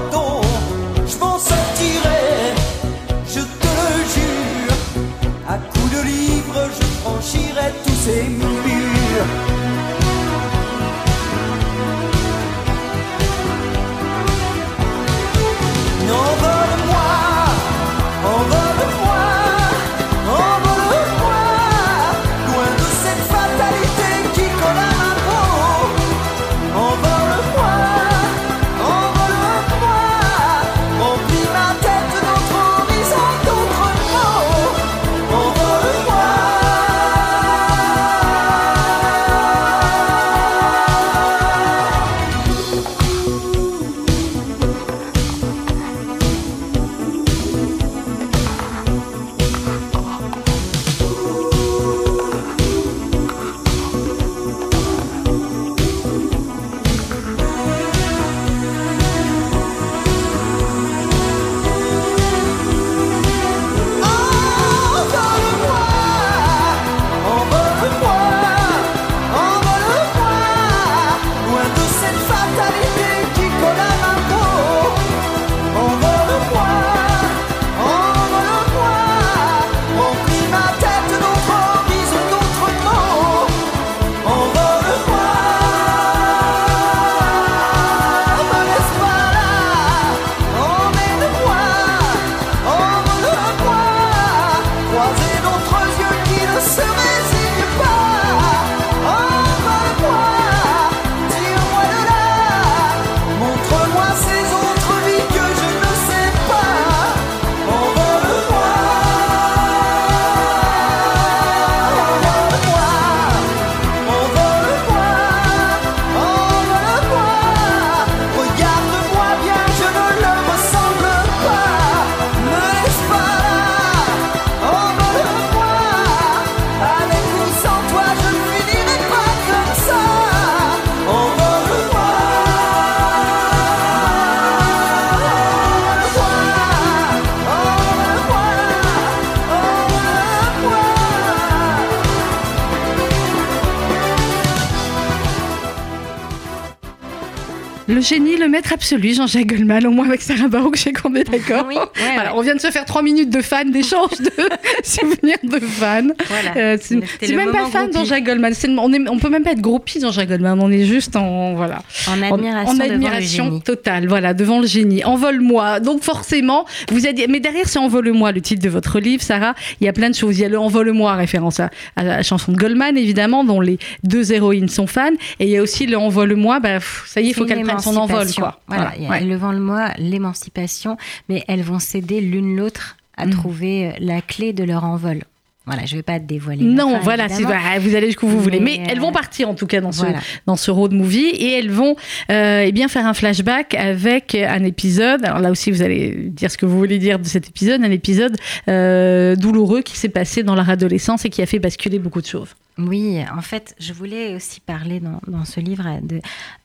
maître 148.53 148.71
absolu, 148.71 149.13
Jean-Jacques 149.15 149.47
Goldman, 149.47 149.85
au 149.87 149.91
moins 149.91 150.07
avec 150.07 150.21
Sarah 150.21 150.47
Barouk, 150.47 150.75
j'ai 150.77 150.93
qu'on 150.93 151.13
est 151.15 151.23
d'accord. 151.23 151.65
Oui, 151.67 151.75
ouais, 151.75 151.81
Voilà, 152.13 152.31
ouais. 152.31 152.37
on 152.37 152.41
vient 152.41 152.55
de 152.55 152.61
se 152.61 152.69
faire 152.69 152.85
trois 152.85 153.01
minutes 153.01 153.29
de 153.31 153.41
fans, 153.41 153.65
d'échange 153.65 154.11
de 154.19 154.29
souvenirs 154.83 155.37
de 155.43 155.59
fans. 155.59 156.01
Voilà. 156.27 156.55
Euh, 156.57 156.77
c'est 156.81 157.35
même 157.35 157.51
pas 157.51 157.65
fan. 157.65 157.91
Jean-Jacques 157.91 158.23
Goldman. 158.25 158.53
on, 158.77 158.93
est, 158.93 159.09
on 159.09 159.17
peut 159.17 159.29
même 159.29 159.43
pas 159.43 159.51
être 159.53 159.61
groupie 159.61 159.99
Jean-Jacques 159.99 160.29
Goldman. 160.29 160.59
On 160.61 160.71
est 160.71 160.85
juste 160.85 161.15
en 161.15 161.53
voilà 161.55 161.81
En 162.07 162.21
admiration, 162.21 162.69
en 162.71 162.73
devant 162.75 162.85
le 162.85 162.91
admiration 162.93 163.45
génie. 163.45 163.61
totale, 163.61 164.07
voilà, 164.07 164.33
devant 164.33 164.59
le 164.59 164.67
génie. 164.67 165.03
Envole-moi. 165.03 165.79
Donc 165.79 166.03
forcément, 166.03 166.65
vous 166.91 167.07
êtes. 167.07 167.27
Mais 167.27 167.39
derrière, 167.39 167.67
c'est 167.67 167.79
Envole-moi, 167.79 168.31
le 168.31 168.41
titre 168.41 168.61
de 168.63 168.69
votre 168.69 168.99
livre, 168.99 169.23
Sarah. 169.23 169.55
Il 169.81 169.85
y 169.85 169.87
a 169.87 169.93
plein 169.93 170.09
de 170.09 170.15
choses. 170.15 170.37
Il 170.37 170.41
y 170.41 170.45
a 170.45 170.49
le 170.49 170.59
Envole-moi, 170.59 171.13
référence 171.15 171.59
à, 171.59 171.69
à 171.95 172.03
la 172.03 172.23
chanson 172.23 172.51
de 172.51 172.57
Goldman, 172.57 172.97
évidemment, 172.97 173.43
dont 173.43 173.59
les 173.61 173.79
deux 174.03 174.31
héroïnes 174.31 174.69
sont 174.69 174.87
fans. 174.87 175.09
Et 175.39 175.45
il 175.45 175.49
y 175.49 175.57
a 175.57 175.61
aussi 175.63 175.85
le 175.87 175.97
Envole-moi. 175.97 176.59
Bah, 176.59 176.79
ça 177.07 177.19
y 177.21 177.25
est, 177.25 177.29
il 177.29 177.33
faut 177.33 177.45
qu'elle 177.45 177.63
prenne 177.63 177.79
son 177.79 177.97
envol, 177.97 178.27
Voilà, 178.67 178.93
ouais. 179.09 179.23
le 179.23 179.35
vent 179.35 179.51
le 179.51 179.59
moi, 179.59 179.91
l'émancipation, 179.97 180.97
mais 181.29 181.43
elles 181.47 181.63
vont 181.63 181.79
s'aider 181.79 182.21
l'une 182.21 182.55
l'autre 182.55 182.97
à 183.17 183.25
Mm. 183.25 183.29
trouver 183.29 183.87
euh, 183.87 183.91
la 183.99 184.21
clé 184.21 184.53
de 184.53 184.63
leur 184.63 184.83
envol. 184.83 185.23
Voilà, 185.65 185.85
je 185.85 185.95
vais 185.95 186.03
pas 186.03 186.19
te 186.19 186.25
dévoiler. 186.25 186.65
Non, 186.65 186.95
fin, 186.95 186.99
voilà, 186.99 187.29
c'est 187.29 187.43
vous 187.43 187.95
allez 187.95 188.07
jusqu'où 188.07 188.27
vous 188.27 188.39
voulez. 188.41 188.59
Mais 188.59 188.81
elles 188.89 188.97
euh, 188.97 189.01
vont 189.01 189.13
partir 189.13 189.47
en 189.47 189.53
tout 189.53 189.65
cas 189.65 189.79
dans 189.79 189.93
ce, 189.93 190.05
dans 190.45 190.57
ce 190.57 190.71
road 190.71 190.91
movie 190.91 191.29
et 191.29 191.53
elles 191.53 191.71
vont 191.71 191.95
euh, 192.29 192.65
eh 192.65 192.71
bien 192.73 192.89
faire 192.89 193.07
un 193.07 193.13
flashback 193.13 193.73
avec 193.75 194.35
un 194.35 194.63
épisode. 194.65 195.23
Alors 195.23 195.39
là 195.39 195.51
aussi, 195.51 195.71
vous 195.71 195.81
allez 195.81 196.15
dire 196.27 196.51
ce 196.51 196.57
que 196.57 196.65
vous 196.65 196.77
voulez 196.77 196.99
dire 196.99 197.17
de 197.17 197.25
cet 197.25 197.47
épisode, 197.47 197.81
un 197.81 197.91
épisode 197.91 198.35
euh, 198.67 199.37
douloureux 199.37 199.81
qui 199.83 199.97
s'est 199.97 200.09
passé 200.09 200.43
dans 200.43 200.55
leur 200.55 200.69
adolescence 200.69 201.23
et 201.23 201.29
qui 201.29 201.41
a 201.41 201.45
fait 201.45 201.59
basculer 201.59 201.97
beaucoup 201.97 202.21
de 202.21 202.27
choses. 202.27 202.49
Oui, 202.77 203.19
en 203.35 203.41
fait, 203.41 203.75
je 203.79 203.93
voulais 203.93 204.35
aussi 204.35 204.59
parler 204.59 204.99
dans, 204.99 205.21
dans 205.27 205.45
ce 205.45 205.59
livre 205.59 205.99
de 206.01 206.21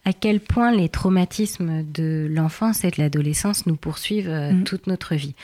à 0.07 0.15
quel 0.15 0.41
point 0.41 0.73
les 0.73 0.89
traumatismes 0.89 1.83
de 1.93 2.27
l'enfance 2.31 2.83
et 2.83 2.91
de 2.91 2.95
l'adolescence 2.97 3.67
nous 3.67 3.77
poursuivent 3.77 4.31
euh, 4.31 4.53
Mhm. 4.53 4.65
toute 4.65 4.87
notre 4.87 5.15
vie. 5.15 5.35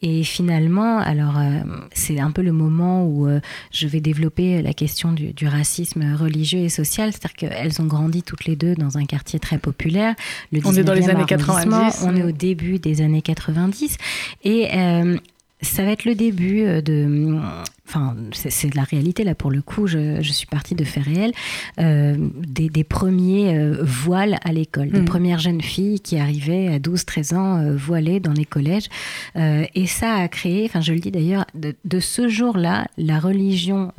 Et 0.00 0.24
finalement, 0.24 0.98
alors 0.98 1.38
euh, 1.38 1.60
c'est 1.92 2.18
un 2.18 2.30
peu 2.30 2.40
le 2.40 2.52
moment 2.52 3.04
où 3.04 3.26
euh, 3.26 3.40
je 3.72 3.86
vais 3.86 4.00
développer 4.00 4.62
la 4.62 4.72
question 4.72 5.12
du, 5.12 5.34
du 5.34 5.46
racisme 5.46 6.14
religieux 6.14 6.60
et 6.60 6.70
social, 6.70 7.12
c'est-à-dire 7.12 7.34
qu'elles 7.34 7.82
ont 7.82 7.86
grandi 7.86 8.22
toutes 8.22 8.46
les 8.46 8.56
deux 8.56 8.74
dans 8.74 8.96
un 8.96 9.04
quartier 9.04 9.38
très 9.38 9.58
populaire. 9.58 10.14
Le 10.50 10.60
On 10.64 10.72
est 10.72 10.82
dans 10.84 10.94
les 10.94 11.02
19e 11.02 11.10
années 11.10 11.26
arrondissement, 11.30 11.90
90, 11.90 12.04
On 12.06 12.16
est 12.16 12.22
au 12.22 12.32
début 12.32 12.78
des 12.78 13.02
années 13.02 13.22
90 13.22 13.98
et 14.44 14.68
ça 15.60 15.84
va 15.84 15.90
être 15.90 16.04
le 16.04 16.14
début 16.14 16.64
de. 16.82 17.38
Enfin, 17.88 18.16
c'est 18.32 18.74
la 18.74 18.82
réalité 18.82 19.22
là 19.24 19.34
pour 19.34 19.50
le 19.50 19.62
coup. 19.62 19.86
Je, 19.86 20.20
je 20.20 20.32
suis 20.32 20.46
partie 20.46 20.74
de 20.74 20.84
faits 20.84 21.04
réels. 21.04 21.32
euh, 21.78 22.16
des, 22.46 22.68
des 22.68 22.84
premiers 22.84 23.56
euh, 23.56 23.78
voiles 23.82 24.38
à 24.44 24.52
l'école, 24.52 24.90
des 24.90 25.00
Mhm. 25.00 25.04
premières 25.04 25.38
jeunes 25.38 25.60
filles 25.62 26.00
qui 26.00 26.18
arrivaient 26.18 26.68
à 26.68 26.78
12-13 26.78 27.34
ans 27.34 27.58
euh, 27.58 27.76
voilées 27.76 28.18
dans 28.20 28.32
les 28.32 28.44
collèges. 28.44 28.86
Et 29.36 29.86
ça 29.86 30.14
a 30.14 30.28
créé, 30.28 30.64
enfin, 30.64 30.80
je 30.80 30.92
le 30.92 30.98
dis 31.00 31.10
d'ailleurs, 31.10 31.44
de, 31.54 31.74
de 31.84 32.00
ce 32.00 32.28
jour-là, 32.28 32.86
la 32.98 33.18
religion 33.20 33.92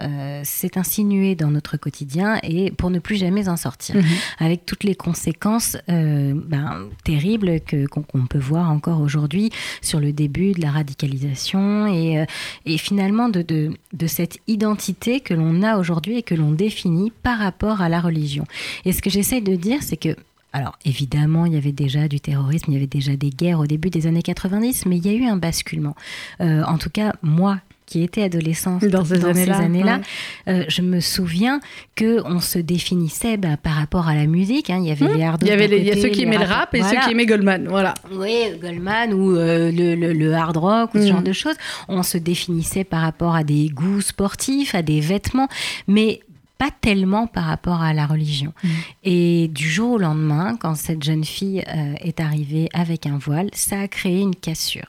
s'est 0.44 0.78
insinuée 0.78 1.36
dans 1.36 1.52
notre 1.52 1.78
quotidien 1.78 2.40
et 2.44 2.72
pour 2.72 2.90
ne 2.90 3.00
plus 3.00 3.16
jamais 3.18 3.48
en 3.50 3.56
sortir 3.58 3.96
avec 4.40 4.66
toutes 4.66 4.84
les 4.84 4.96
conséquences 4.96 5.78
ben, 5.88 6.88
terribles 7.04 7.60
qu'on 7.92 8.26
peut 8.26 8.40
voir 8.40 8.72
encore 8.72 9.02
aujourd'hui 9.02 9.52
sur 9.82 10.00
le 10.00 10.12
début 10.14 10.52
de 10.54 10.62
la 10.62 10.72
radicalisation 10.72 11.88
et, 11.94 12.26
et 12.66 12.78
finalement 12.78 13.30
de, 13.30 13.42
de, 13.42 13.72
de 13.94 14.08
cette 14.08 14.40
identité 14.48 15.20
que 15.20 15.34
l'on 15.34 15.64
a 15.64 15.78
aujourd'hui 15.78 16.18
et 16.18 16.24
que 16.24 16.36
l'on 16.36 16.52
définit 16.52 17.12
par 17.12 17.40
rapport 17.40 17.82
à 17.82 17.90
la 17.90 18.00
religion. 18.00 18.46
Et 18.86 18.92
ce 18.92 19.02
que 19.02 19.10
j'essaye 19.10 19.42
de 19.42 19.56
dire, 19.56 19.84
c'est 19.84 19.98
que 19.98 20.16
alors 20.58 20.78
évidemment, 20.86 21.46
il 21.46 21.54
y 21.54 21.58
avait 21.58 21.72
déjà 21.72 22.08
du 22.08 22.20
terrorisme, 22.20 22.66
il 22.72 22.74
y 22.74 22.78
avait 22.78 22.88
déjà 22.88 23.16
des 23.16 23.30
guerres 23.30 23.60
au 23.60 23.68
début 23.68 23.90
des 23.90 24.08
années 24.08 24.22
90, 24.24 24.86
mais 24.86 24.98
il 24.98 25.06
y 25.06 25.10
a 25.10 25.14
eu 25.14 25.26
un 25.26 25.38
basculement. 25.38 25.96
Euh, 26.42 26.64
en 26.64 26.78
tout 26.78 26.90
cas, 26.90 27.14
moi 27.22 27.60
qui 27.86 28.04
étais 28.04 28.22
adolescente 28.24 28.84
Dans 28.84 29.06
ces 29.06 29.24
années-là, 29.50 30.02
ouais. 30.48 30.54
euh, 30.54 30.66
je 30.68 30.82
me 30.82 31.00
souviens 31.00 31.62
que 31.96 32.22
on 32.26 32.42
se 32.42 32.60
définissait 32.60 33.38
bah, 33.38 33.56
par 33.56 33.76
rapport 33.76 34.10
à 34.10 34.14
la 34.16 34.26
musique. 34.26 34.70
hein. 34.70 34.80
Il 34.82 34.90
y 34.90 34.92
avait 34.92 35.08
les 35.16 35.24
hard 35.24 35.42
Il 35.44 35.48
y 35.48 35.52
avait 35.52 35.70
d'un 35.70 35.76
les- 35.78 35.82
il 35.84 35.88
y 35.88 35.92
a 35.92 35.96
côté, 35.96 36.02
ceux 36.02 36.10
qui 36.14 36.24
aimaient 36.24 36.38
le 36.38 36.44
rap- 36.44 36.76
et 36.76 36.80
voilà. 36.82 37.00
ceux 37.00 37.06
qui 37.08 37.12
aimaient 37.14 37.26
Goldman. 37.26 37.66
Voilà. 37.70 37.94
Oui, 38.12 38.36
Goldman 38.62 39.14
ou 39.14 39.38
euh, 39.38 39.72
le, 39.72 39.96
le- 39.96 40.12
le 40.12 40.34
hard 40.34 40.58
rock 40.58 40.96
ou 40.96 40.98
ce 40.98 41.04
Mm. 41.06 41.08
genre 41.08 41.22
de 41.22 41.32
choses. 41.32 41.56
On 41.88 42.04
se 42.04 42.18
définissait 42.18 42.84
par 42.84 43.00
rapport 43.04 43.36
à 43.36 43.46
des 43.46 43.70
goûts 43.70 44.02
sportifs, 44.02 44.76
à 44.76 44.82
des 44.82 45.00
vêtements, 45.00 45.48
mais 45.88 46.20
pas 46.58 46.72
tellement 46.82 47.28
par 47.28 47.46
rapport 47.46 47.82
à 47.82 47.94
la 47.94 48.06
religion. 48.06 48.54
Mm. 48.64 48.70
Et 49.04 49.48
du 49.50 49.70
jour 49.70 49.94
au 49.94 49.98
lendemain, 49.98 50.58
quand 50.60 50.76
cette 50.76 51.04
jeune 51.04 51.24
fille 51.24 51.64
euh, 51.68 51.94
est 52.02 52.20
arrivée 52.20 52.70
avec 52.74 53.06
un 53.06 53.18
voile, 53.18 53.50
ça 53.54 53.82
a 53.82 53.88
créé 53.88 54.22
une 54.22 54.36
cassure. 54.36 54.88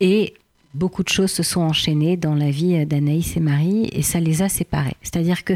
Et 0.00 0.34
beaucoup 0.74 1.02
de 1.02 1.08
choses 1.08 1.30
se 1.30 1.42
sont 1.42 1.60
enchaînées 1.60 2.16
dans 2.16 2.34
la 2.34 2.50
vie 2.50 2.86
d'Anaïs 2.86 3.36
et 3.36 3.40
Marie 3.40 3.88
et 3.92 4.02
ça 4.02 4.20
les 4.20 4.42
a 4.42 4.48
séparés. 4.48 4.96
C'est-à-dire 5.02 5.44
que 5.44 5.54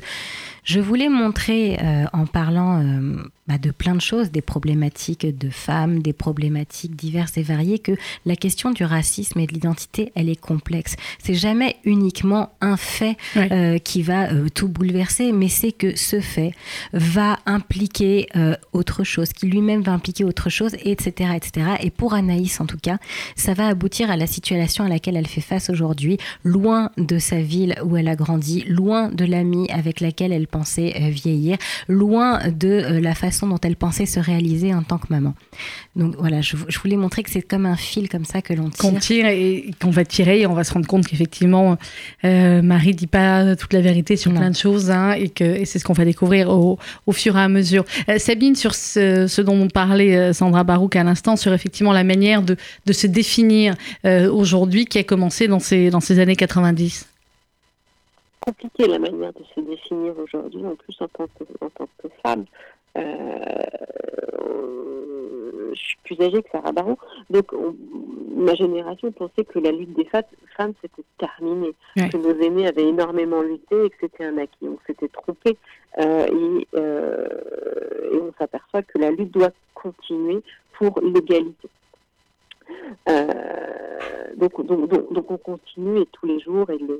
je 0.66 0.80
voulais 0.80 1.08
montrer, 1.08 1.78
euh, 1.80 2.04
en 2.12 2.26
parlant 2.26 2.82
euh, 2.82 3.22
bah, 3.46 3.56
de 3.56 3.70
plein 3.70 3.94
de 3.94 4.00
choses, 4.00 4.32
des 4.32 4.40
problématiques 4.42 5.24
de 5.24 5.48
femmes, 5.48 6.02
des 6.02 6.12
problématiques 6.12 6.96
diverses 6.96 7.36
et 7.38 7.44
variées, 7.44 7.78
que 7.78 7.92
la 8.24 8.34
question 8.34 8.72
du 8.72 8.82
racisme 8.82 9.38
et 9.38 9.46
de 9.46 9.52
l'identité, 9.52 10.10
elle 10.16 10.28
est 10.28 10.40
complexe. 10.40 10.96
C'est 11.22 11.34
jamais 11.34 11.76
uniquement 11.84 12.50
un 12.60 12.76
fait 12.76 13.16
Ouais. 13.36 13.48
euh, 13.52 13.78
qui 13.78 14.02
va 14.02 14.26
tout 14.54 14.66
bouleverser, 14.68 15.30
mais 15.30 15.48
c'est 15.48 15.70
que 15.70 15.96
ce 15.96 16.20
fait 16.20 16.52
va 16.92 17.38
impliquer 17.46 18.26
autre 18.72 19.04
chose, 19.04 19.28
qui 19.32 19.46
lui-même 19.46 19.82
va 19.82 19.92
impliquer 19.92 20.24
autre 20.24 20.50
chose, 20.50 20.74
etc., 20.84 21.30
etc. 21.36 21.76
Et 21.80 21.90
pour 21.90 22.14
Anaïs, 22.14 22.60
en 22.60 22.66
tout 22.66 22.78
cas, 22.82 22.98
ça 23.36 23.54
va 23.54 23.68
aboutir 23.68 24.10
à 24.10 24.16
la 24.16 24.26
situation 24.26 24.82
à 24.84 24.88
laquelle 24.88 25.16
elle 25.16 25.28
fait 25.28 25.40
face 25.40 25.70
aujourd'hui, 25.70 26.18
loin 26.42 26.90
de 26.98 27.18
sa 27.20 27.40
ville 27.40 27.76
où 27.84 27.96
elle 27.96 28.08
a 28.08 28.16
grandi, 28.16 28.64
loin 28.66 29.10
de 29.10 29.24
l'amie 29.24 29.70
avec 29.70 30.00
laquelle 30.00 30.32
elle 30.32 30.48
pensait 30.56 30.94
euh, 31.00 31.08
vieillir, 31.10 31.56
loin 31.88 32.40
de 32.48 32.68
euh, 32.68 33.00
la 33.00 33.14
façon 33.14 33.46
dont 33.46 33.58
elle 33.62 33.76
pensait 33.76 34.06
se 34.06 34.20
réaliser 34.20 34.72
en 34.74 34.82
tant 34.82 34.98
que 34.98 35.06
maman. 35.10 35.34
Donc 35.96 36.14
voilà, 36.18 36.40
je, 36.40 36.56
je 36.68 36.78
voulais 36.78 36.96
montrer 36.96 37.22
que 37.22 37.30
c'est 37.30 37.42
comme 37.42 37.66
un 37.66 37.76
fil 37.76 38.08
comme 38.08 38.24
ça 38.24 38.42
que 38.42 38.54
l'on 38.54 38.70
qu'on 38.70 38.90
tire. 38.92 39.00
tire 39.00 39.26
et 39.26 39.70
qu'on 39.80 39.90
va 39.90 40.04
tirer 40.04 40.40
et 40.40 40.46
on 40.46 40.54
va 40.54 40.64
se 40.64 40.72
rendre 40.72 40.86
compte 40.86 41.06
qu'effectivement 41.06 41.76
euh, 42.24 42.62
Marie 42.62 42.94
dit 42.94 43.06
pas 43.06 43.56
toute 43.56 43.72
la 43.72 43.80
vérité 43.80 44.16
sur 44.16 44.30
Non. 44.32 44.40
plein 44.40 44.50
de 44.50 44.56
choses 44.56 44.90
hein, 44.90 45.12
et 45.12 45.28
que 45.28 45.44
et 45.44 45.64
c'est 45.64 45.78
ce 45.78 45.84
qu'on 45.84 45.92
va 45.92 46.04
découvrir 46.04 46.48
au, 46.50 46.78
au 47.06 47.12
fur 47.12 47.36
et 47.36 47.40
à 47.40 47.48
mesure. 47.48 47.84
Euh, 48.08 48.18
Sabine 48.18 48.56
sur 48.56 48.74
ce, 48.74 49.26
ce 49.26 49.40
dont 49.42 49.56
on 49.60 49.68
parlait 49.68 50.32
Sandra 50.32 50.64
Barouk 50.64 50.96
à 50.96 51.04
l'instant 51.04 51.36
sur 51.36 51.52
effectivement 51.52 51.92
la 51.92 52.04
manière 52.04 52.42
de, 52.42 52.56
de 52.86 52.92
se 52.92 53.06
définir 53.06 53.74
euh, 54.04 54.30
aujourd'hui 54.30 54.86
qui 54.86 54.98
a 54.98 55.04
commencé 55.04 55.48
dans 55.48 55.60
ces 55.60 55.90
dans 55.90 56.00
ces 56.00 56.18
années 56.18 56.36
90. 56.36 57.06
Compliqué 58.40 58.86
la 58.86 58.98
manière 58.98 59.32
de 59.32 59.42
se 59.54 59.60
définir 59.60 60.18
aujourd'hui, 60.18 60.64
en 60.64 60.76
plus 60.76 60.96
en 61.00 61.08
tant 61.08 61.26
que, 61.26 61.44
en 61.60 61.70
tant 61.70 61.88
que 62.02 62.08
femme. 62.24 62.44
Euh, 62.96 63.62
je 65.74 65.78
suis 65.80 65.98
plus 66.04 66.20
âgée 66.22 66.42
que 66.42 66.50
Sarah 66.50 66.72
Baron, 66.72 66.96
donc 67.28 67.52
on- 67.52 67.74
ma 68.36 68.54
génération 68.54 69.12
pensait 69.12 69.44
que 69.44 69.58
la 69.58 69.70
lutte 69.72 69.92
des 69.94 70.06
femmes 70.06 70.72
c'était 70.80 71.02
terminé, 71.18 71.74
Ouais. 71.96 72.08
que 72.08 72.16
nos 72.16 72.34
aînés 72.40 72.66
avaient 72.66 72.88
énormément 72.88 73.42
lutté 73.42 73.84
et 73.86 73.90
que 73.90 73.96
c'était 74.00 74.24
un 74.24 74.38
acquis. 74.38 74.68
On 74.68 74.78
s'était 74.86 75.08
trompé 75.08 75.56
euh, 75.98 76.26
et, 76.26 76.66
euh, 76.76 78.10
et 78.12 78.16
on 78.16 78.32
s'aperçoit 78.38 78.82
que 78.82 78.98
la 78.98 79.10
lutte 79.10 79.32
doit 79.32 79.50
continuer 79.74 80.40
pour 80.78 80.98
l'égalité. 81.02 81.68
Donc, 84.36 84.64
donc, 84.66 84.88
donc, 84.88 85.12
donc 85.12 85.30
on 85.30 85.36
continue 85.38 86.00
et 86.00 86.06
tous 86.12 86.26
les 86.26 86.40
jours 86.40 86.68
et 86.70 86.78
le, 86.78 86.98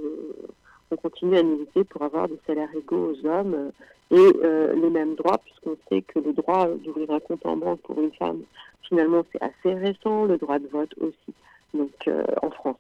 on 0.91 0.97
continue 0.97 1.37
à 1.37 1.43
militer 1.43 1.85
pour 1.85 2.03
avoir 2.03 2.29
des 2.29 2.39
salaires 2.47 2.69
égaux 2.77 3.13
aux 3.13 3.27
hommes 3.27 3.55
euh, 3.55 3.71
et 4.11 4.37
euh, 4.45 4.73
les 4.75 4.91
mêmes 4.91 5.15
droits, 5.17 5.39
puisqu'on 5.39 5.77
sait 5.89 6.03
que 6.03 6.19
le 6.21 6.33
droit 6.33 6.69
d'ouvrir 6.69 7.11
un 7.11 7.21
compte 7.21 7.45
en 7.45 7.57
banque 7.57 7.81
pour 7.83 8.01
une 8.01 8.13
femme, 8.13 8.43
finalement, 8.89 9.25
c'est 9.33 9.43
assez 9.43 9.75
récent, 9.75 10.25
le 10.27 10.39
droit 10.39 10.59
de 10.59 10.69
vote 10.69 10.95
aussi, 11.01 11.35
donc 11.75 11.91
euh, 12.07 12.25
en 12.43 12.51
France. 12.51 12.77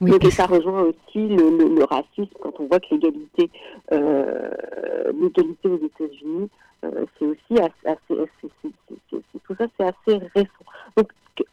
Oui, 0.00 0.10
Donc, 0.12 0.24
et 0.24 0.30
ça 0.30 0.46
rejoint 0.46 0.82
aussi 0.82 1.28
le, 1.28 1.58
le- 1.58 1.74
le 1.74 1.84
racisme 1.84 2.32
quand 2.40 2.58
on 2.58 2.66
voit 2.66 2.80
que 2.80 2.86
l'égalité, 2.92 3.50
euh, 3.92 4.50
l'égalité 5.12 5.68
aux 5.68 5.76
États-Unis, 5.84 6.48
euh, 6.86 7.04
c'est 7.18 7.26
aussi 7.26 7.60
assez, 7.60 7.86
assez- 7.86 8.30
tout 9.44 9.54
ça, 9.58 9.66
c'est 9.78 9.84
assez 9.86 10.24
récent. 10.34 10.64
Donc, 10.96 11.10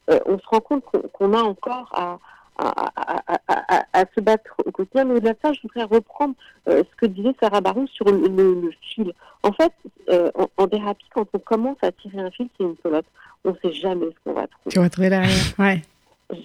euh, 0.10 0.20
on 0.26 0.40
se 0.40 0.48
rend 0.48 0.62
compte 0.62 0.84
qu'on 0.86 1.02
qu'on 1.02 1.34
a 1.34 1.42
encore 1.44 1.90
à, 1.94 2.20
à, 2.58 2.92
à- 2.96 3.42
à- 3.48 3.76
à- 3.78 3.86
à 3.94 4.06
se 4.16 4.22
battre 4.22 4.56
au 4.66 4.72
quotidien. 4.72 5.06
Mais 5.06 5.16
au-delà 5.16 5.34
de 5.34 5.38
ça, 5.42 5.54
je 5.54 5.62
voudrais 5.62 5.84
reprendre 5.84 6.34
euh, 6.68 6.84
ce 6.90 6.96
que 6.98 7.06
disait 7.06 7.36
Sarah 7.42 7.62
Barou 7.62 7.88
sur 7.88 8.06
le, 8.06 8.28
le- 8.28 8.62
le 8.62 8.72
fil. 8.82 9.14
En 9.44 9.52
fait, 9.52 9.72
euh, 10.10 10.32
en, 10.36 10.48
en 10.64 10.68
thérapie, 10.68 11.06
quand 11.14 11.28
on 11.34 11.40
commence 11.40 11.78
à 11.82 11.92
tirer 11.92 12.20
un 12.20 12.32
fil, 12.32 12.48
c'est 12.58 12.64
une 12.64 12.76
pelote. 12.76 13.06
On 13.46 13.52
ne 13.52 13.56
sait 13.62 13.74
jamais 13.74 14.06
ce 14.08 14.16
qu'on 14.24 14.34
va 14.34 14.48
trouver 14.48 14.70
Tu 14.72 14.80
vas 14.80 14.90
trouver 14.90 15.10
derrière. 15.10 15.30
Ouais. 15.60 15.82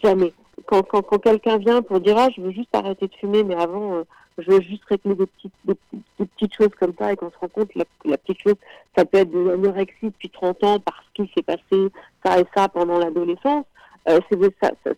jamais. 0.02 0.32
quand, 0.66 0.82
quand, 0.82 1.02
quand 1.02 1.18
quelqu'un 1.18 1.56
vient 1.58 1.82
pour 1.82 2.00
dire 2.00 2.16
ah 2.18 2.28
je 2.36 2.40
veux 2.40 2.52
juste 2.52 2.74
arrêter 2.74 3.08
de 3.08 3.14
fumer, 3.14 3.42
mais 3.42 3.54
avant 3.56 3.94
euh, 3.96 4.02
je 4.38 4.50
veux 4.50 4.60
juste 4.60 4.84
régler 4.84 5.14
des 5.16 5.26
petites, 5.26 5.52
des, 5.64 5.74
des 6.20 6.26
petites 6.26 6.54
choses 6.54 6.70
comme 6.78 6.92
ça 6.98 7.12
et 7.12 7.16
qu'on 7.16 7.30
se 7.30 7.36
rend 7.38 7.48
compte 7.48 7.74
la, 7.74 7.84
la 8.04 8.16
petite 8.18 8.40
chose, 8.42 8.54
ça 8.96 9.04
peut 9.04 9.18
être 9.18 9.30
de 9.30 9.38
l'anorexie 9.40 10.06
depuis 10.06 10.30
30 10.30 10.62
ans 10.64 10.78
parce 10.80 11.04
qu'il 11.14 11.28
s'est 11.34 11.42
passé 11.42 11.90
ça 12.24 12.38
et 12.40 12.44
ça 12.54 12.68
pendant 12.68 12.98
l'adolescence. 12.98 13.64
Euh, 14.08 14.18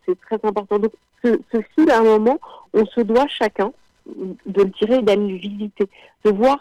c'est 0.07 0.21
très 0.21 0.39
important. 0.43 0.79
Donc 0.79 0.93
ce, 1.23 1.39
ce 1.53 1.61
fil, 1.75 1.91
à 1.91 1.99
un 1.99 2.05
moment, 2.05 2.39
on 2.73 2.85
se 2.87 3.01
doit 3.01 3.27
chacun 3.29 3.73
de 4.07 4.63
le 4.63 4.71
tirer 4.73 4.97
et 4.97 5.03
d'aller 5.03 5.29
le 5.29 5.37
visiter, 5.39 5.89
de 6.25 6.31
voir 6.31 6.59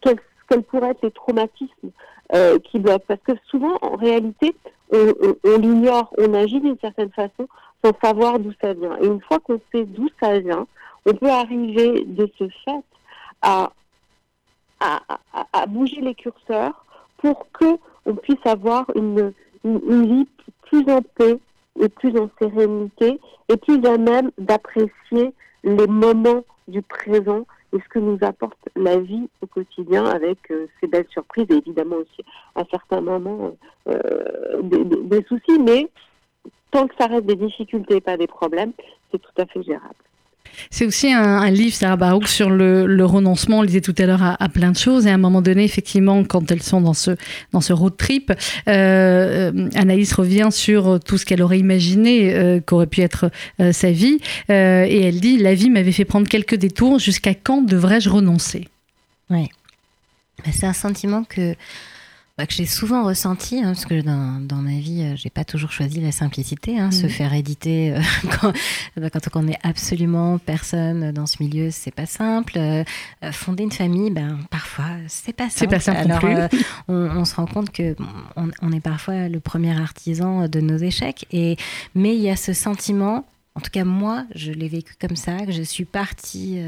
quels 0.00 0.62
pourraient 0.62 0.90
être 0.90 1.02
les 1.02 1.10
traumatismes 1.10 1.90
euh, 2.34 2.58
qui 2.60 2.78
doivent. 2.80 3.00
Parce 3.06 3.20
que 3.22 3.32
souvent, 3.46 3.76
en 3.82 3.96
réalité, 3.96 4.54
on, 4.92 5.12
on- 5.22 5.36
on 5.44 5.58
l'ignore, 5.58 6.12
on 6.18 6.32
agit 6.34 6.60
d'une 6.60 6.78
certaine 6.80 7.10
façon 7.10 7.48
sans 7.84 7.92
savoir 8.02 8.38
d'où 8.38 8.52
ça 8.62 8.72
vient. 8.72 8.96
Et 9.00 9.06
une 9.06 9.20
fois 9.20 9.38
qu'on 9.40 9.60
sait 9.72 9.84
d'où 9.84 10.08
ça 10.20 10.38
vient, 10.38 10.66
on 11.06 11.12
peut 11.14 11.30
arriver 11.30 12.04
de 12.06 12.30
ce 12.38 12.48
fait 12.64 12.80
à, 13.42 13.72
à, 14.80 15.00
à- 15.32 15.46
à 15.52 15.66
bouger 15.66 16.00
les 16.00 16.14
curseurs 16.14 16.84
pour 17.18 17.46
que 17.52 17.76
on 18.06 18.14
puisse 18.14 18.44
avoir 18.44 18.84
une, 18.94 19.32
une 19.64 20.06
vie 20.20 20.28
plus 20.62 20.84
en 20.92 21.00
paix 21.02 21.38
et 21.80 21.88
plus 21.88 22.16
en 22.18 22.30
sérénité 22.40 23.20
et 23.48 23.56
plus 23.56 23.84
à 23.86 23.98
même 23.98 24.30
d'apprécier 24.38 25.32
les 25.64 25.86
moments 25.86 26.44
du 26.68 26.82
présent 26.82 27.46
et 27.72 27.78
ce 27.80 27.88
que 27.88 27.98
nous 27.98 28.18
apporte 28.22 28.58
la 28.76 28.98
vie 28.98 29.28
au 29.42 29.46
quotidien 29.46 30.04
avec 30.06 30.38
euh, 30.50 30.66
ces 30.80 30.86
belles 30.86 31.08
surprises 31.10 31.46
et 31.50 31.54
évidemment 31.56 31.96
aussi 31.96 32.22
à 32.54 32.62
certains 32.70 33.00
moments 33.00 33.56
euh, 33.88 34.62
des- 34.62 34.84
des 34.84 35.22
soucis, 35.24 35.58
mais 35.60 35.88
tant 36.70 36.86
que 36.86 36.94
ça 36.98 37.06
reste 37.06 37.26
des 37.26 37.34
difficultés 37.36 37.96
et 37.96 38.00
pas 38.00 38.16
des 38.16 38.26
problèmes, 38.28 38.72
c'est 39.10 39.18
tout 39.20 39.32
à 39.42 39.46
fait 39.46 39.62
gérable. 39.62 39.94
C'est 40.70 40.86
aussi 40.86 41.12
un, 41.12 41.22
un 41.22 41.50
livre, 41.50 41.74
Sarah 41.74 41.96
Barouk, 41.96 42.28
sur 42.28 42.50
le, 42.50 43.04
renoncement. 43.04 43.58
On 43.58 43.60
le 43.62 43.66
disait 43.66 43.80
tout 43.80 43.94
à 43.98 44.06
l'heure 44.06 44.22
à, 44.22 44.48
plein 44.48 44.72
de 44.72 44.76
choses. 44.76 45.06
Et 45.06 45.10
à 45.10 45.14
un 45.14 45.18
moment 45.18 45.42
donné, 45.42 45.64
effectivement, 45.64 46.24
quand 46.24 46.50
elles 46.50 46.62
sont 46.62 46.80
dans 46.80 46.94
ce, 46.94 47.12
dans 47.52 47.60
ce 47.60 47.72
road 47.72 47.96
trip, 47.96 48.32
euh, 48.68 49.52
euh, 49.54 49.68
Anaïs 49.74 50.12
revient 50.12 50.48
sur 50.50 51.00
tout 51.00 51.18
ce 51.18 51.26
qu'elle 51.26 51.42
aurait 51.42 51.58
imaginé 51.58 52.34
euh, 52.34 52.60
qu'aurait 52.60 52.86
pu 52.86 53.00
être 53.00 53.30
sa 53.72 53.90
vie. 53.90 54.18
Et 54.48 55.02
elle 55.02 55.20
dit 55.20 55.38
La 55.38 55.54
vie 55.54 55.70
m'avait 55.70 55.92
fait 55.92 56.04
prendre 56.04 56.28
quelques 56.28 56.56
détours. 56.56 56.98
Jusqu'à 56.98 57.34
quand 57.34 57.62
devrais-je 57.62 58.08
renoncer? 58.08 58.68
Bah, 59.30 59.36
C'est 60.52 60.66
un 60.66 60.72
sentiment 60.72 61.24
que, 61.24 61.54
bah, 62.36 62.46
que 62.46 62.52
j'ai 62.52 62.66
souvent 62.66 63.04
ressenti, 63.04 63.58
hein, 63.60 63.66
parce 63.74 63.86
que 63.86 64.00
dans, 64.00 64.40
dans 64.44 64.56
ma 64.56 64.78
vie, 64.80 65.02
euh, 65.02 65.14
j'ai 65.16 65.30
pas 65.30 65.44
toujours 65.44 65.70
choisi 65.70 66.00
la 66.00 66.10
simplicité. 66.10 66.80
hein, 66.80 66.90
Se 66.90 67.04
Mhm. 67.04 67.08
faire 67.10 67.32
éditer 67.32 67.92
euh, 67.94 68.00
quand, 68.40 68.52
bah, 68.96 69.08
quand 69.10 69.20
on 69.28 69.30
connaît 69.30 69.58
absolument 69.62 70.38
personne 70.38 71.12
dans 71.12 71.26
ce 71.26 71.40
milieu, 71.40 71.70
c'est 71.70 71.92
pas 71.94 72.06
simple. 72.06 72.54
Euh, 72.56 72.82
fonder 73.30 73.62
une 73.62 73.70
famille, 73.72 74.10
ben, 74.10 74.40
parfois, 74.50 74.86
c'est 75.06 75.32
pas 75.32 75.48
simple. 75.48 75.70
Pas 75.70 75.80
simple 75.80 75.98
Alors, 76.10 76.18
plus. 76.18 76.34
euh, 76.34 76.48
on, 76.88 76.94
on 77.20 77.24
se 77.24 77.36
rend 77.36 77.46
compte 77.46 77.70
que 77.70 77.94
bon, 77.94 78.06
on, 78.36 78.50
on 78.62 78.72
est 78.72 78.80
parfois 78.80 79.28
le 79.28 79.38
premier 79.38 79.78
artisan 79.80 80.48
de 80.48 80.60
nos 80.60 80.76
échecs. 80.78 81.26
Et, 81.30 81.56
mais 81.94 82.16
il 82.16 82.20
y 82.22 82.30
a 82.30 82.36
ce 82.36 82.52
sentiment, 82.52 83.24
en 83.54 83.60
tout 83.60 83.70
cas 83.70 83.84
moi, 83.84 84.24
je 84.34 84.50
l'ai 84.50 84.66
vécu 84.68 84.94
comme 85.00 85.14
ça, 85.16 85.46
que 85.46 85.52
je 85.52 85.62
suis 85.62 85.84
partie 85.84 86.58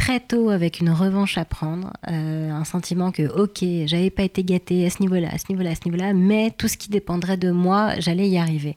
très 0.00 0.18
tôt 0.18 0.48
avec 0.48 0.80
une 0.80 0.88
revanche 0.90 1.36
à 1.36 1.44
prendre, 1.44 1.92
euh, 2.10 2.50
un 2.50 2.64
sentiment 2.64 3.12
que 3.12 3.28
ok, 3.38 3.86
j'avais 3.86 4.08
pas 4.08 4.22
été 4.22 4.42
gâtée 4.42 4.86
à 4.86 4.90
ce 4.90 5.02
niveau-là, 5.02 5.28
à 5.30 5.36
ce 5.36 5.44
niveau-là, 5.50 5.70
à 5.70 5.74
ce 5.74 5.82
niveau-là, 5.84 6.14
mais 6.14 6.50
tout 6.56 6.68
ce 6.68 6.78
qui 6.78 6.88
dépendrait 6.88 7.36
de 7.36 7.50
moi, 7.50 7.92
j'allais 7.98 8.26
y 8.28 8.38
arriver. 8.38 8.76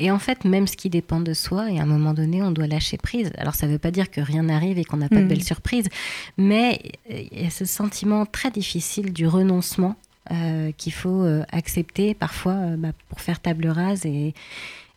Et 0.00 0.10
en 0.10 0.18
fait, 0.18 0.44
même 0.44 0.66
ce 0.66 0.76
qui 0.76 0.90
dépend 0.90 1.20
de 1.20 1.32
soi, 1.34 1.70
et 1.70 1.78
à 1.78 1.82
un 1.82 1.86
moment 1.86 2.14
donné, 2.14 2.42
on 2.42 2.50
doit 2.50 2.66
lâcher 2.66 2.98
prise. 2.98 3.30
Alors, 3.38 3.54
ça 3.54 3.66
ne 3.66 3.72
veut 3.72 3.78
pas 3.78 3.92
dire 3.92 4.10
que 4.10 4.20
rien 4.20 4.42
n'arrive 4.42 4.76
et 4.78 4.84
qu'on 4.84 4.96
n'a 4.98 5.08
pas 5.08 5.16
de 5.16 5.20
Mhm. 5.22 5.28
belles 5.28 5.44
surprises, 5.44 5.88
mais 6.36 6.80
euh, 7.12 7.22
il 7.32 7.42
y 7.44 7.46
a 7.46 7.50
ce 7.50 7.64
sentiment 7.64 8.26
très 8.26 8.50
difficile 8.50 9.12
du 9.12 9.26
renoncement 9.28 9.94
euh, 10.32 10.72
qu'il 10.76 10.92
faut 10.92 11.24
accepter 11.52 12.12
parfois 12.14 12.56
bah, 12.76 12.88
pour 13.08 13.20
faire 13.20 13.38
table 13.38 13.68
rase 13.68 14.04
et, 14.04 14.34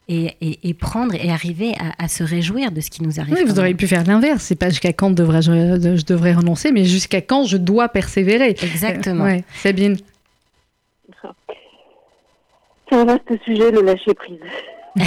et, 0.09 0.35
et- 0.41 0.59
et 0.69 0.73
prendre 0.73 1.13
et 1.15 1.29
arriver 1.31 1.73
à, 1.79 2.03
à 2.03 2.07
se 2.07 2.23
réjouir 2.23 2.71
de 2.71 2.81
ce 2.81 2.89
qui 2.89 3.03
nous 3.03 3.19
arrive. 3.19 3.35
Oui, 3.35 3.43
vous 3.45 3.59
auriez 3.59 3.75
pu 3.75 3.87
faire 3.87 4.03
l'inverse. 4.05 4.43
C'est 4.43 4.55
pas 4.59 4.69
jusqu'à 4.69 4.91
quand 4.91 5.11
devrais-je, 5.11 5.51
je 5.97 6.05
devrais 6.05 6.33
renoncer, 6.33 6.71
mais 6.71 6.83
jusqu'à 6.85 7.21
quand 7.21 7.45
je 7.45 7.57
dois 7.57 7.87
persévérer. 7.89 8.49
Exactement. 8.61 9.23
Ouais, 9.25 9.43
Sabine. 9.61 9.97
C'est 12.89 12.95
un 12.95 13.05
vaste 13.05 13.43
sujet, 13.45 13.71
le 13.71 13.81
lâcher 13.81 14.13
prise. 14.13 14.39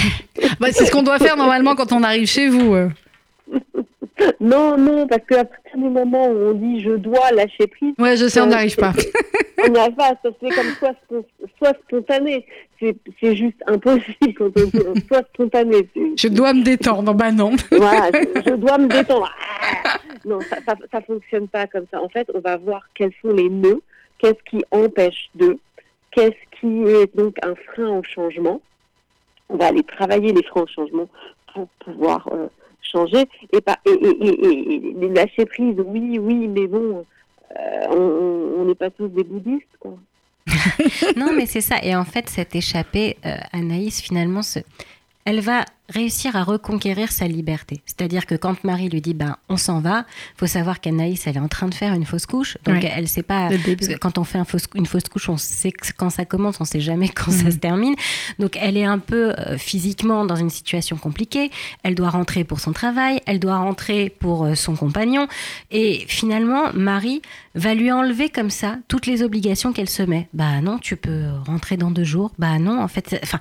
Bah, 0.61 0.69
c'est 0.71 0.87
ce 0.87 0.93
qu'on 0.93 1.03
doit 1.03 1.19
faire 1.19 1.37
normalement 1.37 1.75
quand 1.75 1.93
on 1.93 2.03
arrive 2.05 2.27
chez 2.27 2.49
vous. 2.49 2.75
euh. 2.75 2.89
Non, 4.41 4.79
non, 4.79 5.09
parce 5.09 5.23
qu'à 5.27 5.45
partir 5.45 5.77
du 5.77 5.89
moment 5.89 6.29
où 6.29 6.51
on 6.51 6.53
dit 6.55 6.81
je 6.81 6.93
dois 6.93 7.33
lâcher 7.33 7.67
prise, 7.67 7.93
Ouais, 7.99 8.17
je 8.17 8.29
sais, 8.29 8.41
on 8.41 8.45
Euh, 8.45 8.51
n'arrive 8.51 8.77
pas. 8.77 8.93
on 9.67 9.69
n'y 9.69 9.79
arrive 9.79 9.95
pas. 9.97 10.11
Ça 10.23 10.31
se 10.31 10.47
fait 10.47 10.55
comme 10.55 10.95
spon- 11.11 11.25
soit 11.63 11.77
spontané. 11.87 12.45
C'est 12.81 13.37
juste 13.37 13.63
impossible 13.67 14.35
quand 14.37 14.51
on 14.57 14.93
dit 14.93 15.07
soit 15.07 15.25
spontané. 15.35 15.89
Je 15.95 16.29
dois 16.29 16.53
me 16.53 16.63
détendre. 16.63 17.15
Bah 17.15 17.31
non. 17.31 17.53
Voilà, 17.71 18.11
je, 18.13 18.51
je 18.51 18.55
dois 18.55 18.79
me 18.79 18.89
détendre. 18.89 19.31
Ah 19.85 19.99
non, 20.25 20.41
ça, 20.41 20.57
ça, 20.67 20.75
ça 20.91 21.01
fonctionne 21.03 21.49
pas 21.49 21.67
comme 21.67 21.87
ça. 21.91 22.03
En 22.03 22.09
fait, 22.09 22.29
on 22.35 22.41
va 22.41 22.57
voir 22.57 22.83
quels 22.95 23.13
sont 23.23 23.33
les 23.33 23.49
nœuds, 23.49 23.81
qu'est-ce 24.19 24.43
qui 24.51 24.65
empêche 24.71 25.31
de, 25.35 25.59
qu'est-ce 26.11 26.61
qui 26.61 26.83
est 26.85 27.15
donc 27.17 27.37
un 27.45 27.55
frein 27.55 27.99
au 27.99 28.03
changement? 28.03 28.61
On 29.49 29.57
va 29.57 29.67
aller 29.67 29.83
travailler 29.83 30.33
les 30.33 30.43
freins 30.43 30.63
au 30.63 30.67
changement 30.67 31.09
pour 31.53 31.69
pouvoir 31.85 32.29
euh, 32.33 32.49
changer 32.81 33.29
et 33.53 33.61
pas 33.61 33.79
et, 33.87 33.91
et, 33.91 35.05
et, 35.05 35.09
lâcher 35.09 35.45
prise. 35.47 35.77
Oui, 35.79 36.19
oui, 36.19 36.49
mais 36.49 36.67
bon, 36.67 37.05
euh, 37.57 37.87
on 37.91 38.65
n'est 38.65 38.75
pas 38.75 38.91
tous 38.91 39.09
des 39.09 39.25
bouddhistes, 39.25 39.77
quoi. 39.79 39.97
Non, 41.17 41.33
mais 41.35 41.47
c'est 41.47 41.61
ça. 41.61 41.79
Et 41.83 41.95
en 41.95 42.05
fait, 42.05 42.29
cette 42.29 42.55
échappée, 42.55 43.17
euh, 43.27 43.37
Anaïs, 43.53 44.01
finalement, 44.01 44.43
se- 44.43 44.61
elle 45.25 45.41
va 45.41 45.65
réussir 45.89 46.37
à 46.37 46.43
reconquérir 46.45 47.13
sa 47.13 47.27
liberté. 47.27 47.83
C'est-à-dire 47.87 48.25
que 48.27 48.35
quand 48.35 48.65
Marie 48.65 48.89
lui 48.89 49.01
dit, 49.01 49.15
ben, 49.15 49.37
on 49.49 49.57
s'en 49.57 49.81
va, 49.81 50.07
faut 50.37 50.47
savoir 50.47 50.81
qu'Anaïs, 50.81 51.27
elle 51.27 51.37
est 51.37 51.41
en 51.41 51.49
train 51.49 51.69
de 51.69 51.75
faire 51.75 51.93
une 51.93 52.07
fausse 52.07 52.25
couche. 52.27 52.57
Donc, 52.65 52.77
Ouais. 52.77 52.93
elle 52.95 53.09
sait 53.09 53.23
pas. 53.23 53.49
Parce 53.51 53.89
que 53.89 53.99
quand 53.99 54.17
on 54.17 54.25
fait 54.25 54.39
un 54.39 54.45
fausse- 54.45 54.69
une 54.75 54.87
fausse 54.87 55.05
couche, 55.11 55.29
on 55.29 55.37
sait 55.37 55.73
quand 55.99 56.09
ça 56.11 56.25
commence, 56.25 56.61
on 56.61 56.65
sait 56.65 56.81
jamais 56.81 57.09
quand 57.09 57.31
Mhm. 57.33 57.45
ça 57.45 57.51
se 57.51 57.57
termine. 57.57 57.95
Donc, 58.39 58.57
elle 58.61 58.77
est 58.77 58.85
un 58.85 58.99
peu 58.99 59.33
euh, 59.39 59.59
physiquement 59.59 60.25
dans 60.25 60.37
une 60.37 60.51
situation 60.51 60.97
compliquée. 60.97 61.51
Elle 61.83 61.95
doit 61.95 62.11
rentrer 62.11 62.45
pour 62.45 62.61
son 62.61 62.73
travail, 62.73 63.21
elle 63.27 63.39
doit 63.41 63.59
rentrer 63.59 64.09
pour 64.09 64.45
euh, 64.45 64.55
son 64.55 64.77
compagnon. 64.77 65.27
Et 65.71 66.05
finalement, 66.09 66.73
Marie 66.75 67.21
va 67.55 67.75
lui 67.75 67.93
enlever 67.93 68.31
comme 68.31 68.49
ça 68.51 68.79
toutes 68.89 69.07
les 69.07 69.23
obligations 69.23 69.73
qu'elle 69.75 69.91
se 69.91 70.03
met. 70.03 70.29
Bah 70.33 70.61
non, 70.63 70.79
tu 70.79 70.97
peux 70.97 71.25
rentrer 71.45 71.77
dans 71.77 71.91
deux 71.91 72.05
jours. 72.05 72.31
Bah 72.39 72.59
non, 72.59 72.81
en 72.81 72.89
fait. 72.89 73.19
Enfin, 73.23 73.39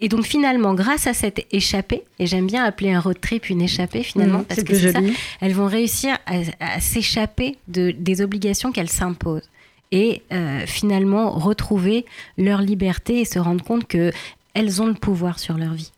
et 0.00 0.08
donc 0.08 0.24
finalement, 0.24 0.72
grâce 0.72 1.06
à 1.06 1.12
cette 1.12 1.46
échappée, 1.52 1.79
et 2.18 2.26
j'aime 2.26 2.46
bien 2.46 2.64
appeler 2.64 2.92
un 2.92 3.00
road 3.00 3.20
trip 3.20 3.48
une 3.50 3.62
échappée 3.62 4.02
finalement, 4.02 4.40
Mmh, 4.40 4.44
parce 4.44 4.62
que 4.62 4.74
c'est 4.74 4.92
ça, 4.92 5.00
elles 5.40 5.54
vont 5.54 5.66
réussir 5.66 6.16
à, 6.26 6.40
à 6.60 6.80
s'échapper 6.80 7.56
de, 7.68 7.90
des 7.90 8.22
obligations 8.22 8.72
qu'elles 8.72 8.88
s'imposent. 8.90 9.48
Et 9.92 10.22
euh, 10.32 10.64
finalement 10.66 11.32
retrouver 11.32 12.04
leur 12.38 12.62
liberté 12.62 13.20
et 13.20 13.24
se 13.24 13.40
rendre 13.40 13.64
compte 13.64 13.88
que 13.88 14.12
elles 14.54 14.80
ont 14.80 14.86
le 14.86 14.94
pouvoir 14.94 15.40
sur 15.40 15.56
leur 15.58 15.72
vie, 15.74 15.90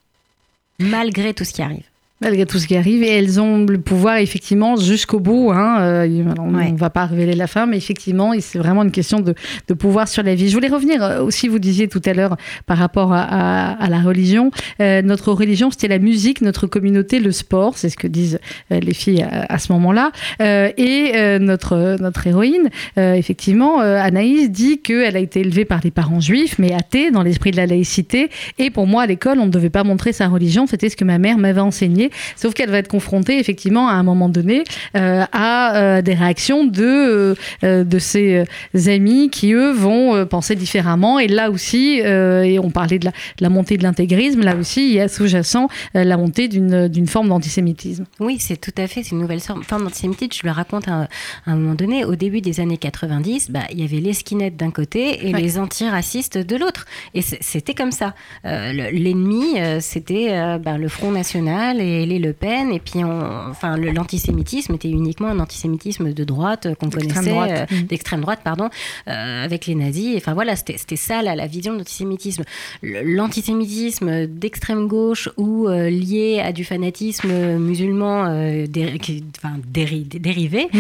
malgré 0.79 1.35
tout 1.35 1.45
ce 1.45 1.53
qui 1.53 1.61
arrive. 1.63 1.85
Malgré 2.23 2.47
tout 2.47 2.59
ce 2.59 2.67
qui 2.67 2.77
arrive, 2.77 3.03
et 3.03 3.09
elles 3.11 3.41
ont 3.41 3.65
le 3.65 3.79
pouvoir 3.81 4.19
effectivement 4.19 4.77
jusqu'au 4.77 5.19
bout. 5.21 5.51
Hein, 5.53 5.79
euh, 5.81 6.21
alors, 6.31 6.47
on 6.47 6.55
Ouais. 6.55 6.71
ne 6.71 6.77
va 6.79 6.89
pas 6.91 7.07
révéler 7.07 7.35
la 7.35 7.47
fin, 7.47 7.67
mais 7.67 7.77
effectivement, 7.77 8.33
c'est 8.41 8.59
vraiment 8.59 8.83
une 8.85 8.91
question 8.93 9.21
de, 9.21 9.35
de 9.69 9.75
pouvoir 9.75 10.07
sur 10.09 10.23
la 10.23 10.35
vie. 10.35 10.49
Je 10.49 10.55
voulais 10.55 10.69
revenir 10.69 11.03
euh, 11.03 11.23
aussi, 11.23 11.49
vous 11.49 11.59
disiez 11.59 11.89
tout 11.89 12.01
à 12.05 12.13
l'heure 12.13 12.37
par 12.67 12.79
rapport 12.79 13.13
à, 13.13 13.23
à- 13.23 13.73
à 13.85 13.89
la 13.89 14.01
religion. 14.01 14.51
Euh, 14.81 15.03
notre 15.03 15.33
religion, 15.33 15.71
c'était 15.71 15.89
la 15.89 15.99
musique, 15.99 16.43
notre 16.43 16.67
communauté, 16.67 17.19
le 17.19 17.33
sport, 17.33 17.77
c'est 17.77 17.89
ce 17.89 17.97
que 17.97 18.07
disent 18.07 18.39
euh, 18.71 18.79
les 18.81 18.95
filles 18.95 19.23
à, 19.23 19.47
à 19.53 19.59
ce 19.59 19.73
moment-là. 19.73 20.13
Euh, 20.41 20.71
et 20.77 21.13
euh, 21.17 21.39
notre 21.41 21.97
notre 22.01 22.27
héroïne, 22.27 22.69
euh, 22.99 23.15
effectivement, 23.15 23.81
Anaïs 23.81 24.51
dit 24.51 24.81
qu'elle 24.81 25.17
a 25.17 25.21
été 25.21 25.41
élevée 25.41 25.65
par 25.65 25.81
des 25.81 25.91
parents 25.91 26.21
juifs, 26.21 26.59
mais 26.59 26.73
athées, 26.73 27.11
dans 27.11 27.23
l'esprit 27.23 27.51
de 27.51 27.57
la 27.57 27.67
laïcité. 27.67 28.29
Et 28.59 28.71
pour 28.71 28.87
moi, 28.87 29.03
à 29.03 29.07
l'école, 29.07 29.39
on 29.41 29.47
ne 29.47 29.51
devait 29.51 29.71
pas 29.71 29.83
montrer 29.85 30.13
sa 30.13 30.29
religion. 30.29 30.67
C'était 30.67 30.89
ce 30.89 30.97
que 30.97 31.05
ma 31.05 31.19
mère 31.19 31.39
m'avait 31.39 31.61
enseigné. 31.61 32.11
Sauf 32.37 32.55
qu'elle 32.55 32.71
va 32.71 32.79
être 32.79 32.89
confrontée 32.89 33.39
effectivement 33.39 33.89
à 33.89 33.95
un 33.95 34.03
moment 34.03 34.29
donné 34.29 34.65
euh, 34.97 35.25
à 35.33 35.77
euh, 35.77 36.03
des 36.03 36.15
réactions 36.15 36.65
de, 36.65 37.35
euh, 37.65 37.85
de 37.85 37.99
ses 37.99 38.45
amis 38.87 39.31
qui, 39.31 39.53
eux, 39.53 39.73
vont 39.73 40.27
penser 40.27 40.55
différemment. 40.55 41.19
Et 41.19 41.29
là 41.29 41.51
aussi, 41.51 41.99
et 41.99 42.59
on 42.59 42.71
parlait 42.71 42.99
de 42.99 43.07
la, 43.07 43.11
de 43.11 43.43
la 43.43 43.49
montée 43.49 43.77
de 43.77 43.83
l'intégrisme, 43.83 44.41
là 44.41 44.57
aussi, 44.57 44.89
il 44.89 44.95
y 44.95 45.01
a 45.01 45.09
sous-jacent 45.09 45.69
la 45.95 46.17
montée 46.17 46.49
d'une 46.49 47.07
forme 47.07 47.29
d'antisémitisme. 47.29 48.05
Oui, 48.21 48.39
c'est 48.39 48.57
tout 48.57 48.73
à 48.77 48.87
fait, 48.87 49.03
c'est 49.03 49.13
une 49.13 49.21
nouvelle 49.21 49.41
forme 49.41 49.63
d'antisémitisme. 49.71 50.33
Je 50.43 50.47
le 50.47 50.53
raconte 50.53 50.89
à, 50.89 51.09
un 51.47 51.57
moment 51.57 51.75
donné, 51.75 52.05
au 52.05 52.15
début 52.15 52.41
des 52.41 52.61
années 52.61 52.77
90, 52.77 53.51
bah, 53.51 53.61
il 53.71 53.81
y 53.81 53.85
avait 53.85 54.01
les 54.01 54.13
skinheads 54.13 54.57
d'un 54.57 54.71
côté 54.71 55.27
et 55.27 55.33
les 55.33 55.59
antiracistes 55.59 56.39
de 56.39 56.57
l'autre. 56.57 56.87
Et 57.15 57.23
c'était 57.23 57.75
comme 57.75 57.93
ça. 57.93 58.15
L'ennemi, 58.45 59.59
c'était 59.81 60.59
bah, 60.59 60.79
le 60.79 60.89
Front 60.89 61.11
National 61.11 61.81
et 61.81 62.02
Le 62.07 62.33
Pen. 62.33 62.73
Et 62.73 62.81
puis, 62.81 63.05
on, 63.05 63.51
enfin, 63.51 63.77
l'antisémitisme 63.77 64.75
était 64.75 64.91
uniquement 64.91 65.29
un 65.29 65.41
antisémitisme 65.41 66.13
de 66.13 66.25
droite 66.25 66.69
qu'on 66.79 66.91
connaissait, 66.91 67.33
euh, 67.33 67.65
mmh. 67.71 67.83
d'extrême 67.83 68.21
droite, 68.21 68.41
pardon, 68.45 68.69
euh, 69.09 69.45
avec 69.45 69.67
les 69.67 69.75
nazis. 69.75 70.17
Enfin 70.17 70.35
voilà, 70.35 70.57
c'était 70.57 70.97
ça 70.97 71.23
la, 71.23 71.47
vision 71.47 71.73
de 71.73 71.79
l'antisémitisme. 71.79 72.45
L'antisémitisme 72.83 74.27
d'extrême 74.27 74.87
gauche 74.87 75.29
ou 75.37 75.69
euh, 75.69 75.91
lié 75.91 76.41
à 76.45 76.53
du 76.53 76.65
fanatisme 76.65 77.59
musulman 77.59 78.23
enfin, 78.23 79.57
dérivé, 79.67 80.69
mmh. 80.73 80.79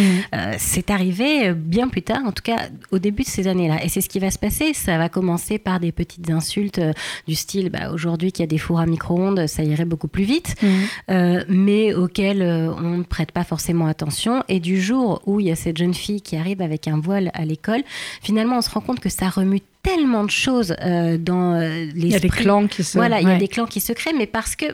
c'est 0.58 0.90
arrivé 0.90 1.52
bien 1.54 1.88
plus 1.88 2.02
tard, 2.02 2.22
en 2.24 2.32
tout 2.32 2.42
cas 2.42 2.68
au 2.90 2.98
début 2.98 3.22
de 3.22 3.28
ces 3.28 3.46
années-là. 3.46 3.84
Et 3.84 3.88
c'est 3.88 4.00
ce 4.00 4.08
qui 4.08 4.18
va 4.18 4.30
se 4.30 4.38
passer. 4.38 4.72
Ça 4.74 4.98
va 4.98 5.08
commencer 5.08 5.58
par 5.58 5.80
des 5.80 5.92
petites 5.92 6.30
insultes 6.30 6.80
du 7.26 7.34
style 7.34 7.70
bah, 7.70 7.90
aujourd'hui 7.92 8.32
qu'il 8.32 8.42
y 8.42 8.44
a 8.44 8.48
des 8.48 8.58
fours 8.58 8.80
à 8.80 8.86
micro-ondes, 8.86 9.46
ça 9.46 9.62
irait 9.62 9.84
beaucoup 9.84 10.08
plus 10.08 10.24
vite, 10.24 10.54
mmh. 10.62 10.66
Mais 11.48 11.94
auxquels 11.94 12.42
on 12.42 12.98
ne 12.98 13.02
prête 13.02 13.32
pas 13.32 13.44
forcément 13.44 13.86
attention. 13.86 14.42
Et 14.48 14.60
du 14.60 14.80
jour 14.80 15.22
où 15.26 15.40
il 15.40 15.46
y 15.46 15.50
a 15.50 15.56
cette 15.56 15.76
jeune 15.76 15.94
fille 15.94 16.22
qui 16.22 16.36
arrive 16.36 16.62
avec 16.62 16.88
un 16.88 16.98
voile 17.00 17.30
à 17.34 17.44
l'école, 17.44 17.82
finalement, 18.22 18.58
on 18.58 18.62
se 18.62 18.70
rend 18.70 18.80
compte 18.80 19.00
que 19.00 19.08
ça 19.08 19.28
remue 19.28 19.60
tellement 19.82 20.24
de 20.24 20.30
choses 20.30 20.74
euh, 20.80 21.18
dans 21.18 21.58
les. 21.58 21.90
Il 21.94 22.08
y 22.08 22.14
a 22.14 22.20
des 22.20 22.28
clans 22.28 22.66
qui 22.66 22.84
se. 22.84 22.96
Voilà, 22.96 23.20
il 23.20 23.28
y 23.28 23.32
a 23.32 23.38
des 23.38 23.48
clans 23.48 23.66
qui 23.66 23.80
se 23.80 23.92
créent, 23.92 24.14
mais 24.16 24.26
parce 24.26 24.56
que 24.56 24.66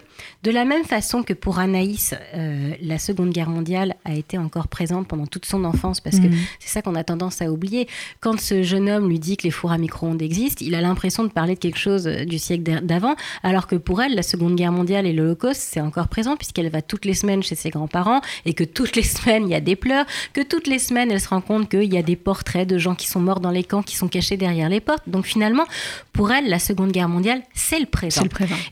de 0.44 0.50
la 0.52 0.64
même 0.64 0.84
façon 0.84 1.22
que 1.24 1.32
pour 1.32 1.58
Anaïs, 1.58 2.14
euh, 2.34 2.72
la 2.80 2.98
Seconde 2.98 3.30
Guerre 3.30 3.50
mondiale 3.50 3.96
a 4.04 4.14
été 4.14 4.38
encore 4.38 4.68
présente 4.68 5.08
pendant 5.08 5.26
toute 5.26 5.46
son 5.46 5.64
enfance, 5.64 6.00
parce 6.00 6.20
que 6.20 6.26
mhm. 6.26 6.38
c'est 6.60 6.68
ça 6.68 6.80
qu'on 6.80 6.94
a 6.94 7.02
tendance 7.02 7.42
à 7.42 7.50
oublier. 7.50 7.88
Quand 8.20 8.38
ce 8.38 8.62
jeune 8.62 8.88
homme 8.88 9.08
lui 9.08 9.18
dit 9.18 9.36
que 9.36 9.42
les 9.42 9.50
fours 9.50 9.72
à 9.72 9.78
micro-ondes 9.78 10.22
existent, 10.22 10.64
il 10.64 10.74
a 10.74 10.80
l'impression 10.80 11.24
de 11.24 11.30
parler 11.30 11.54
de 11.54 11.58
quelque 11.58 11.78
chose 11.78 12.06
euh, 12.06 12.24
du 12.24 12.38
siècle 12.38 12.62
d'avant, 12.82 13.16
alors 13.42 13.66
que 13.66 13.74
pour 13.74 14.00
elle, 14.00 14.14
la 14.14 14.22
Seconde 14.22 14.54
Guerre 14.54 14.72
mondiale 14.72 15.06
et 15.06 15.12
l'Holocauste, 15.12 15.60
c'est 15.60 15.80
encore 15.80 16.08
présent, 16.08 16.36
puisqu'elle 16.36 16.70
va 16.70 16.82
toutes 16.82 17.04
les 17.04 17.14
semaines 17.14 17.42
chez 17.42 17.56
ses 17.56 17.70
grands-parents, 17.70 18.20
et 18.44 18.54
que 18.54 18.64
toutes 18.64 18.94
les 18.94 19.02
semaines, 19.02 19.44
il 19.44 19.50
y 19.50 19.56
a 19.56 19.60
des 19.60 19.76
pleurs, 19.76 20.06
que 20.32 20.42
toutes 20.42 20.68
les 20.68 20.78
semaines, 20.78 21.10
elle 21.10 21.20
se 21.20 21.28
rend 21.28 21.40
compte 21.40 21.68
qu'il 21.68 21.92
y 21.92 21.98
a 21.98 22.02
des 22.02 22.16
portraits 22.16 22.68
de 22.68 22.78
gens 22.78 22.94
qui 22.94 23.08
sont 23.08 23.20
morts 23.20 23.40
dans 23.40 23.50
les 23.50 23.64
camps, 23.64 23.82
qui 23.82 23.96
sont 23.96 24.08
cachés 24.08 24.36
derrière 24.36 24.68
les 24.68 24.80
portes. 24.80 24.97
Donc 25.06 25.26
finalement, 25.26 25.64
pour 26.12 26.32
elle, 26.32 26.48
la 26.48 26.58
Seconde 26.58 26.92
Guerre 26.92 27.08
mondiale, 27.08 27.42
c'est 27.54 27.78
le 27.78 27.86
présent. 27.86 28.24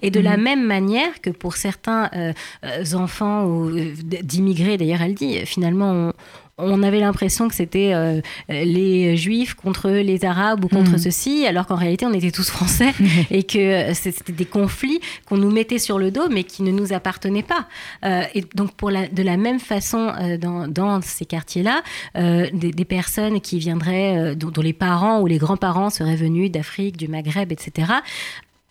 Et 0.03 0.11
de 0.11 0.21
la 0.21 0.37
mhm. 0.37 0.43
même 0.43 0.67
manière 0.67 1.21
que 1.21 1.31
pour 1.31 1.57
certains 1.57 2.11
euh, 2.15 2.33
euh, 2.65 2.95
enfants 2.95 3.47
euh, 3.49 3.95
d'immigrés, 4.23 4.77
d'ailleurs, 4.77 5.03
elle 5.03 5.15
dit, 5.15 5.45
finalement, 5.47 5.91
on, 5.93 6.13
on 6.59 6.83
avait 6.83 7.01
l'impression 7.01 7.49
que 7.49 7.55
c'était 7.55 7.93
euh, 7.93 8.21
les 8.49 9.17
juifs 9.17 9.55
contre 9.55 9.91
les 9.91 10.25
arabes 10.25 10.65
ou 10.65 10.69
contre 10.69 10.93
mm. 10.93 10.99
ceci, 10.99 11.47
alors 11.47 11.67
qu'en 11.67 11.75
réalité 11.75 12.07
on 12.07 12.15
était 12.15 12.31
tous 12.31 12.49
français 12.49 12.95
et 13.31 13.43
que 13.43 13.93
c'était 13.93 14.33
des 14.33 14.47
conflits 14.47 15.01
qu'on 15.27 15.37
nous 15.37 15.51
mettait 15.51 15.79
sur 15.79 15.99
le 15.99 16.11
dos 16.11 16.29
mais 16.31 16.45
qui 16.45 16.63
ne 16.63 16.71
nous 16.71 16.95
appartenaient 16.95 17.43
pas. 17.43 17.67
Euh, 18.05 18.23
et 18.35 18.43
donc 18.55 18.73
pour 18.73 18.91
de 18.91 19.23
la 19.23 19.37
même 19.37 19.61
façon 19.61 20.13
euh, 20.19 20.39
dans, 20.39 21.01
ces 21.03 21.27
quartiers-là, 21.27 21.83
des, 22.15 22.85
personnes 22.85 23.41
qui 23.41 23.59
viendraient, 23.59 24.35
dont, 24.37 24.51
dont, 24.51 24.63
les 24.63 24.73
parents 24.73 25.21
ou 25.21 25.27
les 25.27 25.39
grands-parents 25.39 25.91
seraient 25.91 26.17
venus 26.17 26.51
d'Afrique, 26.51 26.97
du 26.97 27.09
Maghreb, 27.09 27.53
etc., 27.53 27.93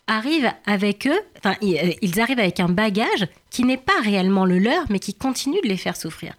arrivent 0.07 0.51
avec 0.65 1.07
eux, 1.07 1.19
enfin 1.38 1.55
ils 1.61 2.19
arrivent 2.19 2.39
avec 2.39 2.59
un 2.59 2.69
bagage 2.69 3.27
qui 3.49 3.63
n'est 3.63 3.77
pas 3.77 3.99
réellement 4.03 4.45
le 4.45 4.59
leur 4.59 4.86
mais 4.89 4.99
qui 4.99 5.13
continue 5.13 5.59
de 5.63 5.67
les 5.67 5.77
faire 5.77 5.97
souffrir 5.97 6.33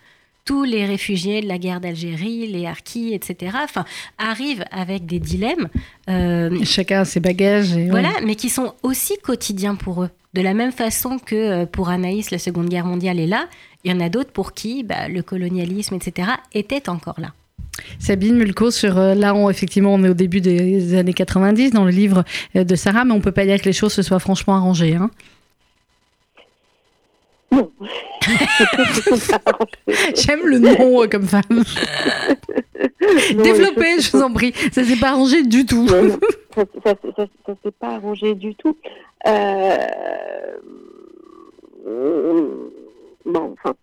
tous 0.47 0.65
les 0.65 0.87
réfugiés 0.87 1.43
de 1.43 1.49
la 1.49 1.59
guerre 1.59 1.81
d'Algérie, 1.81 2.47
les 2.47 2.67
harkis, 2.67 3.13
etc., 3.13 3.57
enfin, 3.65 3.85
arrivent 4.17 4.65
avec 4.71 5.05
des 5.05 5.19
dilemmes. 5.19 5.69
Euh, 6.09 6.57
Chacun 6.65 7.01
a 7.01 7.05
ses 7.05 7.21
bagages. 7.21 7.77
voilà, 7.91 8.13
mais 8.25 8.37
qui 8.37 8.49
sont 8.49 8.73
aussi 8.83 9.19
quotidiens 9.23 9.75
pour 9.75 10.05
eux. 10.05 10.11
De 10.35 10.41
la 10.41 10.55
même 10.55 10.73
façon 10.73 11.19
que 11.19 11.35
euh, 11.35 11.67
pour 11.67 11.89
Anaïs, 11.89 12.31
la 12.31 12.39
Seconde 12.39 12.69
Guerre 12.69 12.87
mondiale 12.87 13.19
est 13.19 13.27
là, 13.27 13.49
il 13.85 13.91
y 13.91 13.95
en 13.95 14.01
a 14.01 14.09
d'autres 14.09 14.31
pour 14.31 14.53
qui 14.53 14.85
bah, 14.85 15.09
le 15.09 15.23
colonialisme, 15.23 15.97
etc., 15.97 16.29
était 16.55 16.89
encore 16.89 17.21
là. 17.21 17.33
Sabine 17.99 18.37
Mulco, 18.37 18.71
sur 18.71 18.97
euh, 18.99 19.15
là, 19.15 19.35
on, 19.35 19.51
effectivement, 19.51 19.93
on 19.93 20.05
est 20.05 20.09
au 20.09 20.15
début 20.15 20.41
des 20.41 20.95
années 20.95 21.13
90 21.13 21.73
dans 21.73 21.85
le 21.85 21.91
livre 21.91 22.25
de 22.55 22.75
Sarah, 22.77 23.05
mais 23.05 23.13
on 23.13 23.21
peut 23.21 23.33
pas 23.33 23.45
dire 23.45 23.61
que 23.61 23.67
les 23.67 23.73
choses 23.73 23.93
se 23.93 24.03
soient 24.03 24.21
franchement 24.21 24.55
arrangées. 24.55 24.95
Hein 24.95 25.11
non. 27.51 27.71
J'aime 30.15 30.47
le 30.47 30.59
nom 30.59 31.03
euh, 31.03 31.07
comme 31.07 31.27
femme. 31.27 31.65
Développez, 33.31 34.01
je... 34.01 34.11
vous 34.13 34.23
en 34.23 34.33
prie. 34.33 34.53
Ça 34.73 34.85
s'est 34.85 34.97
pas 34.97 35.11
arrangé 35.11 35.43
du 35.43 35.67
tout. 35.67 35.87
ça, 36.55 36.65
ne 37.49 37.55
s'est 37.63 37.71
pas 37.79 37.95
arrangé 37.95 38.35
du 38.35 38.55
tout. 38.55 38.77
Euh... 39.27 39.77
Bon, 43.25 43.55
enfin, 43.55 43.75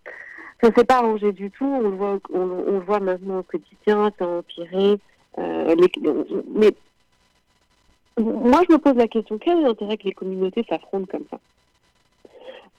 ça 0.61 0.71
s'est 0.73 0.85
pas 0.85 0.97
arrangé 0.97 1.31
du 1.31 1.51
tout. 1.51 1.65
On 1.65 1.81
le 1.81 1.89
voit, 1.89 2.19
on, 2.33 2.79
voit 2.79 2.99
maintenant 2.99 3.39
au 3.39 3.43
quotidien, 3.43 4.11
ça 4.17 4.25
a 4.25 4.27
empiré. 4.27 4.99
Euh, 5.39 5.75
mais 6.55 6.71
moi, 8.17 8.61
je 8.67 8.73
me 8.73 8.77
pose 8.77 8.95
la 8.95 9.07
question 9.07 9.37
quel 9.37 9.59
est 9.59 9.63
l'intérêt 9.63 9.97
que 9.97 10.03
les 10.03 10.13
communautés 10.13 10.65
s'affrontent 10.69 11.07
comme 11.09 11.25
ça? 11.31 11.39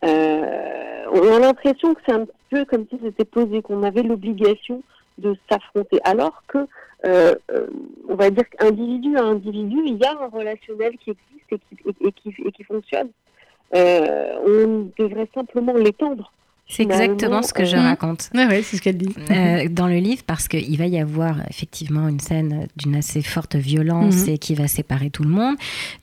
Euh, 0.04 1.04
on 1.12 1.32
a 1.34 1.38
l'impression 1.38 1.94
que 1.94 2.00
c'est 2.06 2.14
un 2.14 2.26
peu 2.50 2.64
comme 2.64 2.86
si 2.88 2.98
c'était 3.02 3.24
posé, 3.24 3.62
qu'on 3.62 3.82
avait 3.82 4.02
l'obligation 4.02 4.82
de 5.18 5.36
s'affronter, 5.48 5.98
alors 6.04 6.42
que, 6.48 6.66
euh, 7.06 7.34
euh, 7.50 7.66
on 8.08 8.14
va 8.14 8.30
dire 8.30 8.48
qu'individu 8.50 9.16
à 9.16 9.22
individu, 9.22 9.82
il 9.86 9.96
y 9.96 10.04
a 10.04 10.12
un 10.12 10.28
relationnel 10.28 10.96
qui 10.98 11.10
existe 11.10 11.64
et 12.00 12.12
qui, 12.12 12.34
et 12.44 12.52
qui 12.52 12.64
fonctionne. 12.64 13.10
on 13.72 14.90
devrait 14.98 15.28
simplement 15.34 15.74
l'étendre. 15.74 16.32
C'est 16.66 16.82
exactement 16.82 17.42
ce 17.42 17.52
que 17.52 17.64
je 17.64 17.76
euh, 17.76 17.80
raconte. 17.80 18.30
oui, 18.34 18.62
c'est 18.62 18.78
ce 18.78 18.82
qu'elle 18.82 18.96
dit. 18.96 19.14
Euh, 19.30 19.68
dans 19.70 19.86
le 19.86 19.98
livre, 19.98 20.22
parce 20.26 20.48
qu'il 20.48 20.76
va 20.78 20.86
y 20.86 20.98
avoir 20.98 21.36
effectivement 21.50 22.08
une 22.08 22.20
scène 22.20 22.68
d'une 22.76 22.96
assez 22.96 23.20
forte 23.20 23.54
violence 23.54 24.26
mhm. 24.26 24.30
et 24.30 24.38
qui 24.38 24.54
va 24.54 24.66
séparer 24.66 25.10
tout 25.10 25.24
le 25.24 25.28
monde. 25.28 25.56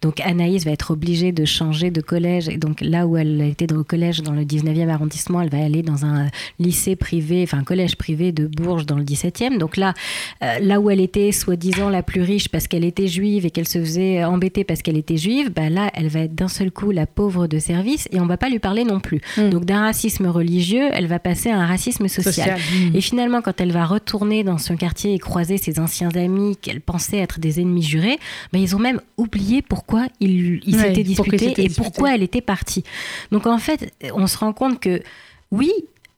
Donc 0.04 0.20
Anaïs 0.20 0.64
va 0.64 0.72
être 0.72 0.92
obligée 0.92 1.32
de 1.32 1.46
changer 1.46 1.90
de 1.90 2.00
collège. 2.00 2.48
Et 2.48 2.58
donc 2.58 2.82
là 2.82 3.08
où 3.08 3.18
elle 3.18 3.42
était 3.42 3.74
au 3.74 3.84
collège 3.84 4.22
dans 4.22 4.34
le 4.34 4.44
19e 4.44 4.88
arrondissement, 4.90 5.42
elle 5.42 5.50
va 5.50 5.64
aller 5.64 5.82
dans 5.82 6.06
un 6.06 6.28
lycée 6.60 6.96
privé, 6.96 7.42
enfin 7.42 7.58
un 7.58 7.64
collège 7.64 7.96
privé 7.96 8.32
de 8.32 8.46
Bourges 8.46 8.86
dans 8.86 8.98
le 8.98 9.04
17e. 9.04 9.58
Donc 9.58 9.78
là, 9.78 9.96
euh, 10.44 10.60
là 10.60 10.80
où 10.80 10.92
elle 10.92 11.02
était 11.02 11.32
soi-disant 11.32 11.90
la 11.90 12.04
plus 12.04 12.22
riche 12.22 12.50
parce 12.50 12.68
qu'elle 12.68 12.86
était 12.86 13.08
juive 13.08 13.48
et 13.48 13.52
qu'elle 13.52 13.68
se 13.68 13.80
faisait 13.80 14.24
embêter 14.24 14.64
parce 14.64 14.84
qu'elle 14.84 14.98
était 14.98 15.18
juive, 15.18 15.52
bah 15.52 15.70
là, 15.70 15.90
elle 15.96 16.08
va 16.08 16.20
être 16.20 16.36
d'un 16.36 16.48
seul 16.48 16.70
coup 16.70 16.92
la 16.92 17.08
pauvre 17.08 17.48
de 17.48 17.58
service 17.58 18.08
et 18.12 18.20
on 18.20 18.28
va 18.28 18.38
pas 18.38 18.50
lui 18.50 18.60
parler 18.60 18.84
non 18.84 19.00
plus. 19.00 19.22
Mhm. 19.38 19.50
Donc 19.50 19.66
d'un 19.66 19.82
racisme 19.82 20.28
religieux 20.28 20.51
elle 20.94 21.08
va 21.08 21.20
passer 21.20 21.50
à 21.50 21.58
un 21.58 21.66
racisme 21.66 22.08
social. 22.08 22.58
Mmh. 22.58 22.96
Et 22.96 23.02
finalement, 23.02 23.42
quand 23.42 23.60
elle 23.62 23.72
va 23.72 23.86
retourner 23.86 24.44
dans 24.44 24.58
son 24.58 24.76
quartier 24.76 25.14
et 25.14 25.20
croiser 25.20 25.58
ses 25.58 25.80
anciens 25.80 26.16
amis 26.16 26.58
qu'elle 26.58 26.82
pensait 26.82 27.18
être 27.18 27.40
des 27.40 27.60
ennemis 27.60 27.84
jurés, 27.84 28.20
ben, 28.52 28.60
ils 28.60 28.76
ont 28.76 28.80
même 28.80 29.02
oublié 29.18 29.62
pourquoi 29.62 30.08
ils 30.20 30.62
s'étaient 30.78 31.04
disputés 31.04 31.54
et 31.58 31.70
pourquoi 31.70 32.16
elle 32.16 32.24
était 32.24 32.42
partie. 32.42 32.84
Donc 33.32 33.46
en 33.48 33.58
fait, 33.58 33.94
on 34.14 34.28
se 34.28 34.38
rend 34.38 34.54
compte 34.54 34.80
que 34.80 35.02
oui, 35.52 35.72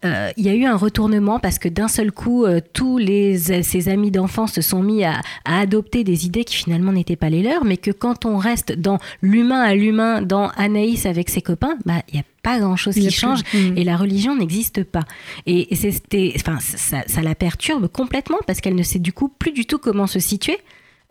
euh, 0.06 0.32
il 0.36 0.46
y 0.46 0.50
a 0.50 0.54
eu 0.54 0.66
un 0.66 0.76
retournement 0.76 1.40
parce 1.40 1.60
que 1.60 1.70
d'un 1.70 1.88
seul 1.88 2.12
coup, 2.12 2.46
euh, 2.46 2.60
tous 2.74 2.98
les, 2.98 3.38
ses 3.38 3.90
amis 3.90 4.12
d'enfance 4.12 4.54
se 4.54 4.62
sont 4.62 4.84
mis 4.84 5.04
à, 5.04 5.22
adopter 5.46 6.04
des 6.04 6.26
idées 6.26 6.44
qui 6.44 6.56
finalement 6.56 6.92
n'étaient 6.92 7.16
pas 7.16 7.30
les 7.30 7.42
leurs, 7.42 7.64
mais 7.64 7.78
que 7.78 7.92
quand 7.92 8.26
on 8.26 8.38
reste 8.38 8.74
dans 8.74 8.98
l'humain 9.22 9.62
à 9.62 9.76
l'humain, 9.76 10.22
dans 10.22 10.50
Anaïs 10.58 11.06
avec 11.06 11.30
ses 11.30 11.42
copains, 11.42 11.78
bah, 11.86 12.02
il 12.10 12.16
n'y 12.16 12.20
a 12.20 12.24
pas 12.44 12.60
grand-chose 12.60 12.96
qui 12.96 13.10
change 13.10 13.40
mmh. 13.54 13.78
et 13.78 13.84
la 13.84 13.98
religion 13.98 14.36
n'existe 14.36 14.84
pas. 14.84 15.06
Et, 15.46 15.74
c'était, 15.76 16.34
enfin, 16.36 16.60
ça, 16.60 17.04
ça, 17.08 17.22
la 17.22 17.34
perturbe 17.34 17.88
complètement 17.88 18.38
parce 18.46 18.62
qu'elle 18.62 18.76
ne 18.76 18.84
sait 18.84 19.00
du 19.00 19.14
coup 19.14 19.30
plus 19.30 19.52
du 19.52 19.66
tout 19.66 19.80
comment 19.80 20.06
se 20.06 20.20
situer. 20.20 20.60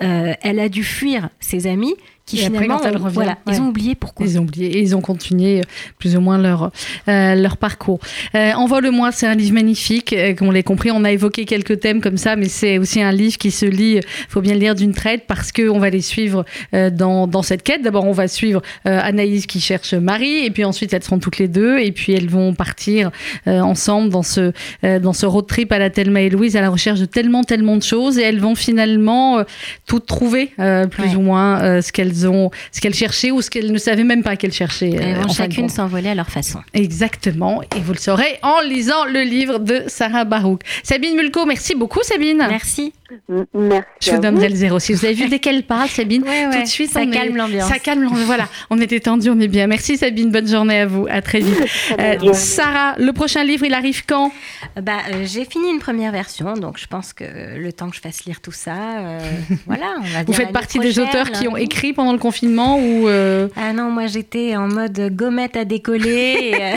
Euh, 0.03 0.35
elle 0.43 0.61
a 0.61 0.69
dû 0.69 0.85
fuir 0.85 1.29
ses 1.41 1.67
amis 1.67 1.95
qui 2.37 2.43
Et 2.43 2.47
après, 2.47 2.67
quand 2.67 2.77
ont- 2.81 2.91
revient, 2.93 3.15
voilà, 3.15 3.39
ouais. 3.47 3.55
ils 3.55 3.61
ont 3.61 3.69
oublié 3.69 3.95
pourquoi. 3.95 4.27
Ils 4.27 4.39
ont 4.39 4.43
oublié 4.43 4.79
et 4.79 4.81
ils 4.81 4.97
ont 4.97 5.01
continué 5.01 5.59
euh, 5.61 5.63
plus 5.99 6.17
ou 6.17 6.21
moins 6.21 6.39
leur, 6.39 6.71
euh, 7.09 7.35
leur 7.35 7.57
parcours. 7.57 8.01
Euh, 8.35 8.53
Envole-moi, 8.53 9.13
c'est 9.13 9.27
un 9.27 9.35
livre 9.35 9.55
magnifique. 9.55 10.13
Euh, 10.13 10.35
comme 10.35 10.49
on 10.49 10.51
l'a 10.51 10.63
compris, 10.63 10.91
on 10.91 11.05
a 11.05 11.11
évoqué 11.13 11.45
quelques 11.45 11.81
thèmes 11.81 12.01
comme 12.01 12.17
ça, 12.17 12.37
mais 12.37 12.49
c'est 12.49 12.79
aussi 12.79 13.03
un 13.03 13.13
livre 13.13 13.37
qui 13.39 13.51
se 13.51 13.67
lit, 13.67 13.97
il 13.97 14.03
faut 14.29 14.41
bien 14.41 14.55
le 14.55 14.61
lire 14.61 14.75
d'une 14.75 14.93
traite 14.95 15.25
parce 15.27 15.53
qu'on 15.53 15.79
va 15.79 15.91
les 15.91 16.01
suivre 16.01 16.45
euh, 16.75 16.91
dans, 16.91 17.27
dans 17.27 17.43
cette 17.43 17.63
quête. 17.63 17.83
D'abord, 17.83 18.05
on 18.07 18.13
va 18.13 18.29
suivre 18.29 18.63
euh, 18.87 18.99
Anaïs 19.03 19.47
qui 19.47 19.61
cherche 19.61 19.95
Marie, 19.95 20.45
et 20.45 20.51
puis 20.51 20.65
ensuite, 20.65 20.93
elles 20.93 21.03
seront 21.03 21.19
toutes 21.19 21.39
les 21.39 21.49
deux, 21.49 21.79
et 21.79 21.93
puis 21.93 22.13
elles 22.13 22.29
vont 22.29 22.55
partir 22.55 23.11
euh, 23.47 23.61
ensemble 23.61 24.09
dans 24.11 24.23
ce, 24.23 24.53
euh, 24.85 24.99
dans 24.99 25.13
ce 25.13 25.27
road 25.27 25.47
trip 25.47 25.73
à 25.73 25.79
la 25.79 25.91
Thelma 25.91 26.21
et 26.23 26.31
Louise 26.31 26.57
à 26.57 26.61
la 26.61 26.71
recherche 26.71 27.01
de 27.01 27.05
tellement, 27.07 27.43
tellement 27.45 27.77
de 27.77 27.83
choses, 27.83 28.19
et 28.19 28.23
elles 28.23 28.41
vont 28.41 28.55
finalement 28.55 29.39
euh, 29.39 29.45
toutes 29.87 30.07
trouver 30.07 30.51
euh, 30.59 30.87
plus 30.87 31.03
Ouais. 31.03 31.17
ou 31.17 31.21
moins 31.23 31.61
euh, 31.63 31.81
ce 31.83 31.91
qu'elles 31.93 32.22
ont, 32.27 32.51
ce 32.71 32.81
qu'elles 32.81 32.95
cherchaient 32.95 33.31
ou 33.31 33.43
ce 33.43 33.51
qu'elles 33.51 33.73
ne 33.73 33.79
savaient 33.79 34.05
même 34.05 34.23
pas 34.23 34.37
qu'elles 34.37 34.53
cherchaient. 34.53 34.91
Elles 34.91 35.17
euh, 35.17 35.21
vont 35.23 35.29
chacune 35.33 35.69
s'envoler 35.69 36.11
à 36.11 36.15
leur 36.15 36.29
façon. 36.29 36.61
Exactement, 36.75 37.63
et 37.63 37.81
vous 37.81 37.93
le 37.93 37.99
saurez 37.99 38.39
en 38.43 38.61
lisant 38.61 39.05
le 39.05 39.23
livre 39.23 39.59
de 39.59 39.85
Sarah 39.87 40.25
Barouk. 40.25 40.63
Sabine 40.83 41.17
Mulco, 41.17 41.45
merci 41.47 41.75
beaucoup 41.75 42.03
Sabine. 42.03 42.47
Merci. 42.49 42.93
Je 43.29 44.11
vous 44.11 44.19
donnerai 44.21 44.49
le 44.49 44.55
zéro. 44.55 44.79
Si 44.79 44.93
vous 44.93 45.05
avez 45.05 45.15
vu 45.15 45.29
dès 45.29 45.39
qu'elle 45.39 45.65
parle, 45.65 45.89
Sabine, 45.89 46.23
Ouais, 46.27 46.51
tout 46.51 46.63
de 46.63 46.67
suite, 46.67 46.91
ça 46.91 47.01
on 47.01 47.11
est- 47.11 47.15
calme 47.15 47.37
l'ambiance. 47.37 47.69
Ça 47.69 47.79
calme 47.79 48.03
l'ambiance. 48.03 48.25
Voilà, 48.25 48.49
on 48.71 48.81
était 48.81 49.01
tendu, 49.01 49.29
on 49.31 49.39
est 49.41 49.49
bien. 49.49 49.67
Merci 49.67 49.97
Sabine, 49.97 50.31
bonne 50.31 50.49
journée 50.49 50.81
à 50.81 50.87
vous. 50.87 51.07
À 51.11 51.21
très 51.23 51.41
vite. 51.41 51.59
Euh. 51.99 52.33
Sarah, 52.33 52.95
le 52.99 53.13
prochain 53.13 53.45
livre, 53.45 53.65
il 53.65 53.75
arrive 53.75 54.05
quand? 54.07 54.33
Bah, 54.81 54.99
euh, 55.13 55.25
j'ai 55.27 55.45
fini 55.45 55.71
une 55.71 55.79
première 55.79 56.11
version, 56.11 56.55
donc 56.55 56.79
je 56.79 56.87
pense 56.87 57.13
que 57.13 57.25
le 57.57 57.73
temps 57.73 57.91
que 57.91 57.97
je 57.97 58.01
fasse 58.01 58.25
lire 58.25 58.41
tout 58.41 58.53
ça, 58.53 58.99
euh, 58.99 59.21
voilà, 59.67 59.95
on 60.01 60.05
va 60.07 60.25
Vous 60.25 60.33
faites 60.33 60.53
partie 60.53 60.79
des 60.79 60.99
auteurs 60.99 61.31
qui 61.31 61.49
ont 61.49 61.57
écrit 61.57 61.93
pendant 61.93 62.02
le 62.11 62.19
confinement 62.19 62.79
ou 62.81 63.07
euh, 63.07 63.47
Ah 63.55 63.73
non, 63.73 63.91
moi 63.91 64.09
j'étais 64.09 64.57
en 64.57 64.67
mode 64.67 65.15
gommette 65.15 65.57
à 65.57 65.65
décoller 65.65 66.37
et, 66.41 66.55
euh, 66.61 66.75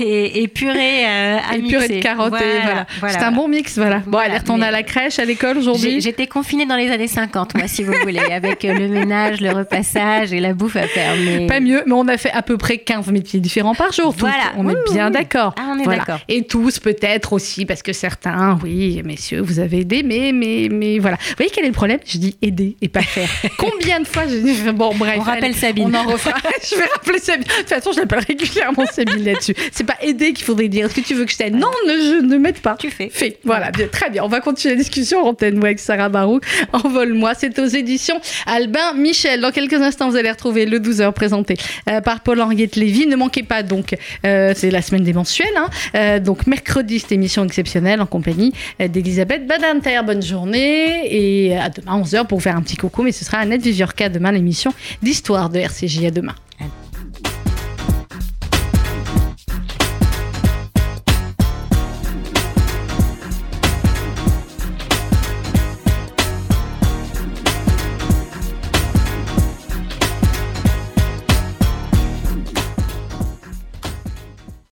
et, 0.00 0.42
et 0.42 0.48
purée 0.48 1.04
euh, 1.06 1.38
à 1.50 1.56
et 1.56 1.62
purée 1.62 1.80
mixer. 1.88 1.96
de 1.96 2.02
carottes 2.02 2.34
et 2.34 2.38
Voilà, 2.38 2.62
voilà. 2.64 2.86
voilà, 3.00 3.18
C'est 3.18 3.24
un 3.24 3.32
bon 3.32 3.48
mix, 3.48 3.76
voilà. 3.76 4.02
Bon, 4.06 4.18
elle 4.24 4.32
est 4.32 4.38
retournée 4.38 4.66
à 4.66 4.70
la 4.70 4.82
crèche, 4.82 5.18
à 5.18 5.24
l'école 5.24 5.58
aujourd'hui. 5.58 6.00
J'étais 6.00 6.26
confinée 6.26 6.66
dans 6.66 6.76
les 6.76 6.90
années 6.90 7.08
50, 7.08 7.54
moi, 7.56 7.66
si 7.68 7.82
vous 7.82 7.92
voulez, 8.02 8.18
avec 8.20 8.64
euh, 8.64 8.72
le 8.74 8.88
ménage, 8.88 9.40
le 9.40 9.50
repassage 9.50 10.32
et 10.32 10.40
la 10.40 10.54
bouffe 10.54 10.76
à 10.76 10.86
faire. 10.86 11.14
Mais... 11.24 11.46
Pas 11.46 11.60
mieux, 11.60 11.82
mais 11.86 11.92
on 11.92 12.06
a 12.08 12.16
fait 12.16 12.30
à 12.30 12.42
peu 12.42 12.56
près 12.56 12.78
15 12.78 13.08
métiers 13.10 13.40
différents 13.40 13.74
par 13.74 13.92
jour. 13.92 14.12
toutes. 14.12 14.20
Voilà. 14.20 14.52
On 14.56 14.68
est 14.68 14.92
bien 14.92 15.06
oui. 15.06 15.12
d'accord. 15.12 15.54
Ah, 15.58 15.72
on 15.74 15.78
est 15.78 15.86
d'accord. 15.86 16.18
Et 16.28 16.44
tous 16.44 16.78
peut-être 16.78 17.32
aussi, 17.32 17.66
parce 17.66 17.82
que 17.82 17.92
certains, 17.92 18.58
oui, 18.62 19.02
messieurs, 19.04 19.40
vous 19.40 19.58
avez 19.58 19.80
aidé, 19.80 20.02
mais, 20.04 20.32
mais, 20.32 20.68
mais 20.70 20.98
voilà. 20.98 21.16
Vous 21.16 21.34
voyez 21.36 21.50
quel 21.52 21.64
est 21.64 21.68
le 21.68 21.72
problème? 21.74 21.98
Je 22.06 22.18
dis 22.18 22.36
aider 22.42 22.76
et 22.80 22.88
pas 22.88 23.02
faire. 23.02 23.17
Combien 23.58 24.00
de 24.00 24.06
fois 24.06 24.24
j'ai 24.28 24.40
dit, 24.40 24.54
bon, 24.72 24.94
bref. 24.94 25.16
On 25.18 25.22
rappelle 25.22 25.54
Sabine. 25.54 25.94
On 25.94 25.98
en 25.98 26.04
refera. 26.10 26.36
je 26.70 26.76
vais 26.76 26.84
rappeler 26.84 27.18
Sabine. 27.18 27.44
De 27.46 27.52
toute 27.60 27.68
façon, 27.68 27.92
je 27.92 28.00
l'appelle 28.00 28.24
régulièrement 28.26 28.84
Sabine 28.92 29.24
là-dessus. 29.24 29.54
C'est 29.72 29.84
pas 29.84 29.96
aider 30.02 30.32
qu'il 30.32 30.44
faudrait 30.44 30.68
dire. 30.68 30.86
Est-ce 30.86 30.94
que 30.94 31.00
tu 31.00 31.14
veux 31.14 31.24
que 31.24 31.32
je 31.32 31.36
t'aide? 31.36 31.54
Non, 31.54 31.70
ne, 31.86 31.92
je 31.92 32.24
ne 32.26 32.36
m'aide 32.38 32.58
pas. 32.60 32.76
Tu 32.78 32.90
fais. 32.90 33.08
Fait. 33.10 33.38
Voilà, 33.44 33.70
bien, 33.70 33.88
très 33.88 34.10
bien. 34.10 34.24
On 34.24 34.28
va 34.28 34.40
continuer 34.40 34.74
la 34.74 34.78
discussion 34.80 35.22
en 35.24 35.28
antenne 35.28 35.58
avec 35.64 35.78
Sarah 35.78 36.08
Barou. 36.08 36.40
Envole-moi. 36.72 37.32
C'est 37.36 37.58
aux 37.58 37.66
éditions 37.66 38.20
Albin 38.46 38.92
Michel. 38.94 39.40
Dans 39.40 39.50
quelques 39.50 39.74
instants, 39.74 40.08
vous 40.10 40.16
allez 40.16 40.30
retrouver 40.30 40.66
le 40.66 40.78
12h 40.78 41.12
présenté 41.12 41.56
euh, 41.88 42.00
par 42.00 42.20
Paul-Henriette 42.20 42.76
Lévy. 42.76 43.06
Ne 43.06 43.16
manquez 43.16 43.42
pas 43.42 43.62
donc, 43.62 43.96
euh, 44.24 44.52
c'est 44.54 44.70
la 44.70 44.82
semaine 44.82 45.04
des 45.04 45.12
mensuels. 45.12 45.48
hein. 45.56 45.68
Euh, 45.94 46.18
donc 46.20 46.46
mercredi, 46.46 46.98
cette 46.98 47.12
émission 47.12 47.44
exceptionnelle 47.44 48.00
en 48.00 48.06
compagnie 48.06 48.52
d'Elisabeth 48.78 49.46
Badinter. 49.46 50.00
Bonne 50.04 50.22
journée 50.22 51.08
et 51.10 51.56
à 51.56 51.68
demain 51.68 52.00
11h 52.00 52.26
pour 52.26 52.38
vous 52.38 52.42
faire 52.44 52.56
un 52.56 52.62
petit 52.62 52.76
coucou. 52.76 53.06
Mais 53.08 53.12
ce 53.12 53.24
sera 53.24 53.38
Annette 53.38 53.62
Viviorca 53.62 54.10
demain, 54.10 54.32
l'émission 54.32 54.74
d'histoire 55.00 55.48
de 55.48 55.58
RCJ. 55.60 56.04
À 56.04 56.10
demain. 56.10 56.34